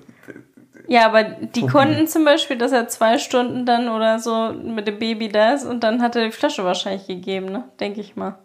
Ja, 0.87 1.05
aber 1.05 1.23
die 1.23 1.65
konnten 1.65 2.07
zum 2.07 2.25
Beispiel, 2.25 2.57
dass 2.57 2.71
er 2.71 2.87
zwei 2.87 3.17
Stunden 3.17 3.65
dann 3.65 3.89
oder 3.89 4.19
so 4.19 4.53
mit 4.53 4.87
dem 4.87 4.99
Baby 4.99 5.29
da 5.29 5.53
ist 5.53 5.65
und 5.65 5.83
dann 5.83 6.01
hat 6.01 6.15
er 6.15 6.25
die 6.25 6.31
Flasche 6.31 6.63
wahrscheinlich 6.63 7.07
gegeben, 7.07 7.47
ne? 7.47 7.63
Denke 7.79 8.01
ich 8.01 8.15
mal. 8.15 8.35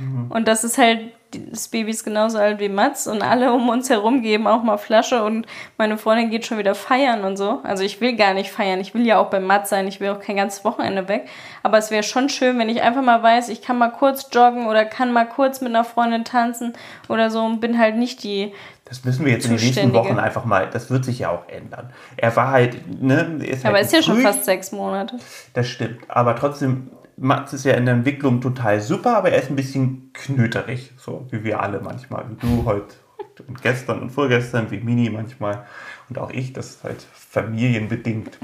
Mhm. 0.00 0.30
Und 0.30 0.48
das 0.48 0.64
ist 0.64 0.78
halt, 0.78 1.12
das 1.30 1.68
Baby 1.68 1.90
ist 1.90 2.04
genauso 2.04 2.38
alt 2.38 2.58
wie 2.58 2.70
Mats 2.70 3.06
und 3.06 3.20
alle 3.20 3.52
um 3.52 3.68
uns 3.68 3.90
herum 3.90 4.22
geben 4.22 4.46
auch 4.46 4.62
mal 4.62 4.78
Flasche 4.78 5.22
und 5.24 5.46
meine 5.76 5.98
Freundin 5.98 6.30
geht 6.30 6.46
schon 6.46 6.56
wieder 6.56 6.74
feiern 6.74 7.24
und 7.24 7.36
so. 7.36 7.60
Also 7.64 7.84
ich 7.84 8.00
will 8.00 8.16
gar 8.16 8.32
nicht 8.32 8.50
feiern, 8.50 8.80
ich 8.80 8.94
will 8.94 9.04
ja 9.04 9.18
auch 9.18 9.28
bei 9.28 9.40
Mats 9.40 9.68
sein, 9.68 9.86
ich 9.88 10.00
will 10.00 10.08
auch 10.08 10.20
kein 10.20 10.36
ganzes 10.36 10.64
Wochenende 10.64 11.08
weg. 11.08 11.28
Aber 11.62 11.76
es 11.76 11.90
wäre 11.90 12.02
schon 12.02 12.30
schön, 12.30 12.58
wenn 12.58 12.70
ich 12.70 12.80
einfach 12.80 13.02
mal 13.02 13.22
weiß, 13.22 13.50
ich 13.50 13.60
kann 13.60 13.76
mal 13.76 13.90
kurz 13.90 14.28
joggen 14.32 14.66
oder 14.68 14.86
kann 14.86 15.12
mal 15.12 15.26
kurz 15.26 15.60
mit 15.60 15.70
einer 15.70 15.84
Freundin 15.84 16.24
tanzen 16.24 16.72
oder 17.08 17.30
so 17.30 17.44
und 17.44 17.60
bin 17.60 17.78
halt 17.78 17.96
nicht 17.96 18.22
die 18.22 18.54
Das 18.88 19.04
müssen 19.04 19.24
wir 19.24 19.32
jetzt 19.32 19.46
in 19.46 19.56
den 19.56 19.64
nächsten. 19.64 19.92
Wochen 19.92 20.18
einfach 20.18 20.44
mal, 20.44 20.68
das 20.70 20.90
wird 20.90 21.04
sich 21.04 21.20
ja 21.20 21.30
auch 21.30 21.48
ändern. 21.48 21.92
Er 22.16 22.34
war 22.36 22.48
halt, 22.50 23.02
ne, 23.02 23.38
er 23.40 23.48
ist 23.48 23.64
aber 23.64 23.76
halt 23.76 23.86
ist 23.86 23.92
ja 23.92 24.02
schon 24.02 24.20
fast 24.20 24.44
sechs 24.44 24.72
Monate. 24.72 25.16
Das 25.52 25.68
stimmt, 25.68 25.98
aber 26.08 26.36
trotzdem, 26.36 26.90
Mats 27.16 27.52
ist 27.52 27.64
ja 27.64 27.74
in 27.74 27.84
der 27.84 27.94
Entwicklung 27.94 28.40
total 28.40 28.80
super, 28.80 29.16
aber 29.16 29.30
er 29.30 29.42
ist 29.42 29.50
ein 29.50 29.56
bisschen 29.56 30.10
knöterig, 30.12 30.92
so 30.96 31.26
wie 31.30 31.44
wir 31.44 31.60
alle 31.60 31.80
manchmal, 31.80 32.24
wie 32.30 32.46
du 32.46 32.64
heute 32.64 32.94
und 33.46 33.62
gestern 33.62 34.00
und 34.00 34.10
vorgestern, 34.10 34.70
wie 34.70 34.78
Mini 34.78 35.10
manchmal 35.10 35.64
und 36.08 36.18
auch 36.18 36.30
ich, 36.30 36.52
das 36.52 36.70
ist 36.70 36.84
halt 36.84 37.02
familienbedingt 37.12 38.38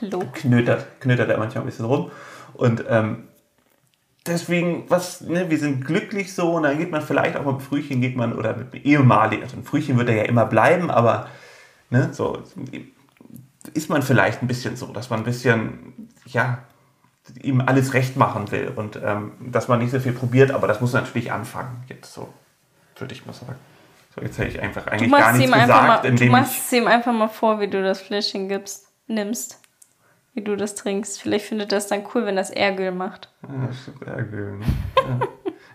Hallo. 0.00 0.22
knötert, 0.32 1.00
knötert 1.00 1.30
er 1.30 1.38
manchmal 1.38 1.64
ein 1.64 1.66
bisschen 1.66 1.86
rum. 1.86 2.10
Und 2.54 2.84
ähm, 2.88 3.24
deswegen, 4.26 4.84
was, 4.88 5.20
ne, 5.20 5.50
wir 5.50 5.58
sind 5.58 5.84
glücklich 5.84 6.34
so 6.34 6.52
und 6.52 6.64
dann 6.64 6.78
geht 6.78 6.90
man 6.90 7.02
vielleicht 7.02 7.36
auch 7.36 7.44
mit 7.44 7.62
Frühchen, 7.62 8.00
geht 8.00 8.16
man, 8.16 8.32
oder 8.32 8.56
mit 8.56 8.74
ehemaligen, 8.84 9.42
also 9.42 9.56
ein 9.56 9.64
Frühchen 9.64 9.98
wird 9.98 10.08
er 10.08 10.16
ja 10.16 10.22
immer 10.24 10.46
bleiben, 10.46 10.90
aber 10.90 11.28
ne, 11.90 12.10
so 12.12 12.42
ist 13.72 13.88
man 13.90 14.02
vielleicht 14.02 14.42
ein 14.42 14.48
bisschen 14.48 14.76
so, 14.76 14.86
dass 14.86 15.10
man 15.10 15.20
ein 15.20 15.24
bisschen, 15.24 16.08
ja, 16.26 16.58
ihm 17.42 17.62
alles 17.62 17.94
recht 17.94 18.16
machen 18.16 18.50
will 18.50 18.72
und 18.76 19.00
ähm, 19.02 19.32
dass 19.40 19.68
man 19.68 19.78
nicht 19.78 19.90
so 19.90 20.00
viel 20.00 20.12
probiert, 20.12 20.50
aber 20.50 20.68
das 20.68 20.80
muss 20.80 20.92
natürlich 20.92 21.32
anfangen, 21.32 21.82
jetzt 21.88 22.12
so, 22.12 22.32
würde 22.98 23.14
ich 23.14 23.24
mal 23.24 23.32
sagen. 23.32 23.56
So, 24.14 24.20
jetzt 24.20 24.38
hätte 24.38 24.50
ich 24.50 24.60
einfach 24.60 24.86
eigentlich 24.86 25.10
gar 25.10 25.32
nichts 25.32 25.52
gesagt, 25.52 26.04
mal, 26.04 26.14
du 26.14 26.24
machst 26.26 26.72
ihm 26.72 26.86
einfach 26.86 27.12
mal 27.12 27.28
vor, 27.28 27.60
wie 27.60 27.68
du 27.68 27.82
das 27.82 28.00
Fläschchen 28.00 28.48
gibst, 28.48 28.86
nimmst. 29.06 29.60
Wie 30.34 30.42
du 30.42 30.56
das 30.56 30.74
trinkst. 30.74 31.22
Vielleicht 31.22 31.46
findet 31.46 31.72
er 31.72 31.76
das 31.76 31.86
dann 31.86 32.02
cool, 32.14 32.26
wenn 32.26 32.36
das 32.36 32.50
Ergül 32.50 32.90
macht. 32.90 33.28
Ja, 33.42 33.72
stimmt, 33.72 34.02
Ärgel. 34.06 34.58
Ne? 34.58 34.64
Ja. 34.96 35.20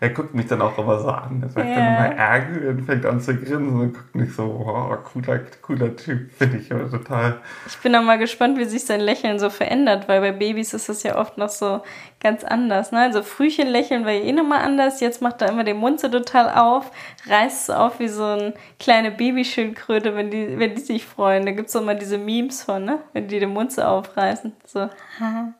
Er 0.01 0.09
guckt 0.11 0.33
mich 0.33 0.47
dann 0.47 0.61
auch 0.61 0.77
immer 0.77 0.97
so 0.99 1.09
an. 1.09 1.41
Er 1.43 1.49
sagt 1.49 1.67
Ja. 1.67 1.75
dann 1.75 1.87
immer 2.07 2.15
Ärgel 2.17 2.67
und 2.69 2.83
fängt 2.85 3.05
an 3.05 3.19
zu 3.19 3.35
grinsen 3.35 3.79
und 3.81 3.93
guckt 3.93 4.15
mich 4.15 4.33
so, 4.33 4.43
oh, 4.43 4.95
cooler, 5.03 5.39
cooler 5.61 5.93
Typ, 5.95 6.31
finde 6.33 6.57
ich 6.57 6.71
aber 6.73 6.89
total. 6.89 7.39
Ich 7.67 7.77
bin 7.79 7.91
dann 7.93 8.05
mal 8.05 8.17
gespannt, 8.17 8.57
wie 8.57 8.63
sich 8.65 8.85
sein 8.85 9.01
Lächeln 9.01 9.39
so 9.39 9.49
verändert, 9.49 10.07
weil 10.07 10.21
bei 10.21 10.31
Babys 10.31 10.73
ist 10.73 10.87
das 10.87 11.03
ja 11.03 11.17
oft 11.17 11.37
noch 11.37 11.49
so 11.49 11.81
ganz 12.19 12.43
anders. 12.43 12.91
Ne? 12.91 12.99
Also 12.99 13.23
Frühchen 13.23 13.67
lächeln 13.67 14.05
war 14.05 14.11
ja 14.11 14.23
eh 14.23 14.31
nochmal 14.31 14.61
anders. 14.61 14.99
Jetzt 14.99 15.21
macht 15.21 15.41
er 15.41 15.49
immer 15.49 15.63
den 15.63 15.77
Mund 15.77 15.99
so 15.99 16.09
total 16.09 16.49
auf, 16.57 16.91
reißt 17.27 17.69
es 17.69 17.75
auf 17.75 17.99
wie 17.99 18.07
so 18.07 18.23
eine 18.23 18.53
kleine 18.79 19.11
Babyschildkröte, 19.11 20.15
wenn 20.15 20.29
die, 20.29 20.59
wenn 20.59 20.75
die 20.75 20.81
sich 20.81 21.05
freuen. 21.05 21.45
Da 21.45 21.51
gibt 21.51 21.69
es 21.69 21.75
immer 21.75 21.95
diese 21.95 22.17
Memes 22.17 22.63
von, 22.63 22.85
ne? 22.85 22.99
wenn 23.13 23.27
die 23.27 23.39
den 23.39 23.53
Mund 23.53 23.71
so 23.71 23.81
aufreißen. 23.83 24.53
So. 24.65 24.89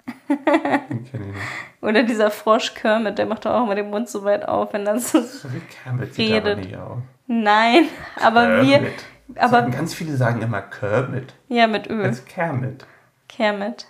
Oder 1.81 2.03
dieser 2.03 2.31
Frosch 2.31 2.73
Kermit, 2.73 3.17
der 3.17 3.25
macht 3.25 3.45
doch 3.45 3.51
auch 3.51 3.63
immer 3.63 3.75
den 3.75 3.89
Mund 3.89 4.09
so 4.09 4.23
weit 4.23 4.47
auf, 4.47 4.73
wenn 4.73 4.85
dann 4.85 4.99
so. 4.99 5.21
Kermit 5.83 6.13
sieht 6.13 6.31
aber 6.31 6.49
Redet. 6.51 6.65
nicht 6.65 6.75
aus. 6.75 6.97
Nein, 7.27 7.85
aber 8.21 8.63
wir. 8.63 8.87
Aber 9.35 9.61
Sagen, 9.61 9.71
ganz 9.71 9.93
viele 9.93 10.17
sagen 10.17 10.41
immer 10.41 10.61
Kermit. 10.63 11.33
ja, 11.47 11.67
mit 11.67 11.87
Öl. 11.87 12.03
Als 12.03 12.25
Kermit. 12.25 12.85
Kermit. 13.27 13.85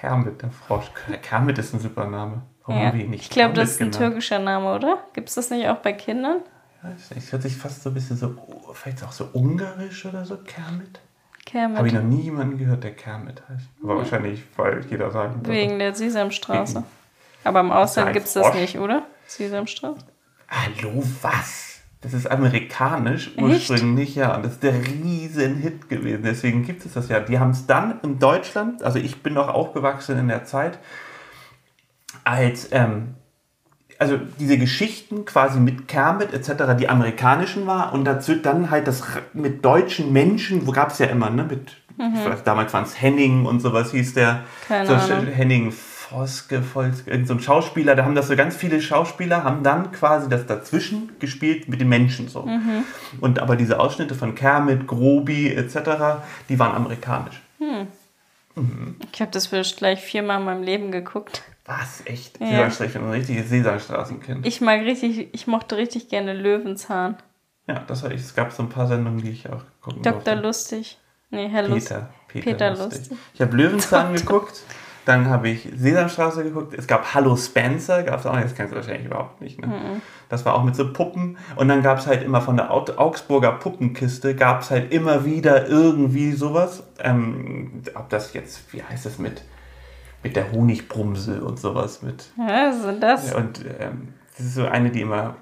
Kermit, 0.00 0.42
der 0.42 0.50
Frosch. 0.50 0.90
Kermit 1.22 1.58
ist 1.58 1.72
ein 1.74 1.80
super 1.80 2.06
Name. 2.06 2.42
Warum 2.64 2.80
Ja. 2.82 2.88
haben 2.88 2.98
wir 2.98 3.04
ihn 3.04 3.10
nicht 3.10 3.24
Ich 3.24 3.30
glaube, 3.30 3.54
das 3.54 3.70
ist 3.70 3.80
ein 3.80 3.90
genannt? 3.90 3.96
türkischer 3.96 4.38
Name, 4.38 4.74
oder? 4.74 4.98
Gibt 5.12 5.28
es 5.28 5.34
das 5.36 5.50
nicht 5.50 5.68
auch 5.68 5.76
bei 5.78 5.92
Kindern? 5.92 6.38
Weiß 6.82 7.10
nicht, 7.10 7.24
Es 7.24 7.32
hört 7.32 7.42
sich 7.42 7.56
fast 7.56 7.82
so 7.82 7.90
ein 7.90 7.94
bisschen 7.94 8.16
so, 8.16 8.34
vielleicht 8.74 9.02
auch 9.04 9.12
so 9.12 9.28
ungarisch 9.32 10.04
oder 10.04 10.24
so, 10.24 10.36
Kermit. 10.38 11.00
Kermit. 11.44 11.78
Habe 11.78 11.88
ich 11.88 11.94
noch 11.94 12.02
nie 12.02 12.22
jemanden 12.22 12.58
gehört, 12.58 12.82
der 12.84 12.94
Kermit 12.94 13.42
heißt. 13.48 13.66
Aber 13.82 13.96
wahrscheinlich, 13.98 14.42
weil 14.56 14.84
jeder 14.86 15.10
sagen 15.10 15.36
würde. 15.36 15.50
Wegen 15.50 15.78
der 15.78 15.94
Sesamstraße. 15.94 16.82
Aber 17.44 17.60
im 17.60 17.70
Ausland 17.70 18.12
gibt 18.12 18.26
es 18.26 18.32
das 18.32 18.52
nicht, 18.54 18.78
oder? 18.78 19.02
Sesamstraße? 19.28 20.04
Hallo, 20.48 21.02
was? 21.22 21.75
Das 22.06 22.14
ist 22.14 22.30
amerikanisch 22.30 23.32
ursprünglich, 23.36 24.10
Echt? 24.10 24.16
ja. 24.16 24.36
Und 24.36 24.44
das 24.44 24.52
ist 24.52 24.62
der 24.62 24.74
riesen 24.74 25.56
Hit 25.56 25.88
gewesen. 25.88 26.22
Deswegen 26.22 26.64
gibt 26.64 26.86
es 26.86 26.92
das 26.92 27.08
ja. 27.08 27.18
Die 27.18 27.40
haben 27.40 27.50
es 27.50 27.66
dann 27.66 27.98
in 28.04 28.20
Deutschland, 28.20 28.84
also 28.84 29.00
ich 29.00 29.24
bin 29.24 29.34
noch 29.34 29.48
aufgewachsen 29.48 30.16
in 30.16 30.28
der 30.28 30.44
Zeit, 30.44 30.78
als 32.22 32.68
ähm, 32.70 33.14
also 33.98 34.18
diese 34.38 34.56
Geschichten 34.56 35.24
quasi 35.24 35.58
mit 35.58 35.88
Kermit 35.88 36.32
etc., 36.32 36.76
die 36.78 36.88
amerikanischen 36.88 37.66
war 37.66 37.92
und 37.92 38.04
dazu 38.04 38.36
dann 38.36 38.70
halt 38.70 38.86
das 38.86 39.02
mit 39.32 39.64
deutschen 39.64 40.12
Menschen, 40.12 40.64
wo 40.68 40.70
gab 40.70 40.92
es 40.92 40.98
ja 40.98 41.06
immer, 41.06 41.28
ne, 41.30 41.42
mit, 41.42 41.72
mhm. 41.96 42.14
ich 42.14 42.24
weiß, 42.24 42.44
damals 42.44 42.72
waren 42.72 42.84
es 42.84 43.02
Henning 43.02 43.46
und 43.46 43.58
sowas 43.58 43.90
hieß 43.90 44.14
der, 44.14 44.44
Keine 44.68 44.86
so 44.86 44.94
Henning 44.94 45.72
Voske, 46.08 46.62
Volske, 46.62 47.10
irgend 47.10 47.26
so 47.26 47.34
ein 47.34 47.40
Schauspieler, 47.40 47.96
da 47.96 48.04
haben 48.04 48.14
das 48.14 48.28
so 48.28 48.36
ganz 48.36 48.54
viele 48.54 48.80
Schauspieler, 48.80 49.42
haben 49.42 49.64
dann 49.64 49.90
quasi 49.90 50.28
das 50.28 50.46
dazwischen 50.46 51.10
gespielt 51.18 51.68
mit 51.68 51.80
den 51.80 51.88
Menschen 51.88 52.28
so. 52.28 52.42
Mhm. 52.42 52.84
Und 53.20 53.40
aber 53.40 53.56
diese 53.56 53.80
Ausschnitte 53.80 54.14
von 54.14 54.36
Kermit, 54.36 54.86
Grobi 54.86 55.52
etc., 55.52 56.22
die 56.48 56.58
waren 56.58 56.76
amerikanisch. 56.76 57.42
Hm. 57.58 57.88
Mhm. 58.54 58.96
Ich 59.12 59.20
habe 59.20 59.32
das 59.32 59.48
vielleicht 59.48 59.78
gleich 59.78 60.00
viermal 60.00 60.38
in 60.38 60.44
meinem 60.44 60.62
Leben 60.62 60.92
geguckt. 60.92 61.42
Was? 61.64 62.02
Echt? 62.04 62.40
Ja. 62.40 62.70
Sesamstraße, 62.70 62.98
ein 63.00 63.10
richtiges 63.10 63.48
Sesamstraßenkind. 63.48 64.46
Ich 64.46 64.60
mag 64.60 64.82
richtig, 64.82 65.34
ich 65.34 65.46
mochte 65.48 65.76
richtig 65.76 66.08
gerne 66.08 66.34
Löwenzahn. 66.34 67.16
Ja, 67.66 67.82
das 67.84 68.04
war 68.04 68.12
ich. 68.12 68.20
Es 68.20 68.34
gab 68.36 68.52
so 68.52 68.62
ein 68.62 68.68
paar 68.68 68.86
Sendungen, 68.86 69.22
die 69.22 69.30
ich 69.30 69.50
auch 69.50 69.64
gucken 69.80 70.02
Dr. 70.02 70.12
Durfte. 70.12 70.34
Lustig. 70.36 70.98
Nee, 71.30 71.48
Herr 71.48 71.64
Peter. 71.64 72.10
Peter, 72.28 72.44
Peter 72.44 72.70
Lustig. 72.70 72.98
Lustig. 73.10 73.18
Ich 73.34 73.40
habe 73.40 73.56
Löwenzahn 73.56 74.14
geguckt. 74.14 74.62
Dann 75.06 75.30
habe 75.30 75.48
ich 75.48 75.68
Sesamstraße 75.72 76.42
geguckt. 76.42 76.74
Es 76.76 76.88
gab 76.88 77.14
Hallo 77.14 77.36
Spencer, 77.36 78.02
gab 78.02 78.18
es 78.18 78.26
auch 78.26 78.34
nicht, 78.34 78.46
das 78.46 78.56
kennst 78.56 78.72
du 78.72 78.76
wahrscheinlich 78.76 79.06
überhaupt 79.06 79.40
nicht. 79.40 79.60
Ne? 79.60 79.68
Mhm. 79.68 80.02
Das 80.28 80.44
war 80.44 80.56
auch 80.56 80.64
mit 80.64 80.74
so 80.74 80.92
Puppen. 80.92 81.38
Und 81.54 81.68
dann 81.68 81.80
gab 81.80 81.98
es 81.98 82.08
halt 82.08 82.24
immer 82.24 82.40
von 82.40 82.56
der 82.56 82.72
Augsburger 82.72 83.52
Puppenkiste, 83.52 84.34
gab 84.34 84.62
es 84.62 84.72
halt 84.72 84.92
immer 84.92 85.24
wieder 85.24 85.68
irgendwie 85.68 86.32
sowas. 86.32 86.82
Ähm, 86.98 87.82
ob 87.94 88.08
das 88.08 88.32
jetzt, 88.32 88.72
wie 88.72 88.82
heißt 88.82 89.06
das 89.06 89.18
mit, 89.18 89.44
mit 90.24 90.34
der 90.34 90.50
Honigbrumse 90.50 91.40
und 91.44 91.60
sowas 91.60 92.02
mit. 92.02 92.24
Ja, 92.36 92.70
ist 92.70 93.00
das? 93.00 93.32
Und 93.32 93.64
ähm, 93.78 94.08
das 94.36 94.46
ist 94.46 94.54
so 94.56 94.66
eine, 94.66 94.90
die 94.90 95.02
immer, 95.02 95.36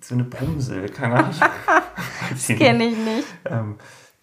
so 0.00 0.14
eine 0.14 0.24
Brumsel, 0.24 0.88
keine 0.88 1.16
Ahnung. 1.16 1.34
das 2.30 2.46
kenne 2.46 2.86
ich 2.86 2.96
nicht. 2.96 3.28
Ähm, 3.44 3.74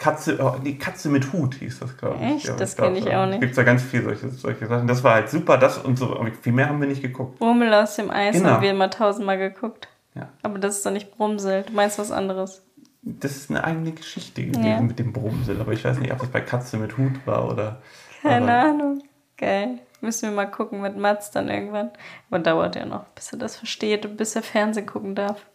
Katze, 0.01 0.39
oh, 0.41 0.55
nee, 0.63 0.73
Katze 0.73 1.09
mit 1.09 1.31
Hut 1.31 1.53
hieß 1.53 1.81
das, 1.81 1.95
glaube 1.95 2.17
ich. 2.19 2.37
Echt? 2.37 2.47
Ja, 2.47 2.55
das 2.55 2.75
kenne 2.75 2.97
ich 2.97 3.15
auch 3.15 3.27
nicht. 3.27 3.39
Gibt 3.39 3.55
da 3.55 3.61
ganz 3.61 3.83
viele 3.83 4.05
solche, 4.05 4.31
solche 4.31 4.65
Sachen. 4.65 4.87
Das 4.87 5.03
war 5.03 5.13
halt 5.13 5.29
super, 5.29 5.59
das 5.59 5.77
und 5.77 5.95
so. 5.95 6.17
Aber 6.17 6.31
viel 6.31 6.53
mehr 6.53 6.69
haben 6.69 6.81
wir 6.81 6.87
nicht 6.87 7.03
geguckt. 7.03 7.37
Brummel 7.37 7.71
aus 7.71 7.97
dem 7.97 8.09
Eis 8.09 8.35
genau. 8.35 8.49
haben 8.49 8.63
wir 8.63 8.71
immer 8.71 8.89
tausendmal 8.89 9.37
geguckt. 9.37 9.89
Ja. 10.15 10.29
Aber 10.41 10.57
das 10.57 10.77
ist 10.77 10.85
doch 10.87 10.91
nicht 10.91 11.15
Brumsel. 11.15 11.65
Du 11.67 11.73
meinst 11.73 11.99
was 11.99 12.11
anderes. 12.11 12.63
Das 13.03 13.35
ist 13.35 13.51
eine 13.51 13.63
eigene 13.63 13.91
Geschichte 13.91 14.43
gewesen 14.43 14.65
ja. 14.65 14.81
mit 14.81 14.97
dem 14.97 15.13
Brumsel. 15.13 15.61
Aber 15.61 15.71
ich 15.71 15.85
weiß 15.85 15.99
nicht, 15.99 16.11
ob 16.11 16.17
das 16.17 16.29
bei 16.29 16.41
Katze 16.41 16.77
mit 16.77 16.97
Hut 16.97 17.13
war 17.25 17.47
oder. 17.47 17.83
Keine 18.23 18.51
Ahnung. 18.51 19.03
Geil. 19.37 19.81
Müssen 20.01 20.29
wir 20.29 20.35
mal 20.35 20.49
gucken 20.49 20.81
mit 20.81 20.97
Mats 20.97 21.29
dann 21.29 21.47
irgendwann. 21.47 21.91
Aber 22.31 22.39
dauert 22.39 22.75
ja 22.75 22.87
noch, 22.87 23.05
bis 23.13 23.31
er 23.33 23.37
das 23.37 23.55
versteht 23.55 24.03
und 24.07 24.17
bis 24.17 24.35
er 24.35 24.41
Fernsehen 24.41 24.87
gucken 24.87 25.13
darf. 25.13 25.45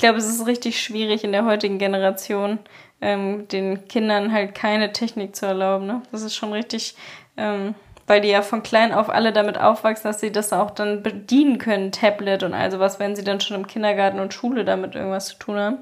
Ich 0.00 0.02
glaube, 0.02 0.16
es 0.16 0.30
ist 0.30 0.46
richtig 0.46 0.82
schwierig 0.82 1.24
in 1.24 1.32
der 1.32 1.44
heutigen 1.44 1.76
Generation, 1.76 2.58
ähm, 3.02 3.46
den 3.48 3.86
Kindern 3.86 4.32
halt 4.32 4.54
keine 4.54 4.94
Technik 4.94 5.36
zu 5.36 5.44
erlauben. 5.44 5.86
Ne? 5.86 6.00
Das 6.10 6.22
ist 6.22 6.34
schon 6.34 6.54
richtig, 6.54 6.96
ähm, 7.36 7.74
weil 8.06 8.22
die 8.22 8.28
ja 8.28 8.40
von 8.40 8.62
klein 8.62 8.94
auf 8.94 9.10
alle 9.10 9.34
damit 9.34 9.60
aufwachsen, 9.60 10.04
dass 10.04 10.18
sie 10.18 10.32
das 10.32 10.54
auch 10.54 10.70
dann 10.70 11.02
bedienen 11.02 11.58
können, 11.58 11.92
Tablet 11.92 12.44
und 12.44 12.54
all 12.54 12.70
sowas, 12.70 12.98
wenn 12.98 13.14
sie 13.14 13.24
dann 13.24 13.42
schon 13.42 13.58
im 13.58 13.66
Kindergarten 13.66 14.20
und 14.20 14.32
Schule 14.32 14.64
damit 14.64 14.94
irgendwas 14.94 15.26
zu 15.26 15.38
tun 15.38 15.58
haben. 15.58 15.78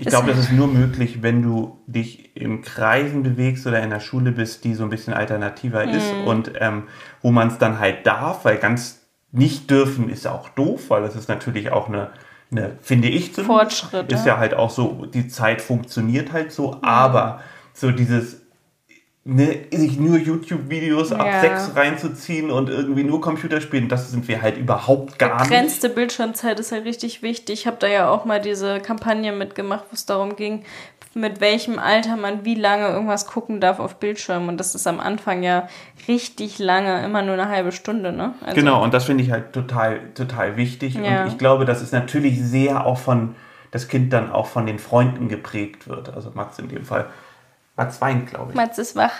Ich 0.00 0.06
glaube, 0.06 0.28
das 0.28 0.38
ist 0.38 0.52
nur 0.52 0.68
möglich, 0.68 1.22
wenn 1.22 1.42
du 1.42 1.82
dich 1.86 2.34
in 2.34 2.62
Kreisen 2.62 3.22
bewegst 3.22 3.66
oder 3.66 3.82
in 3.82 3.90
der 3.90 4.00
Schule 4.00 4.32
bist, 4.32 4.64
die 4.64 4.72
so 4.72 4.84
ein 4.84 4.88
bisschen 4.88 5.12
alternativer 5.12 5.84
mhm. 5.84 5.92
ist 5.92 6.14
und 6.24 6.52
ähm, 6.58 6.84
wo 7.20 7.30
man 7.30 7.48
es 7.48 7.58
dann 7.58 7.78
halt 7.78 8.06
darf, 8.06 8.46
weil 8.46 8.56
ganz 8.56 9.02
nicht 9.32 9.70
dürfen 9.70 10.08
ist 10.08 10.26
auch 10.26 10.48
doof, 10.48 10.88
weil 10.88 11.02
das 11.02 11.14
ist 11.14 11.28
natürlich 11.28 11.72
auch 11.72 11.88
eine 11.88 12.10
eine, 12.52 12.76
finde 12.80 13.08
ich 13.08 13.34
zumindest. 13.34 13.80
Fortschritt. 13.80 14.12
Ist 14.12 14.26
ja 14.26 14.38
halt 14.38 14.54
auch 14.54 14.70
so, 14.70 15.06
die 15.06 15.28
Zeit 15.28 15.60
funktioniert 15.60 16.32
halt 16.32 16.52
so, 16.52 16.72
mhm. 16.72 16.84
aber 16.84 17.40
so 17.74 17.90
dieses 17.90 18.42
ne, 19.24 19.66
sich 19.70 19.98
nur 19.98 20.18
YouTube-Videos 20.18 21.10
ja. 21.10 21.18
ab 21.18 21.40
6 21.40 21.76
reinzuziehen 21.76 22.50
und 22.50 22.68
irgendwie 22.68 23.04
nur 23.04 23.20
Computerspielen, 23.20 23.88
das 23.88 24.10
sind 24.10 24.28
wir 24.28 24.42
halt 24.42 24.58
überhaupt 24.58 25.18
gar 25.18 25.30
Begrenzte 25.30 25.42
nicht. 25.42 25.50
Begrenzte 25.50 25.88
Bildschirmzeit 25.90 26.60
ist 26.60 26.72
halt 26.72 26.84
richtig 26.84 27.22
wichtig. 27.22 27.60
Ich 27.60 27.66
habe 27.66 27.76
da 27.78 27.86
ja 27.86 28.08
auch 28.08 28.24
mal 28.24 28.40
diese 28.40 28.80
Kampagne 28.80 29.32
mitgemacht, 29.32 29.84
wo 29.90 29.94
es 29.94 30.06
darum 30.06 30.36
ging, 30.36 30.64
mit 31.14 31.40
welchem 31.40 31.78
Alter 31.78 32.16
man 32.16 32.44
wie 32.44 32.54
lange 32.54 32.88
irgendwas 32.88 33.26
gucken 33.26 33.60
darf 33.60 33.78
auf 33.78 33.96
Bildschirm. 33.96 34.48
Und 34.48 34.58
das 34.58 34.74
ist 34.74 34.86
am 34.86 35.00
Anfang 35.00 35.42
ja 35.42 35.68
richtig 36.08 36.58
lange, 36.58 37.04
immer 37.04 37.22
nur 37.22 37.34
eine 37.34 37.48
halbe 37.48 37.72
Stunde, 37.72 38.12
ne? 38.12 38.34
Also 38.40 38.54
genau, 38.54 38.82
und 38.82 38.94
das 38.94 39.04
finde 39.04 39.24
ich 39.24 39.30
halt 39.30 39.52
total, 39.52 40.00
total 40.14 40.56
wichtig. 40.56 40.94
Ja. 40.94 41.22
Und 41.22 41.28
ich 41.28 41.38
glaube, 41.38 41.64
dass 41.64 41.82
es 41.82 41.92
natürlich 41.92 42.40
sehr 42.42 42.86
auch 42.86 42.98
von, 42.98 43.34
das 43.70 43.88
Kind 43.88 44.12
dann 44.12 44.32
auch 44.32 44.46
von 44.46 44.66
den 44.66 44.78
Freunden 44.78 45.28
geprägt 45.28 45.88
wird. 45.88 46.14
Also 46.14 46.30
Mats 46.34 46.58
in 46.58 46.68
dem 46.68 46.84
Fall. 46.84 47.06
Mats 47.76 48.00
weint, 48.00 48.28
glaube 48.28 48.50
ich. 48.50 48.56
Mats 48.56 48.78
ist 48.78 48.96
wach. 48.96 49.12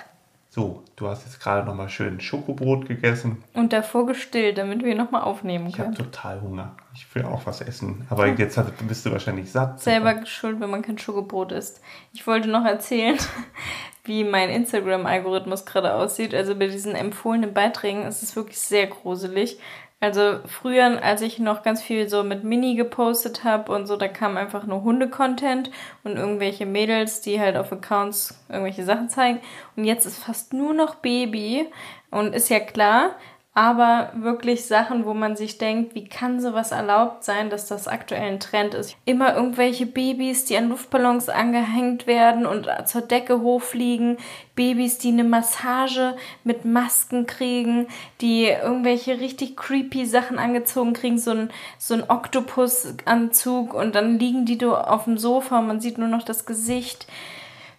So, 0.55 0.85
du 0.97 1.09
hast 1.09 1.25
jetzt 1.25 1.41
gerade 1.41 1.67
nochmal 1.67 1.89
schön 1.89 2.21
Schokobrot 2.21 2.87
gegessen. 2.87 3.43
Und 3.55 3.73
davor 3.73 4.05
gestillt, 4.05 4.59
damit 4.59 4.85
wir 4.85 4.95
nochmal 4.95 5.23
aufnehmen 5.23 5.73
können. 5.73 5.95
Ich 5.95 5.99
habe 5.99 6.11
total 6.11 6.43
Hunger. 6.43 6.77
Ich 6.93 7.15
will 7.15 7.25
auch 7.25 7.47
was 7.47 7.63
essen. 7.63 8.07
Aber 8.11 8.27
ja. 8.27 8.35
jetzt 8.35 8.61
bist 8.87 9.07
du 9.07 9.13
wahrscheinlich 9.13 9.51
satt. 9.51 9.81
Selber 9.81 10.27
schuld, 10.27 10.61
wenn 10.61 10.69
man 10.69 10.83
kein 10.83 10.99
Schokobrot 10.99 11.53
isst. 11.53 11.81
Ich 12.13 12.27
wollte 12.27 12.51
noch 12.51 12.67
erzählen, 12.67 13.17
wie 14.05 14.25
mein 14.25 14.51
Instagram-Algorithmus 14.51 15.65
gerade 15.65 15.95
aussieht. 15.95 16.35
Also 16.35 16.55
bei 16.55 16.67
diesen 16.67 16.95
empfohlenen 16.97 17.55
Beiträgen 17.55 18.03
ist 18.03 18.23
es 18.23 18.37
wirklich 18.37 18.59
sehr 18.59 18.89
gruselig. 18.89 19.59
Also 20.03 20.41
früher, 20.47 21.01
als 21.01 21.23
ich 21.23 21.39
noch 21.39 21.63
ganz 21.63 21.81
viel 21.81 22.09
so 22.09 22.25
mit 22.25 22.43
Mini 22.43 22.75
gepostet 22.75 23.45
habe 23.45 23.71
und 23.71 23.87
so, 23.87 23.97
da 23.97 24.09
kam 24.09 24.37
einfach 24.37 24.67
nur 24.67 24.83
Hunde-Content 24.83 25.71
und 26.03 26.17
irgendwelche 26.17 26.67
Mädels, 26.67 27.21
die 27.21 27.39
halt 27.39 27.57
auf 27.57 27.71
Accounts 27.71 28.37
irgendwelche 28.49 28.85
Sachen 28.85 29.11
zeigen. 29.11 29.39
Und 29.77 29.85
jetzt 29.85 30.05
ist 30.05 30.19
fast 30.19 30.55
nur 30.55 30.75
noch 30.75 30.97
Baby. 30.97 31.71
Und 32.11 32.35
ist 32.35 32.49
ja 32.49 32.59
klar, 32.59 33.15
aber 33.55 34.13
wirklich 34.15 34.65
Sachen, 34.65 35.05
wo 35.05 35.13
man 35.13 35.37
sich 35.37 35.59
denkt, 35.59 35.95
wie 35.95 36.09
kann 36.09 36.41
sowas 36.41 36.73
erlaubt 36.73 37.23
sein, 37.23 37.51
dass 37.51 37.67
das 37.67 37.87
aktuell 37.87 38.23
ein 38.23 38.41
Trend 38.41 38.73
ist. 38.73 38.97
Immer 39.05 39.35
irgendwelche 39.37 39.85
Babys, 39.85 40.47
die 40.47 40.57
an 40.57 40.71
Luftballons 40.71 41.29
angehängt 41.29 42.07
werden 42.07 42.47
und 42.47 42.67
zur 42.87 43.03
Decke 43.03 43.43
hochfliegen, 43.43 44.17
Babys, 44.55 44.97
die 44.97 45.09
eine 45.09 45.25
Massage 45.25 46.17
mit 46.45 46.65
Masken 46.65 47.27
kriegen, 47.27 47.89
die 48.23 48.47
irgendwelche 48.47 49.21
richtig 49.21 49.55
creepy 49.55 50.07
Sachen 50.07 50.39
angezogen 50.39 50.95
kriegen, 50.95 51.19
so 51.19 51.33
ein, 51.33 51.51
so 51.77 51.93
ein 51.93 52.09
Oktopusanzug 52.09 53.75
und 53.75 53.95
dann 53.95 54.19
liegen 54.19 54.47
die 54.47 54.65
auf 54.65 55.05
dem 55.05 55.19
Sofa 55.19 55.59
und 55.59 55.67
man 55.67 55.81
sieht 55.81 55.99
nur 55.99 56.09
noch 56.09 56.23
das 56.23 56.47
Gesicht. 56.47 57.07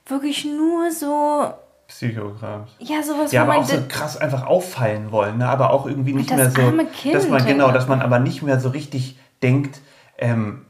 Wirklich 0.05 0.45
nur 0.45 0.91
so 0.91 1.51
Psychogramm. 1.93 2.65
Ja, 2.79 3.03
sowas, 3.03 3.31
Ja, 3.31 3.43
aber 3.43 3.57
auch 3.57 3.65
so 3.65 3.77
krass 3.87 4.17
einfach 4.17 4.47
auffallen 4.47 5.11
wollen, 5.11 5.37
ne? 5.37 5.47
aber 5.47 5.71
auch 5.71 5.85
irgendwie 5.85 6.13
nicht 6.13 6.35
mehr 6.35 6.49
so, 6.49 6.61
kind, 7.01 7.13
dass 7.13 7.29
man 7.29 7.45
genau, 7.45 7.71
dass 7.71 7.87
man 7.87 8.01
aber 8.01 8.17
nicht 8.17 8.41
mehr 8.41 8.59
so 8.59 8.69
richtig 8.69 9.19
denkt, 9.43 9.79
ähm, 10.17 10.65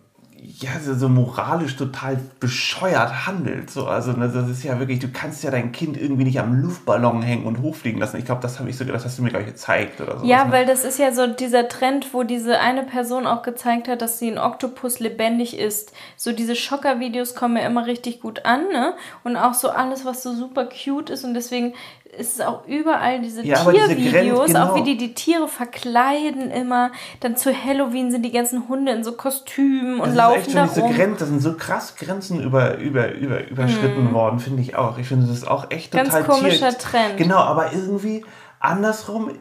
ja, 0.45 0.71
so, 0.79 1.07
moralisch 1.07 1.77
total 1.77 2.19
bescheuert 2.39 3.25
handelt. 3.27 3.69
So, 3.69 3.87
also 3.87 4.11
ne, 4.11 4.29
das 4.29 4.49
ist 4.49 4.63
ja 4.63 4.77
wirklich, 4.77 4.99
du 4.99 5.07
kannst 5.07 5.43
ja 5.43 5.51
dein 5.51 5.71
Kind 5.71 5.95
irgendwie 5.95 6.25
nicht 6.25 6.39
am 6.39 6.53
Luftballon 6.53 7.21
hängen 7.21 7.45
und 7.45 7.61
hochfliegen 7.61 7.99
lassen. 7.99 8.17
Ich 8.17 8.25
glaube, 8.25 8.41
das 8.41 8.59
habe 8.59 8.69
ich 8.69 8.77
so, 8.77 8.83
das 8.83 9.05
hast 9.05 9.17
du 9.17 9.23
mir 9.23 9.29
gleich 9.29 9.45
gezeigt 9.45 10.01
oder 10.01 10.19
so. 10.19 10.25
Ja, 10.25 10.45
ne? 10.45 10.51
weil 10.51 10.65
das 10.65 10.83
ist 10.83 10.99
ja 10.99 11.13
so 11.13 11.27
dieser 11.27 11.69
Trend, 11.69 12.13
wo 12.13 12.23
diese 12.23 12.59
eine 12.59 12.83
Person 12.83 13.25
auch 13.25 13.41
gezeigt 13.41 13.87
hat, 13.87 14.01
dass 14.01 14.19
sie 14.19 14.31
ein 14.31 14.37
Oktopus 14.37 14.99
lebendig 14.99 15.57
ist. 15.57 15.93
So 16.17 16.33
diese 16.33 16.55
Schocker-Videos 16.55 17.35
kommen 17.35 17.55
ja 17.55 17.65
immer 17.65 17.85
richtig 17.85 18.19
gut 18.19 18.45
an, 18.45 18.67
ne? 18.67 18.95
Und 19.23 19.37
auch 19.37 19.53
so 19.53 19.69
alles, 19.69 20.03
was 20.03 20.23
so 20.23 20.33
super 20.33 20.67
cute 20.67 21.09
ist 21.09 21.23
und 21.23 21.35
deswegen 21.35 21.73
ist 22.17 22.39
es 22.39 22.41
auch 22.41 22.65
überall 22.67 23.21
diese 23.21 23.43
ja, 23.45 23.63
Tiervideos, 23.63 24.47
genau. 24.47 24.67
auch 24.67 24.75
wie 24.75 24.83
die 24.83 24.97
die 24.97 25.13
Tiere 25.13 25.47
verkleiden 25.47 26.51
immer. 26.51 26.91
Dann 27.19 27.35
zu 27.35 27.53
Halloween 27.53 28.11
sind 28.11 28.23
die 28.23 28.31
ganzen 28.31 28.67
Hunde 28.67 28.91
in 28.91 29.03
so 29.03 29.13
Kostümen 29.13 29.99
und 29.99 30.09
das 30.09 30.15
laufen 30.15 30.39
ist 30.41 30.47
echt 30.55 30.77
da 30.77 30.81
rum. 30.81 30.93
Grenzen, 30.93 31.19
das 31.19 31.29
sind 31.29 31.41
so 31.41 31.53
krass 31.53 31.95
Grenzen 31.95 32.41
über, 32.41 32.77
über, 32.77 33.13
über, 33.13 33.47
überschritten 33.47 34.11
mm. 34.11 34.13
worden, 34.13 34.39
finde 34.39 34.61
ich 34.61 34.75
auch. 34.75 34.97
Ich 34.97 35.07
finde, 35.07 35.27
das 35.27 35.37
ist 35.37 35.47
auch 35.47 35.71
echt 35.71 35.91
total 35.91 36.23
Ganz 36.23 36.27
komischer 36.27 36.69
Tier 36.69 36.77
Trend. 36.77 37.17
Genau, 37.17 37.37
aber 37.37 37.73
irgendwie 37.73 38.23
andersrum 38.59 39.31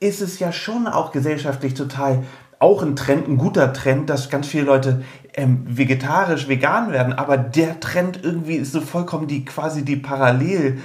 ist 0.00 0.20
es 0.20 0.38
ja 0.38 0.52
schon 0.52 0.86
auch 0.86 1.12
gesellschaftlich 1.12 1.74
total 1.74 2.24
auch 2.60 2.82
ein 2.82 2.96
Trend, 2.96 3.28
ein 3.28 3.38
guter 3.38 3.72
Trend, 3.72 4.10
dass 4.10 4.30
ganz 4.30 4.48
viele 4.48 4.64
Leute 4.64 5.04
ähm, 5.34 5.64
vegetarisch, 5.66 6.48
vegan 6.48 6.92
werden, 6.92 7.12
aber 7.12 7.36
der 7.36 7.80
Trend 7.80 8.20
irgendwie 8.22 8.56
ist 8.56 8.72
so 8.72 8.80
vollkommen 8.80 9.26
die 9.26 9.44
quasi 9.44 9.84
die 9.84 9.96
Parallel, 9.96 10.78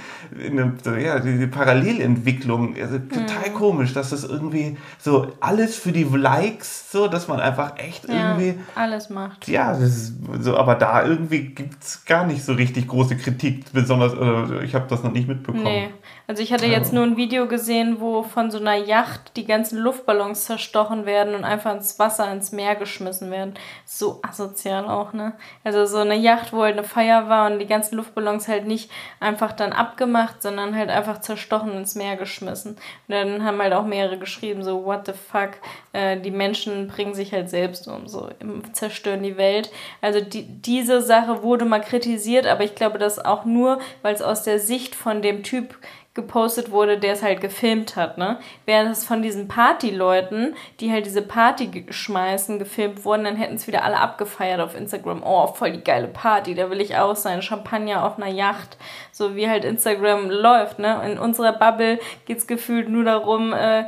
ja, 0.98 1.18
die, 1.18 1.38
die 1.38 1.46
Parallelentwicklung. 1.46 2.74
Also 2.80 2.98
total 2.98 3.50
mhm. 3.50 3.54
komisch, 3.54 3.94
dass 3.94 4.10
das 4.10 4.24
irgendwie 4.24 4.76
so 4.98 5.28
alles 5.40 5.76
für 5.76 5.92
die 5.92 6.04
Likes, 6.04 6.90
so 6.92 7.08
dass 7.08 7.28
man 7.28 7.40
einfach 7.40 7.78
echt 7.78 8.08
ja, 8.08 8.36
irgendwie 8.36 8.60
alles 8.74 9.10
macht. 9.10 9.48
Ja, 9.48 9.74
so, 9.74 10.56
aber 10.56 10.74
da 10.74 11.04
irgendwie 11.04 11.46
gibt 11.46 11.82
es 11.82 12.04
gar 12.04 12.26
nicht 12.26 12.44
so 12.44 12.52
richtig 12.52 12.86
große 12.86 13.16
Kritik, 13.16 13.64
besonders, 13.72 14.12
äh, 14.14 14.64
ich 14.64 14.74
habe 14.74 14.86
das 14.88 15.02
noch 15.02 15.12
nicht 15.12 15.28
mitbekommen. 15.28 15.64
Nee. 15.64 15.88
Also 16.26 16.42
ich 16.42 16.54
hatte 16.54 16.64
jetzt 16.64 16.92
nur 16.94 17.04
ein 17.04 17.18
Video 17.18 17.46
gesehen, 17.46 17.96
wo 18.00 18.22
von 18.22 18.50
so 18.50 18.58
einer 18.58 18.76
Yacht 18.76 19.36
die 19.36 19.44
ganzen 19.44 19.78
Luftballons 19.78 20.46
zerstochen 20.46 21.04
werden 21.04 21.34
und 21.34 21.44
einfach 21.44 21.74
ins 21.74 21.98
Wasser, 21.98 22.32
ins 22.32 22.50
Meer 22.50 22.76
geschmissen 22.76 23.30
werden. 23.30 23.54
So 23.84 24.20
asozial 24.44 24.86
auch, 24.88 25.12
ne? 25.12 25.32
Also 25.62 25.86
so 25.86 25.98
eine 25.98 26.16
Yacht, 26.16 26.52
wo 26.52 26.62
halt 26.62 26.76
eine 26.76 26.86
Feier 26.86 27.28
war 27.28 27.50
und 27.50 27.58
die 27.58 27.66
ganzen 27.66 27.96
Luftballons 27.96 28.48
halt 28.48 28.66
nicht 28.66 28.90
einfach 29.20 29.52
dann 29.52 29.72
abgemacht, 29.72 30.42
sondern 30.42 30.76
halt 30.76 30.90
einfach 30.90 31.20
zerstochen 31.20 31.72
ins 31.72 31.94
Meer 31.94 32.16
geschmissen. 32.16 32.72
Und 32.72 32.78
dann 33.08 33.44
haben 33.44 33.60
halt 33.60 33.72
auch 33.72 33.84
mehrere 33.84 34.18
geschrieben, 34.18 34.62
so 34.62 34.84
what 34.84 35.06
the 35.06 35.12
fuck, 35.12 35.50
äh, 35.92 36.18
die 36.20 36.30
Menschen 36.30 36.88
bringen 36.88 37.14
sich 37.14 37.32
halt 37.32 37.50
selbst 37.50 37.88
um, 37.88 38.06
so 38.08 38.28
zerstören 38.72 39.22
die 39.22 39.36
Welt. 39.36 39.70
Also 40.00 40.20
die, 40.20 40.44
diese 40.44 41.00
Sache 41.00 41.42
wurde 41.42 41.64
mal 41.64 41.80
kritisiert, 41.80 42.46
aber 42.46 42.64
ich 42.64 42.74
glaube, 42.74 42.98
das 42.98 43.24
auch 43.24 43.44
nur, 43.44 43.78
weil 44.02 44.14
es 44.14 44.22
aus 44.22 44.42
der 44.42 44.58
Sicht 44.58 44.94
von 44.94 45.22
dem 45.22 45.42
Typ 45.42 45.76
gepostet 46.14 46.70
wurde, 46.70 46.98
der 46.98 47.14
es 47.14 47.22
halt 47.24 47.40
gefilmt 47.40 47.96
hat, 47.96 48.18
ne? 48.18 48.38
Wäre 48.66 48.88
das 48.88 49.04
von 49.04 49.20
diesen 49.20 49.48
Partyleuten, 49.48 50.54
die 50.78 50.92
halt 50.92 51.06
diese 51.06 51.22
Party 51.22 51.86
schmeißen, 51.90 52.60
gefilmt 52.60 53.04
wurden, 53.04 53.24
dann 53.24 53.36
hätten 53.36 53.56
es 53.56 53.66
wieder 53.66 53.82
alle 53.82 53.98
abgefeiert 53.98 54.60
auf 54.60 54.76
Instagram. 54.76 55.22
Oh, 55.24 55.48
voll 55.48 55.72
die 55.72 55.82
geile 55.82 56.06
Party, 56.06 56.54
da 56.54 56.70
will 56.70 56.80
ich 56.80 56.96
auch 56.96 57.16
sein. 57.16 57.42
Champagner 57.42 58.04
auf 58.04 58.16
einer 58.16 58.30
Yacht. 58.30 58.76
So 59.10 59.34
wie 59.34 59.48
halt 59.48 59.64
Instagram 59.64 60.30
läuft, 60.30 60.78
ne? 60.78 61.02
In 61.04 61.18
unserer 61.18 61.52
Bubble 61.52 61.98
geht's 62.26 62.46
gefühlt 62.46 62.88
nur 62.88 63.04
darum, 63.04 63.52
äh, 63.52 63.84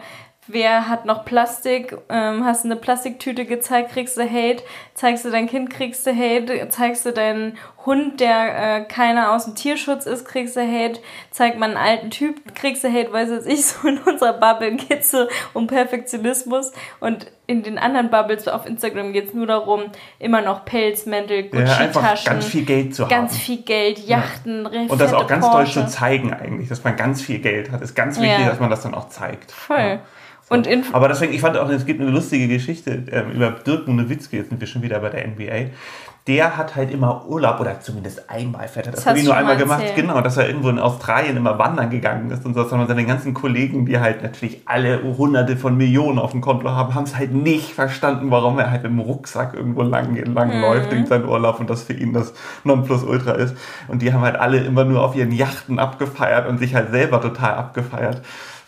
Wer 0.49 0.88
hat 0.88 1.07
noch 1.07 1.24
Plastik? 1.24 1.97
Ähm, 2.09 2.44
hast 2.44 2.64
du 2.64 2.68
eine 2.68 2.76
Plastiktüte 2.76 3.47
gezeigt, 3.47 3.90
kriegst 3.92 4.16
du 4.16 4.22
Hate. 4.22 4.62
Zeigst 4.94 5.24
du 5.24 5.30
dein 5.30 5.49
Kind, 5.49 5.70
kriegst 5.70 6.07
du 6.07 6.14
Hate. 6.14 6.68
Zeigst 6.68 7.05
du 7.05 7.12
deinen 7.12 7.59
Hund, 7.84 8.20
der 8.20 8.76
äh, 8.76 8.84
keiner 8.84 9.32
aus 9.32 9.44
dem 9.44 9.57
Tierschutz 9.57 10.07
ist, 10.07 10.24
kriegst 10.24 10.57
du 10.57 10.61
Hate. 10.61 11.01
Zeigt 11.30 11.59
man 11.59 11.76
einen 11.76 11.84
alten 11.84 12.11
Typ, 12.11 12.55
kriegst 12.55 12.84
du 12.84 12.88
Hate. 12.88 13.12
Weiß 13.12 13.28
jetzt 13.30 13.49
ich, 13.49 13.66
so 13.66 13.88
in 13.88 13.99
unserer 13.99 14.34
Bubble 14.34 14.76
geht 14.76 15.01
es 15.01 15.11
so 15.11 15.26
um 15.53 15.66
Perfektionismus. 15.66 16.72
Und 17.01 17.26
in 17.49 17.64
den 17.64 17.78
anderen 17.78 18.11
Bubbles 18.11 18.47
auf 18.47 18.66
Instagram 18.66 19.12
geht 19.12 19.28
es 19.28 19.34
nur 19.34 19.47
darum, 19.47 19.82
immer 20.18 20.42
noch 20.42 20.64
Pelzmäntel, 20.64 21.44
Gucci-Taschen. 21.44 22.24
Ja, 22.24 22.32
ganz 22.32 22.47
viel 22.47 22.64
Geld 22.64 22.94
zu 22.94 23.05
haben. 23.05 23.11
Ganz 23.11 23.36
viel 23.36 23.62
Geld, 23.62 23.99
Yachten, 23.99 24.68
ja. 24.72 24.80
Und 24.88 25.01
das 25.01 25.12
auch 25.12 25.26
ganz 25.26 25.49
Porsche. 25.49 25.80
doll 25.80 25.88
zu 25.88 25.97
zeigen 25.97 26.32
eigentlich, 26.32 26.68
dass 26.68 26.84
man 26.84 26.97
ganz 26.97 27.22
viel 27.22 27.38
Geld 27.40 27.70
hat. 27.70 27.82
Ist 27.82 27.94
ganz 27.94 28.20
wichtig, 28.20 28.40
ja. 28.40 28.49
dass 28.49 28.61
man 28.61 28.70
das 28.70 28.82
dann 28.82 28.94
auch 28.94 29.09
zeigt. 29.09 29.53
Voll. 29.53 29.78
Ja. 29.78 29.99
Und 30.49 30.68
Aber 30.92 31.09
deswegen, 31.09 31.32
ich 31.32 31.40
fand 31.40 31.57
auch, 31.57 31.68
es 31.68 31.86
gibt 31.86 32.01
eine 32.01 32.11
lustige 32.11 32.47
Geschichte 32.47 33.03
ähm, 33.11 33.32
über 33.32 33.51
Dirk 33.51 33.88
Nowitzki, 33.88 34.36
jetzt 34.36 34.51
sind 34.51 34.61
wir 34.61 34.68
schon 34.68 34.82
wieder 34.82 35.01
bei 35.01 35.09
der 35.09 35.26
NBA. 35.26 35.72
Der 36.28 36.57
hat 36.57 36.74
halt 36.74 36.92
immer 36.92 37.24
Urlaub, 37.26 37.61
oder 37.61 37.80
zumindest 37.80 38.28
einmal 38.28 38.66
fährt 38.66 38.86
er 38.86 38.92
das, 38.92 39.05
das 39.05 39.16
ich 39.16 39.24
nur 39.24 39.36
einmal 39.36 39.57
gemacht, 39.57 39.84
genau, 39.94 40.20
dass 40.20 40.36
er 40.36 40.49
irgendwo 40.49 40.68
in 40.68 40.80
Australien 40.80 41.36
immer 41.36 41.57
wandern 41.59 41.88
gegangen 41.88 42.30
ist 42.30 42.44
und 42.44 42.55
so, 42.55 42.64
sondern 42.64 42.88
seine 42.88 43.05
ganzen 43.05 43.32
Kollegen, 43.32 43.86
die 43.86 43.99
halt 43.99 44.22
natürlich 44.24 44.62
alle 44.66 45.03
hunderte 45.03 45.57
von 45.57 45.76
Millionen 45.76 46.18
auf 46.18 46.32
dem 46.32 46.40
Konto 46.40 46.68
haben, 46.68 46.94
haben 46.94 47.05
es 47.05 47.16
halt 47.16 47.32
nicht 47.32 47.72
verstanden, 47.72 48.30
warum 48.30 48.59
er 48.59 48.72
halt 48.72 48.84
im 48.84 48.99
Rucksack 48.99 49.55
irgendwo 49.55 49.82
lang, 49.82 50.16
lang 50.16 50.57
mhm. 50.57 50.61
läuft 50.61 50.92
in 50.92 51.07
seinen 51.07 51.28
Urlaub 51.28 51.61
und 51.61 51.70
das 51.70 51.84
für 51.84 51.92
ihn 51.92 52.12
das 52.12 52.34
Nonplusultra 52.64 53.32
ist. 53.32 53.57
Und 53.86 54.03
die 54.03 54.12
haben 54.12 54.22
halt 54.22 54.36
alle 54.36 54.59
immer 54.59 54.84
nur 54.84 55.05
auf 55.05 55.14
ihren 55.14 55.32
Yachten 55.32 55.78
abgefeiert 55.78 56.49
und 56.49 56.59
sich 56.59 56.74
halt 56.74 56.90
selber 56.90 57.20
total 57.20 57.55
abgefeiert. 57.55 58.22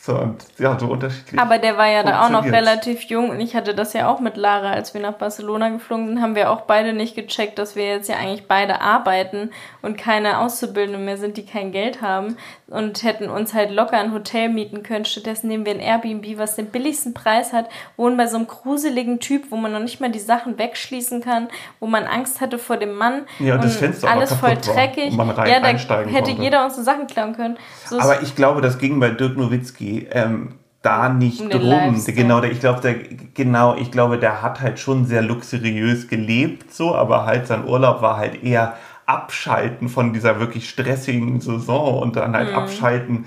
So, 0.08 0.14
und 0.14 0.42
ja, 0.56 0.78
so 0.78 0.86
unterschiedlich. 0.86 1.38
Aber 1.38 1.58
der 1.58 1.76
war 1.76 1.86
ja 1.86 2.02
da 2.02 2.24
auch 2.24 2.30
noch 2.30 2.46
relativ 2.46 3.02
jung 3.02 3.28
und 3.28 3.40
ich 3.40 3.54
hatte 3.54 3.74
das 3.74 3.92
ja 3.92 4.08
auch 4.08 4.20
mit 4.20 4.38
Lara, 4.38 4.70
als 4.70 4.94
wir 4.94 5.02
nach 5.02 5.12
Barcelona 5.12 5.68
geflogen 5.68 6.08
sind, 6.08 6.22
haben 6.22 6.34
wir 6.34 6.50
auch 6.50 6.62
beide 6.62 6.94
nicht 6.94 7.14
gecheckt, 7.14 7.58
dass 7.58 7.76
wir 7.76 7.86
jetzt 7.86 8.08
ja 8.08 8.16
eigentlich 8.16 8.48
beide 8.48 8.80
arbeiten 8.80 9.50
und 9.82 9.98
keine 9.98 10.38
Auszubildende 10.38 10.98
mehr 10.98 11.18
sind, 11.18 11.36
die 11.36 11.44
kein 11.44 11.72
Geld 11.72 12.00
haben 12.00 12.38
und 12.68 13.02
hätten 13.02 13.28
uns 13.28 13.52
halt 13.52 13.70
locker 13.70 13.98
ein 13.98 14.14
Hotel 14.14 14.48
mieten 14.48 14.82
können. 14.82 15.04
Stattdessen 15.04 15.48
nehmen 15.48 15.66
wir 15.66 15.72
ein 15.72 15.80
Airbnb, 15.80 16.38
was 16.38 16.56
den 16.56 16.66
billigsten 16.66 17.12
Preis 17.12 17.52
hat, 17.52 17.68
wohnen 17.98 18.16
bei 18.16 18.26
so 18.26 18.36
einem 18.36 18.46
gruseligen 18.46 19.20
Typ, 19.20 19.50
wo 19.50 19.56
man 19.56 19.72
noch 19.72 19.80
nicht 19.80 20.00
mal 20.00 20.10
die 20.10 20.18
Sachen 20.18 20.58
wegschließen 20.58 21.20
kann, 21.22 21.48
wo 21.80 21.86
man 21.86 22.04
Angst 22.04 22.40
hatte 22.40 22.58
vor 22.58 22.78
dem 22.78 22.94
Mann. 22.94 23.26
Ja, 23.40 23.56
und 23.56 23.64
das 23.64 23.76
Fenster 23.76 24.10
alles 24.10 24.32
voll 24.32 24.56
dreckig. 24.56 25.14
Ja, 25.14 25.60
da 25.60 25.68
hätte 25.68 26.12
konnte. 26.12 26.42
jeder 26.42 26.64
unsere 26.64 26.82
Sachen 26.82 27.06
klauen 27.06 27.34
können. 27.34 27.58
So 27.84 27.98
Aber 27.98 28.22
ich 28.22 28.34
glaube, 28.34 28.62
das 28.62 28.78
ging 28.78 29.00
bei 29.00 29.10
Dirk 29.10 29.36
Nowitzki 29.36 29.97
ähm, 30.06 30.54
da 30.82 31.08
nicht 31.08 31.40
um 31.40 31.50
drum. 31.50 32.02
Genau, 32.06 32.40
der, 32.40 32.52
ich 32.52 32.60
glaube, 32.60 32.80
der, 32.80 32.94
genau, 33.34 33.76
ich 33.76 33.90
glaube, 33.90 34.18
der 34.18 34.42
hat 34.42 34.60
halt 34.60 34.78
schon 34.78 35.06
sehr 35.06 35.22
luxuriös 35.22 36.08
gelebt, 36.08 36.72
so, 36.72 36.94
aber 36.94 37.26
halt 37.26 37.46
sein 37.46 37.66
Urlaub 37.66 38.00
war 38.02 38.16
halt 38.16 38.42
eher 38.42 38.76
abschalten 39.06 39.88
von 39.88 40.12
dieser 40.12 40.38
wirklich 40.38 40.68
stressigen 40.68 41.40
Saison 41.40 41.98
und 41.98 42.16
dann 42.16 42.36
halt 42.36 42.50
mhm. 42.50 42.56
abschalten 42.56 43.26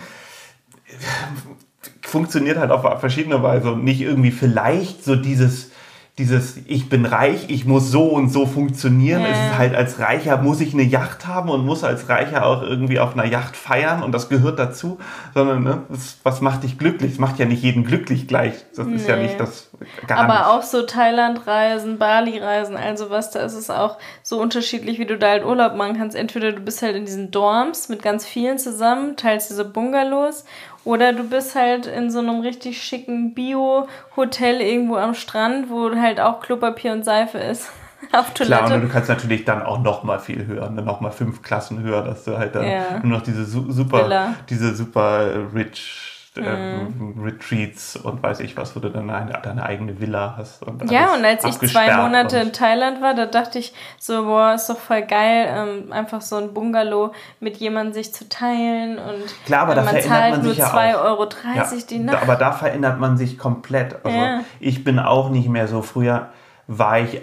funktioniert 2.02 2.58
halt 2.58 2.72
auf 2.72 3.00
verschiedene 3.00 3.42
Weise 3.42 3.72
und 3.72 3.84
nicht 3.84 4.02
irgendwie 4.02 4.32
vielleicht 4.32 5.04
so 5.04 5.16
dieses 5.16 5.71
dieses 6.22 6.58
ich 6.68 6.88
bin 6.88 7.06
reich, 7.06 7.46
ich 7.48 7.66
muss 7.66 7.90
so 7.90 8.04
und 8.10 8.30
so 8.30 8.46
funktionieren. 8.46 9.22
Ja. 9.22 9.28
Es 9.28 9.38
ist 9.38 9.58
halt 9.58 9.76
als 9.76 10.00
Reicher 10.00 10.38
muss 10.38 10.62
ich 10.62 10.74
eine 10.74 10.84
Yacht 10.84 11.26
haben 11.26 11.50
und 11.50 11.66
muss 11.66 11.84
als 11.84 12.10
Reicher 12.10 12.46
auch 12.46 12.62
irgendwie 12.62 13.00
auf 13.00 13.14
einer 13.14 13.26
Yacht 13.26 13.58
feiern 13.58 14.04
und 14.04 14.12
das 14.12 14.30
gehört 14.30 14.60
dazu, 14.60 15.00
sondern 15.34 15.64
ne, 15.64 15.82
das, 15.90 16.20
was 16.24 16.42
macht 16.42 16.64
dich 16.64 16.78
glücklich? 16.78 17.14
Das 17.14 17.20
macht 17.20 17.40
ja 17.40 17.46
nicht 17.46 17.64
jeden 17.64 17.84
glücklich 17.84 18.28
gleich. 18.28 18.54
Das 18.76 18.86
nee. 18.86 18.96
ist 18.96 19.08
ja 19.08 19.18
nicht 19.18 19.40
das 19.40 19.70
gar 20.06 20.20
Aber 20.20 20.34
nicht. 20.34 20.46
auch 20.46 20.64
so 20.64 20.84
Thailand-Reisen, 20.84 21.98
Bali-Reisen, 21.98 22.78
also 22.78 23.10
was, 23.10 23.32
da 23.32 23.40
ist 23.42 23.56
es 23.56 23.72
auch 23.72 23.98
so 24.22 24.40
unterschiedlich, 24.40 25.00
wie 25.00 25.06
du 25.06 25.18
da 25.18 25.30
halt 25.30 25.44
Urlaub 25.44 25.76
machen 25.76 25.98
kannst. 25.98 26.16
Entweder 26.16 26.52
du 26.52 26.62
bist 26.62 26.84
halt 26.84 26.96
in 26.96 27.06
diesen 27.06 27.32
Dorms 27.32 27.90
mit 27.90 28.04
ganz 28.04 28.28
vielen 28.28 28.60
zusammen, 28.60 29.16
teilst 29.16 29.50
diese 29.50 29.66
Bungalows 29.66 30.46
oder 30.84 31.14
du 31.14 31.24
bist 31.24 31.56
halt 31.56 31.86
in 31.86 32.10
so 32.10 32.20
einem 32.20 32.42
richtig 32.42 32.82
schicken 32.82 33.34
Bio-Hotel 33.34 34.62
irgendwo 34.62 34.96
am 34.96 35.14
Strand, 35.14 35.70
wo 35.70 35.96
halt 35.96 36.20
auch 36.20 36.42
Klopapier 36.42 36.94
und 36.94 37.06
Seife 37.06 37.38
ist. 37.38 37.72
Auf 38.12 38.34
Toilette. 38.34 38.66
Klar, 38.66 38.76
und 38.76 38.82
du 38.82 38.90
kannst 38.90 39.10
natürlich 39.10 39.46
dann 39.46 39.62
auch 39.62 39.80
noch 39.80 40.04
mal 40.04 40.20
viel 40.20 40.46
höher, 40.48 40.70
ne? 40.70 40.82
noch 40.82 41.02
mal 41.02 41.12
fünf 41.12 41.44
Klassen 41.44 41.82
höher, 41.84 42.02
dass 42.02 42.24
du 42.24 42.38
halt 42.38 42.56
dann 42.56 42.66
ja. 42.66 43.00
nur 43.04 43.20
noch 43.20 43.22
diese 43.22 43.46
super, 43.46 44.06
Villa. 44.06 44.34
diese 44.50 44.76
super 44.76 45.54
rich 45.54 46.11
mhm. 46.36 47.22
Retreats 47.22 47.98
und 47.98 48.24
weiß 48.24 48.40
ich 48.40 48.56
was, 48.56 48.76
wo 48.76 48.80
du 48.80 48.90
dann 48.90 49.10
eine, 49.10 49.34
deine 49.44 49.64
eigene 49.64 50.00
Villa 50.00 50.36
hast. 50.38 50.64
Und 50.64 50.90
ja, 50.90 51.14
und 51.14 51.26
als 51.26 51.44
ich 51.44 51.58
zwei 51.70 51.96
Monate 51.98 52.38
in 52.38 52.54
Thailand 52.54 53.02
war, 53.02 53.14
da 53.14 53.26
dachte 53.26 53.60
ich 53.60 53.74
so, 54.00 54.24
boah, 54.24 54.54
ist 54.54 54.70
doch 54.70 54.78
voll 54.78 55.02
geil, 55.02 55.48
ähm, 55.50 55.92
einfach 55.92 56.22
so 56.22 56.38
ein 56.38 56.54
Bungalow 56.54 57.12
mit 57.40 57.58
jemandem 57.58 57.94
sich 57.94 58.14
zu 58.14 58.30
teilen 58.30 58.98
und 58.98 59.46
Klar, 59.46 59.64
aber 59.64 59.76
da 59.76 59.84
man 59.84 60.00
zahlt 60.00 60.32
man 60.32 60.44
nur 60.44 60.54
2,30 60.54 61.04
Euro 61.04 61.30
ja, 61.56 61.70
die 61.90 62.00
Nacht. 62.00 62.22
Aber 62.22 62.36
da 62.36 62.52
verändert 62.54 63.00
man 63.00 63.18
sich 63.18 63.38
komplett. 63.38 64.06
Also 64.06 64.18
ja. 64.18 64.40
ich 64.60 64.84
bin 64.84 65.00
auch 65.00 65.30
nicht 65.30 65.50
mehr 65.50 65.68
so. 65.68 65.82
Früher 65.82 66.30
war 66.68 67.00
ich, 67.00 67.22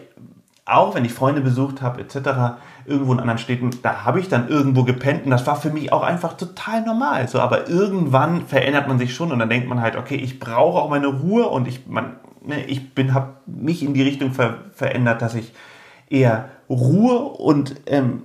auch 0.69 0.95
wenn 0.95 1.05
ich 1.05 1.12
Freunde 1.12 1.41
besucht 1.41 1.83
habe, 1.83 2.01
etc., 2.01 2.59
irgendwo 2.87 3.12
in 3.12 3.21
anderen 3.21 3.39
Städten, 3.39 3.71
da 3.83 4.05
habe 4.05 4.21
ich 4.21 4.29
dann 4.29 4.49
irgendwo 4.49 4.85
gepennt 4.85 5.25
und 5.25 5.31
das 5.31 5.47
war 5.47 5.57
für 5.57 5.71
mich 5.71 5.93
auch 5.93 6.03
einfach 6.03 6.35
total 6.35 6.83
normal. 6.83 7.29
So, 7.29 7.41
aber 7.41 7.69
irgendwann 7.69 8.47
verändert 8.47 8.89
man 8.89 8.99
sich 8.99 9.14
schon 9.14 9.33
und 9.33 9.39
dann 9.39 9.51
denkt 9.51 9.69
man 9.69 9.81
halt, 9.81 9.97
okay, 9.97 10.16
ich 10.16 10.39
brauche 10.39 10.79
auch 10.79 10.91
meine 10.91 11.09
Ruhe 11.09 11.49
und 11.49 11.69
ich, 11.69 11.87
man, 11.87 12.16
ne, 12.43 12.64
ich 12.64 12.95
bin, 12.95 13.14
habe 13.14 13.35
mich 13.47 13.83
in 13.83 13.95
die 13.95 14.03
Richtung 14.03 14.33
ver 14.33 14.59
verändert, 14.73 15.23
dass 15.23 15.35
ich 15.35 15.53
eher 16.09 16.49
Ruhe 16.69 17.19
und 17.19 17.77
ähm, 17.87 18.25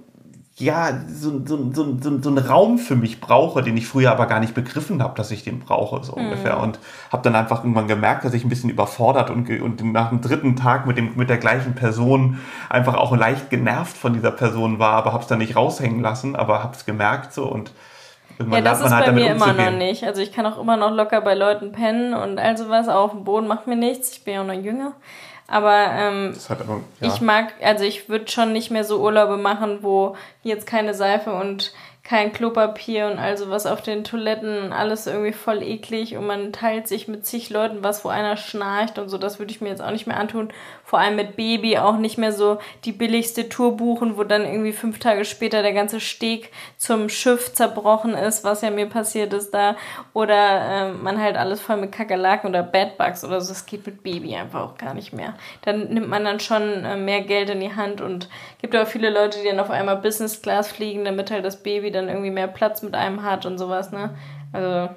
ja, 0.58 1.00
so, 1.08 1.42
so, 1.46 1.72
so, 1.74 1.98
so, 2.00 2.22
so 2.22 2.30
einen 2.30 2.38
Raum 2.38 2.78
für 2.78 2.96
mich 2.96 3.20
brauche, 3.20 3.64
den 3.64 3.76
ich 3.76 3.88
früher 3.88 4.12
aber 4.12 4.28
gar 4.28 4.40
nicht 4.40 4.54
begriffen 4.54 5.02
habe, 5.02 5.16
dass 5.16 5.32
ich 5.32 5.44
den 5.44 5.60
brauche, 5.60 6.04
so 6.04 6.16
mhm. 6.16 6.26
ungefähr. 6.26 6.60
Und 6.60 6.78
habe 7.12 7.24
dann 7.24 7.36
einfach 7.36 7.64
irgendwann 7.64 7.88
gemerkt, 7.88 8.24
dass 8.24 8.36
ich 8.36 8.44
ein 8.44 8.50
bisschen 8.50 8.70
überfordert 8.70 9.32
und, 9.32 9.50
und 9.50 9.84
nach 9.92 10.10
dem 10.10 10.22
dritten 10.22 10.56
Tag 10.56 10.86
mit, 10.86 10.98
dem, 10.98 11.16
mit 11.16 11.30
der 11.30 11.40
gleichen 11.40 11.74
Person 11.74 12.40
einfach 12.70 12.94
auch 12.94 13.16
leicht 13.16 13.50
genervt 13.50 13.98
von 13.98 14.14
dieser 14.14 14.32
Person 14.32 14.78
war, 14.78 14.94
aber 14.94 15.12
habe 15.12 15.24
es 15.24 15.28
dann 15.28 15.40
nicht 15.40 15.56
raushängen 15.56 16.02
lassen, 16.02 16.36
aber 16.36 16.62
habe 16.64 16.76
es 16.76 16.86
gemerkt 16.86 17.34
so 17.34 17.46
und 17.46 17.72
Irgendwann 18.40 18.64
ja, 18.64 18.72
das 18.72 18.82
ist 18.82 18.92
halt 18.92 19.06
bei 19.06 19.12
mir 19.12 19.32
immer 19.32 19.54
noch 19.54 19.72
nicht. 19.72 20.04
Also 20.04 20.22
ich 20.22 20.32
kann 20.32 20.46
auch 20.48 20.60
immer 20.60 20.76
noch 20.76 20.92
locker 20.92 21.22
bei 21.22 21.36
Leuten 21.36 21.72
pennen 21.72 22.16
und 22.16 22.40
all 22.40 22.58
sowas. 22.58 22.88
Auf 22.88 23.12
dem 23.12 23.24
Boden 23.26 23.46
macht 23.46 23.68
mir 23.68 23.76
nichts. 23.76 24.12
Ich 24.12 24.24
bin 24.24 24.34
ja 24.34 24.42
auch 24.42 24.46
noch 24.48 24.54
jünger. 24.54 24.94
Aber, 25.54 25.86
ähm, 25.92 26.34
aber 26.50 26.82
ja. 27.00 27.14
ich 27.14 27.22
mag, 27.22 27.54
also 27.62 27.84
ich 27.84 28.10
würde 28.10 28.28
schon 28.28 28.54
nicht 28.54 28.72
mehr 28.72 28.84
so 28.84 29.00
Urlaube 29.00 29.38
machen, 29.38 29.84
wo 29.84 30.16
jetzt 30.42 30.66
keine 30.66 30.96
Seife 30.96 31.32
und 31.32 31.74
kein 32.04 32.34
Klopapier 32.34 33.06
und 33.06 33.20
also 33.20 33.52
was 33.52 33.68
auf 33.68 33.84
den 33.84 34.04
Toiletten, 34.04 34.74
alles 34.74 35.06
irgendwie 35.06 35.32
voll 35.32 35.62
eklig 35.62 36.18
und 36.18 36.26
man 36.26 36.54
teilt 36.54 36.88
sich 36.88 37.08
mit 37.08 37.28
zig 37.28 37.52
Leuten 37.52 37.84
was, 37.84 38.04
wo 38.04 38.10
einer 38.10 38.36
schnarcht 38.36 38.98
und 38.98 39.10
so, 39.10 39.20
das 39.20 39.38
würde 39.38 39.52
ich 39.52 39.62
mir 39.62 39.70
jetzt 39.70 39.84
auch 39.84 39.92
nicht 39.92 40.08
mehr 40.08 40.20
antun. 40.20 40.52
Vor 40.84 41.00
allem 41.00 41.16
mit 41.16 41.36
Baby 41.38 41.78
auch 41.78 41.98
nicht 41.98 42.18
mehr 42.18 42.34
so 42.34 42.60
die 42.84 42.92
billigste 42.92 43.50
Tour 43.50 43.78
buchen, 43.78 44.18
wo 44.18 44.24
dann 44.24 44.46
irgendwie 44.46 44.74
fünf 44.74 45.00
Tage 45.00 45.26
später 45.26 45.62
der 45.62 45.74
ganze 45.74 46.00
Steg 46.00 46.52
zum 46.78 47.10
Schiff 47.10 47.54
zerbrochen 47.54 48.14
ist, 48.14 48.44
was 48.44 48.62
ja 48.62 48.70
mir 48.70 48.88
passiert 48.88 49.34
ist 49.34 49.54
da. 49.54 49.76
Oder 50.14 50.90
äh, 50.90 50.92
man 50.92 51.20
halt 51.20 51.38
alles 51.38 51.62
voll 51.62 51.78
mit 51.78 51.92
Kakerlaken 51.94 52.50
oder 52.50 52.64
Badbugs 52.64 53.24
oder 53.24 53.40
so. 53.40 53.54
Das 53.54 53.66
geht 53.66 53.86
mit 53.86 54.04
Baby 54.04 54.36
einfach 54.36 54.62
auch 54.62 54.78
gar 54.78 54.94
nicht 54.94 55.14
mehr. 55.14 55.36
Dann 55.64 55.88
nimmt 55.88 56.10
man 56.10 56.26
dann 56.26 56.40
schon 56.40 56.84
äh, 56.84 56.98
mehr 56.98 57.22
Geld 57.22 57.50
in 57.50 57.62
die 57.62 57.76
Hand 57.76 58.02
und 58.02 58.30
gibt 58.62 58.76
auch 58.76 58.88
viele 58.88 59.10
Leute, 59.10 59.40
die 59.42 59.48
dann 59.48 59.60
auf 59.60 59.72
einmal 59.72 59.98
Business 59.98 60.42
Class 60.42 60.72
fliegen, 60.72 61.06
damit 61.06 61.32
halt 61.32 61.46
das 61.46 61.64
Baby 61.64 61.92
dann 61.92 62.10
irgendwie 62.10 62.32
mehr 62.32 62.48
Platz 62.48 62.82
mit 62.82 62.94
einem 62.94 63.24
hat 63.24 63.46
und 63.46 63.58
sowas, 63.58 63.92
ne? 63.92 64.16
Also 64.52 64.90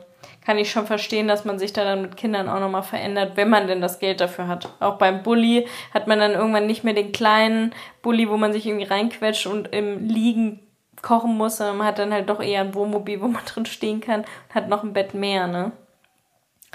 kann 0.46 0.58
ich 0.58 0.70
schon 0.70 0.86
verstehen, 0.86 1.26
dass 1.26 1.44
man 1.44 1.58
sich 1.58 1.72
da 1.72 1.82
dann 1.82 2.02
mit 2.02 2.16
Kindern 2.16 2.48
auch 2.48 2.60
nochmal 2.60 2.84
verändert, 2.84 3.32
wenn 3.34 3.50
man 3.50 3.66
denn 3.66 3.80
das 3.80 3.98
Geld 3.98 4.20
dafür 4.20 4.46
hat. 4.46 4.68
Auch 4.78 4.96
beim 4.96 5.24
Bulli 5.24 5.66
hat 5.92 6.06
man 6.06 6.20
dann 6.20 6.34
irgendwann 6.34 6.66
nicht 6.66 6.84
mehr 6.84 6.94
den 6.94 7.10
kleinen 7.10 7.74
Bulli, 8.00 8.30
wo 8.30 8.36
man 8.36 8.52
sich 8.52 8.64
irgendwie 8.64 8.86
reinquetscht 8.86 9.48
und 9.48 9.72
im 9.74 10.06
Liegen 10.06 10.60
kochen 11.02 11.36
muss, 11.36 11.56
sondern 11.56 11.78
man 11.78 11.86
hat 11.88 11.98
dann 11.98 12.12
halt 12.12 12.28
doch 12.28 12.40
eher 12.40 12.60
ein 12.60 12.74
Wohnmobil, 12.74 13.20
wo 13.20 13.26
man 13.26 13.44
drin 13.46 13.66
stehen 13.66 14.00
kann 14.00 14.20
und 14.20 14.54
hat 14.54 14.68
noch 14.68 14.84
ein 14.84 14.92
Bett 14.92 15.14
mehr, 15.14 15.48
ne? 15.48 15.72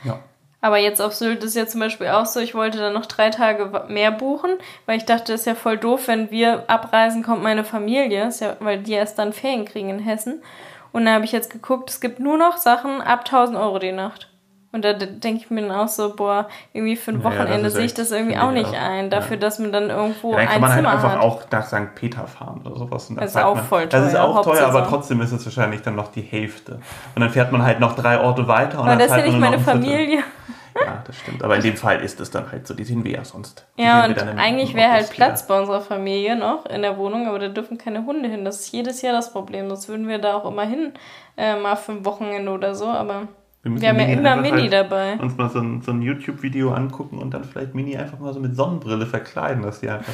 Ja. 0.03 0.19
Aber 0.59 0.77
jetzt 0.77 1.01
auf 1.01 1.13
Sylt 1.13 1.41
ist 1.43 1.55
ja 1.55 1.65
zum 1.65 1.79
Beispiel 1.79 2.07
auch 2.07 2.25
so, 2.25 2.41
ich 2.41 2.53
wollte 2.53 2.77
dann 2.77 2.93
noch 2.93 3.05
drei 3.05 3.29
Tage 3.29 3.85
mehr 3.87 4.11
buchen, 4.11 4.51
weil 4.85 4.97
ich 4.97 5.05
dachte, 5.05 5.31
das 5.31 5.41
ist 5.41 5.47
ja 5.47 5.55
voll 5.55 5.77
doof, 5.77 6.07
wenn 6.07 6.29
wir 6.29 6.69
abreisen, 6.69 7.23
kommt 7.23 7.41
meine 7.41 7.63
Familie, 7.63 8.27
ist 8.27 8.41
ja, 8.41 8.57
weil 8.59 8.83
die 8.83 8.91
erst 8.91 9.17
dann 9.17 9.31
Ferien 9.31 9.63
kriegen 9.63 9.89
in 9.89 9.99
Hessen. 9.99 10.43
Und 10.91 11.05
da 11.05 11.13
habe 11.13 11.25
ich 11.25 11.31
jetzt 11.31 11.51
geguckt, 11.51 11.89
es 11.89 11.99
gibt 12.01 12.19
nur 12.19 12.37
noch 12.37 12.57
Sachen 12.57 13.01
ab 13.01 13.21
1000 13.25 13.57
Euro 13.57 13.79
die 13.79 13.91
Nacht. 13.91 14.31
Und 14.73 14.85
da 14.85 14.93
denke 14.93 15.41
ich 15.41 15.51
mir 15.51 15.61
dann 15.61 15.71
auch 15.71 15.89
so, 15.89 16.15
boah, 16.15 16.47
irgendwie 16.71 16.95
für 16.95 17.11
ein 17.11 17.23
Wochenende 17.25 17.63
ja, 17.63 17.69
sehe 17.69 17.83
ich 17.83 17.93
das 17.93 18.11
irgendwie 18.11 18.37
auch 18.37 18.51
nicht 18.51 18.73
ein, 18.73 19.09
dafür, 19.09 19.35
dass 19.35 19.59
man 19.59 19.73
dann 19.73 19.89
irgendwo 19.89 20.31
ja, 20.31 20.37
dann 20.37 20.47
kann 20.47 20.61
man 20.61 20.73
halt 20.73 20.85
einfach 20.85 21.11
hat. 21.11 21.19
auch 21.19 21.41
nach 21.51 21.65
St. 21.65 21.93
Peter 21.95 22.25
fahren 22.25 22.61
oder 22.63 22.77
sowas. 22.77 23.09
Und 23.09 23.19
das 23.19 23.31
ist 23.31 23.37
auch 23.41 23.55
man, 23.55 23.65
voll 23.65 23.89
teuer. 23.89 23.99
Das 23.99 24.13
ist 24.13 24.15
auch 24.17 24.41
teuer, 24.41 24.65
aber 24.65 24.87
trotzdem 24.87 25.19
ist 25.19 25.33
es 25.33 25.43
wahrscheinlich 25.43 25.81
dann 25.81 25.95
noch 25.95 26.09
die 26.09 26.21
Hälfte. 26.21 26.79
Und 27.15 27.21
dann 27.21 27.29
fährt 27.31 27.51
man 27.51 27.63
halt 27.63 27.81
noch 27.81 27.95
drei 27.97 28.21
Orte 28.21 28.47
weiter. 28.47 28.79
Und 28.79 28.87
aber 28.87 28.95
das 28.95 29.11
ist 29.11 29.17
ja 29.17 29.25
nicht 29.25 29.39
meine 29.39 29.59
Familie. 29.59 30.19
Ja, 30.75 31.03
das 31.05 31.17
stimmt. 31.17 31.43
Aber 31.43 31.55
in 31.55 31.61
dem 31.61 31.75
Fall 31.75 32.01
ist 32.01 32.19
es 32.19 32.31
dann 32.31 32.51
halt 32.51 32.67
so, 32.67 32.73
die 32.73 32.83
sehen 32.83 33.03
wir 33.03 33.11
ja 33.11 33.25
sonst. 33.25 33.67
Die 33.77 33.83
ja, 33.83 34.05
und 34.05 34.17
eigentlich 34.17 34.73
wäre 34.73 34.91
halt 34.91 35.09
Platz 35.09 35.47
bei 35.47 35.59
unserer 35.59 35.81
Familie 35.81 36.35
noch 36.35 36.65
in 36.65 36.81
der 36.81 36.97
Wohnung, 36.97 37.27
aber 37.27 37.39
da 37.39 37.47
dürfen 37.49 37.77
keine 37.77 38.05
Hunde 38.05 38.29
hin. 38.29 38.45
Das 38.45 38.59
ist 38.61 38.71
jedes 38.71 39.01
Jahr 39.01 39.13
das 39.13 39.31
Problem. 39.31 39.67
Sonst 39.69 39.89
würden 39.89 40.07
wir 40.07 40.19
da 40.19 40.35
auch 40.35 40.45
immer 40.49 40.63
hin, 40.63 40.93
äh, 41.37 41.59
mal 41.59 41.75
für 41.75 41.93
ein 41.93 42.05
Wochenende 42.05 42.51
oder 42.51 42.75
so, 42.75 42.85
aber. 42.85 43.27
Wir, 43.63 43.79
wir 43.79 43.89
haben 43.89 43.99
ja 43.99 44.05
immer 44.07 44.35
Mini 44.37 44.61
halt 44.61 44.73
dabei. 44.73 45.17
Uns 45.17 45.37
mal 45.37 45.49
so 45.49 45.59
ein, 45.59 45.81
so 45.81 45.91
ein 45.91 46.01
YouTube-Video 46.01 46.71
angucken 46.71 47.19
und 47.19 47.31
dann 47.31 47.43
vielleicht 47.43 47.75
Mini 47.75 47.95
einfach 47.95 48.17
mal 48.17 48.33
so 48.33 48.39
mit 48.39 48.55
Sonnenbrille 48.55 49.05
verkleiden, 49.05 49.61
dass 49.61 49.81
die 49.81 49.89
einfach 49.89 50.13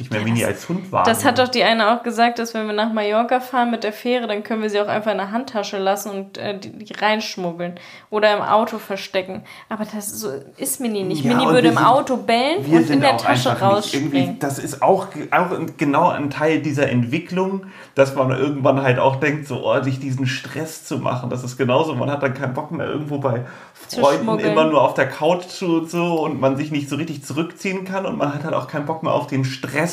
nicht 0.00 0.10
mehr 0.10 0.22
Mini 0.22 0.44
als 0.44 0.68
Hund 0.68 0.90
wahrnehmen. 0.90 1.14
Das 1.14 1.24
hat 1.24 1.38
doch 1.38 1.48
die 1.48 1.62
eine 1.62 1.92
auch 1.92 2.02
gesagt, 2.02 2.38
dass 2.38 2.54
wenn 2.54 2.66
wir 2.66 2.72
nach 2.72 2.92
Mallorca 2.92 3.40
fahren 3.40 3.70
mit 3.70 3.84
der 3.84 3.92
Fähre, 3.92 4.26
dann 4.26 4.42
können 4.42 4.62
wir 4.62 4.70
sie 4.70 4.80
auch 4.80 4.88
einfach 4.88 5.12
in 5.12 5.18
der 5.18 5.30
Handtasche 5.30 5.78
lassen 5.78 6.10
und 6.10 6.38
äh, 6.38 6.58
die, 6.58 6.70
die, 6.70 6.92
reinschmuggeln 6.92 7.74
oder 8.10 8.36
im 8.36 8.42
Auto 8.42 8.78
verstecken. 8.78 9.42
Aber 9.68 9.84
das 9.84 10.10
so 10.10 10.30
ist 10.56 10.80
Mini 10.80 11.02
nicht. 11.02 11.24
Ja, 11.24 11.34
Mini 11.34 11.50
würde 11.50 11.68
im 11.68 11.78
Auto 11.78 12.16
bellen 12.16 12.64
und 12.64 12.90
in 12.90 13.00
der 13.00 13.16
Tasche 13.16 13.50
rausspringen. 13.60 14.38
Das 14.38 14.58
ist 14.58 14.82
auch, 14.82 15.08
auch 15.30 15.50
genau 15.76 16.08
ein 16.08 16.30
Teil 16.30 16.60
dieser 16.60 16.88
Entwicklung, 16.88 17.66
dass 17.94 18.14
man 18.14 18.30
irgendwann 18.30 18.82
halt 18.82 18.98
auch 18.98 19.16
denkt, 19.16 19.46
so 19.46 19.66
oh, 19.66 19.82
sich 19.82 20.00
diesen 20.00 20.26
Stress 20.26 20.84
zu 20.84 20.98
machen. 20.98 21.30
Das 21.30 21.44
ist 21.44 21.56
genauso, 21.56 21.94
man 21.94 22.10
hat 22.10 22.22
dann 22.22 22.34
keinen 22.34 22.54
Bock 22.54 22.70
mehr 22.70 22.86
irgendwo 22.86 23.18
bei 23.18 23.44
Freunden 23.88 24.38
immer 24.38 24.64
nur 24.64 24.82
auf 24.82 24.94
der 24.94 25.08
Couch 25.08 25.46
zu, 25.46 25.86
so 25.86 26.22
und 26.22 26.40
man 26.40 26.56
sich 26.56 26.70
nicht 26.70 26.88
so 26.88 26.96
richtig 26.96 27.24
zurückziehen 27.24 27.84
kann 27.84 28.06
und 28.06 28.16
man 28.16 28.34
hat 28.34 28.44
halt 28.44 28.54
auch 28.54 28.68
keinen 28.68 28.86
Bock 28.86 29.02
mehr 29.02 29.12
auf 29.12 29.26
den 29.26 29.44
Stress, 29.44 29.89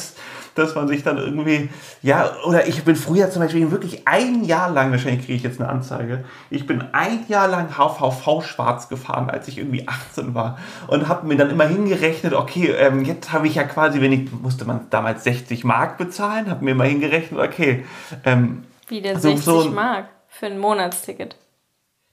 dass 0.57 0.75
man 0.75 0.87
sich 0.87 1.03
dann 1.03 1.17
irgendwie, 1.17 1.69
ja, 2.01 2.31
oder 2.45 2.67
ich 2.67 2.83
bin 2.83 2.95
früher 2.95 3.29
zum 3.29 3.41
Beispiel 3.41 3.69
wirklich 3.71 4.07
ein 4.07 4.43
Jahr 4.43 4.69
lang, 4.71 4.91
wahrscheinlich 4.91 5.25
kriege 5.25 5.37
ich 5.37 5.43
jetzt 5.43 5.59
eine 5.59 5.69
Anzeige, 5.69 6.23
ich 6.49 6.65
bin 6.65 6.83
ein 6.93 7.25
Jahr 7.27 7.47
lang 7.47 7.77
HVV 7.77 8.43
schwarz 8.43 8.89
gefahren, 8.89 9.29
als 9.29 9.47
ich 9.47 9.57
irgendwie 9.59 9.87
18 9.87 10.33
war 10.33 10.57
und 10.87 11.07
habe 11.07 11.27
mir 11.27 11.37
dann 11.37 11.49
immer 11.49 11.65
hingerechnet, 11.65 12.33
okay, 12.33 12.73
ähm, 12.77 13.05
jetzt 13.05 13.31
habe 13.31 13.47
ich 13.47 13.55
ja 13.55 13.63
quasi, 13.63 14.01
wenn 14.01 14.11
ich, 14.11 14.31
musste 14.31 14.65
man 14.65 14.87
damals 14.89 15.23
60 15.23 15.63
Mark 15.63 15.97
bezahlen, 15.97 16.49
habe 16.49 16.65
mir 16.65 16.75
mal 16.75 16.87
hingerechnet, 16.87 17.39
okay. 17.39 17.85
Ähm, 18.25 18.63
Wie 18.87 19.01
der 19.01 19.19
60 19.19 19.43
so, 19.43 19.69
Mark 19.69 20.09
für 20.27 20.47
ein 20.47 20.59
Monatsticket. 20.59 21.35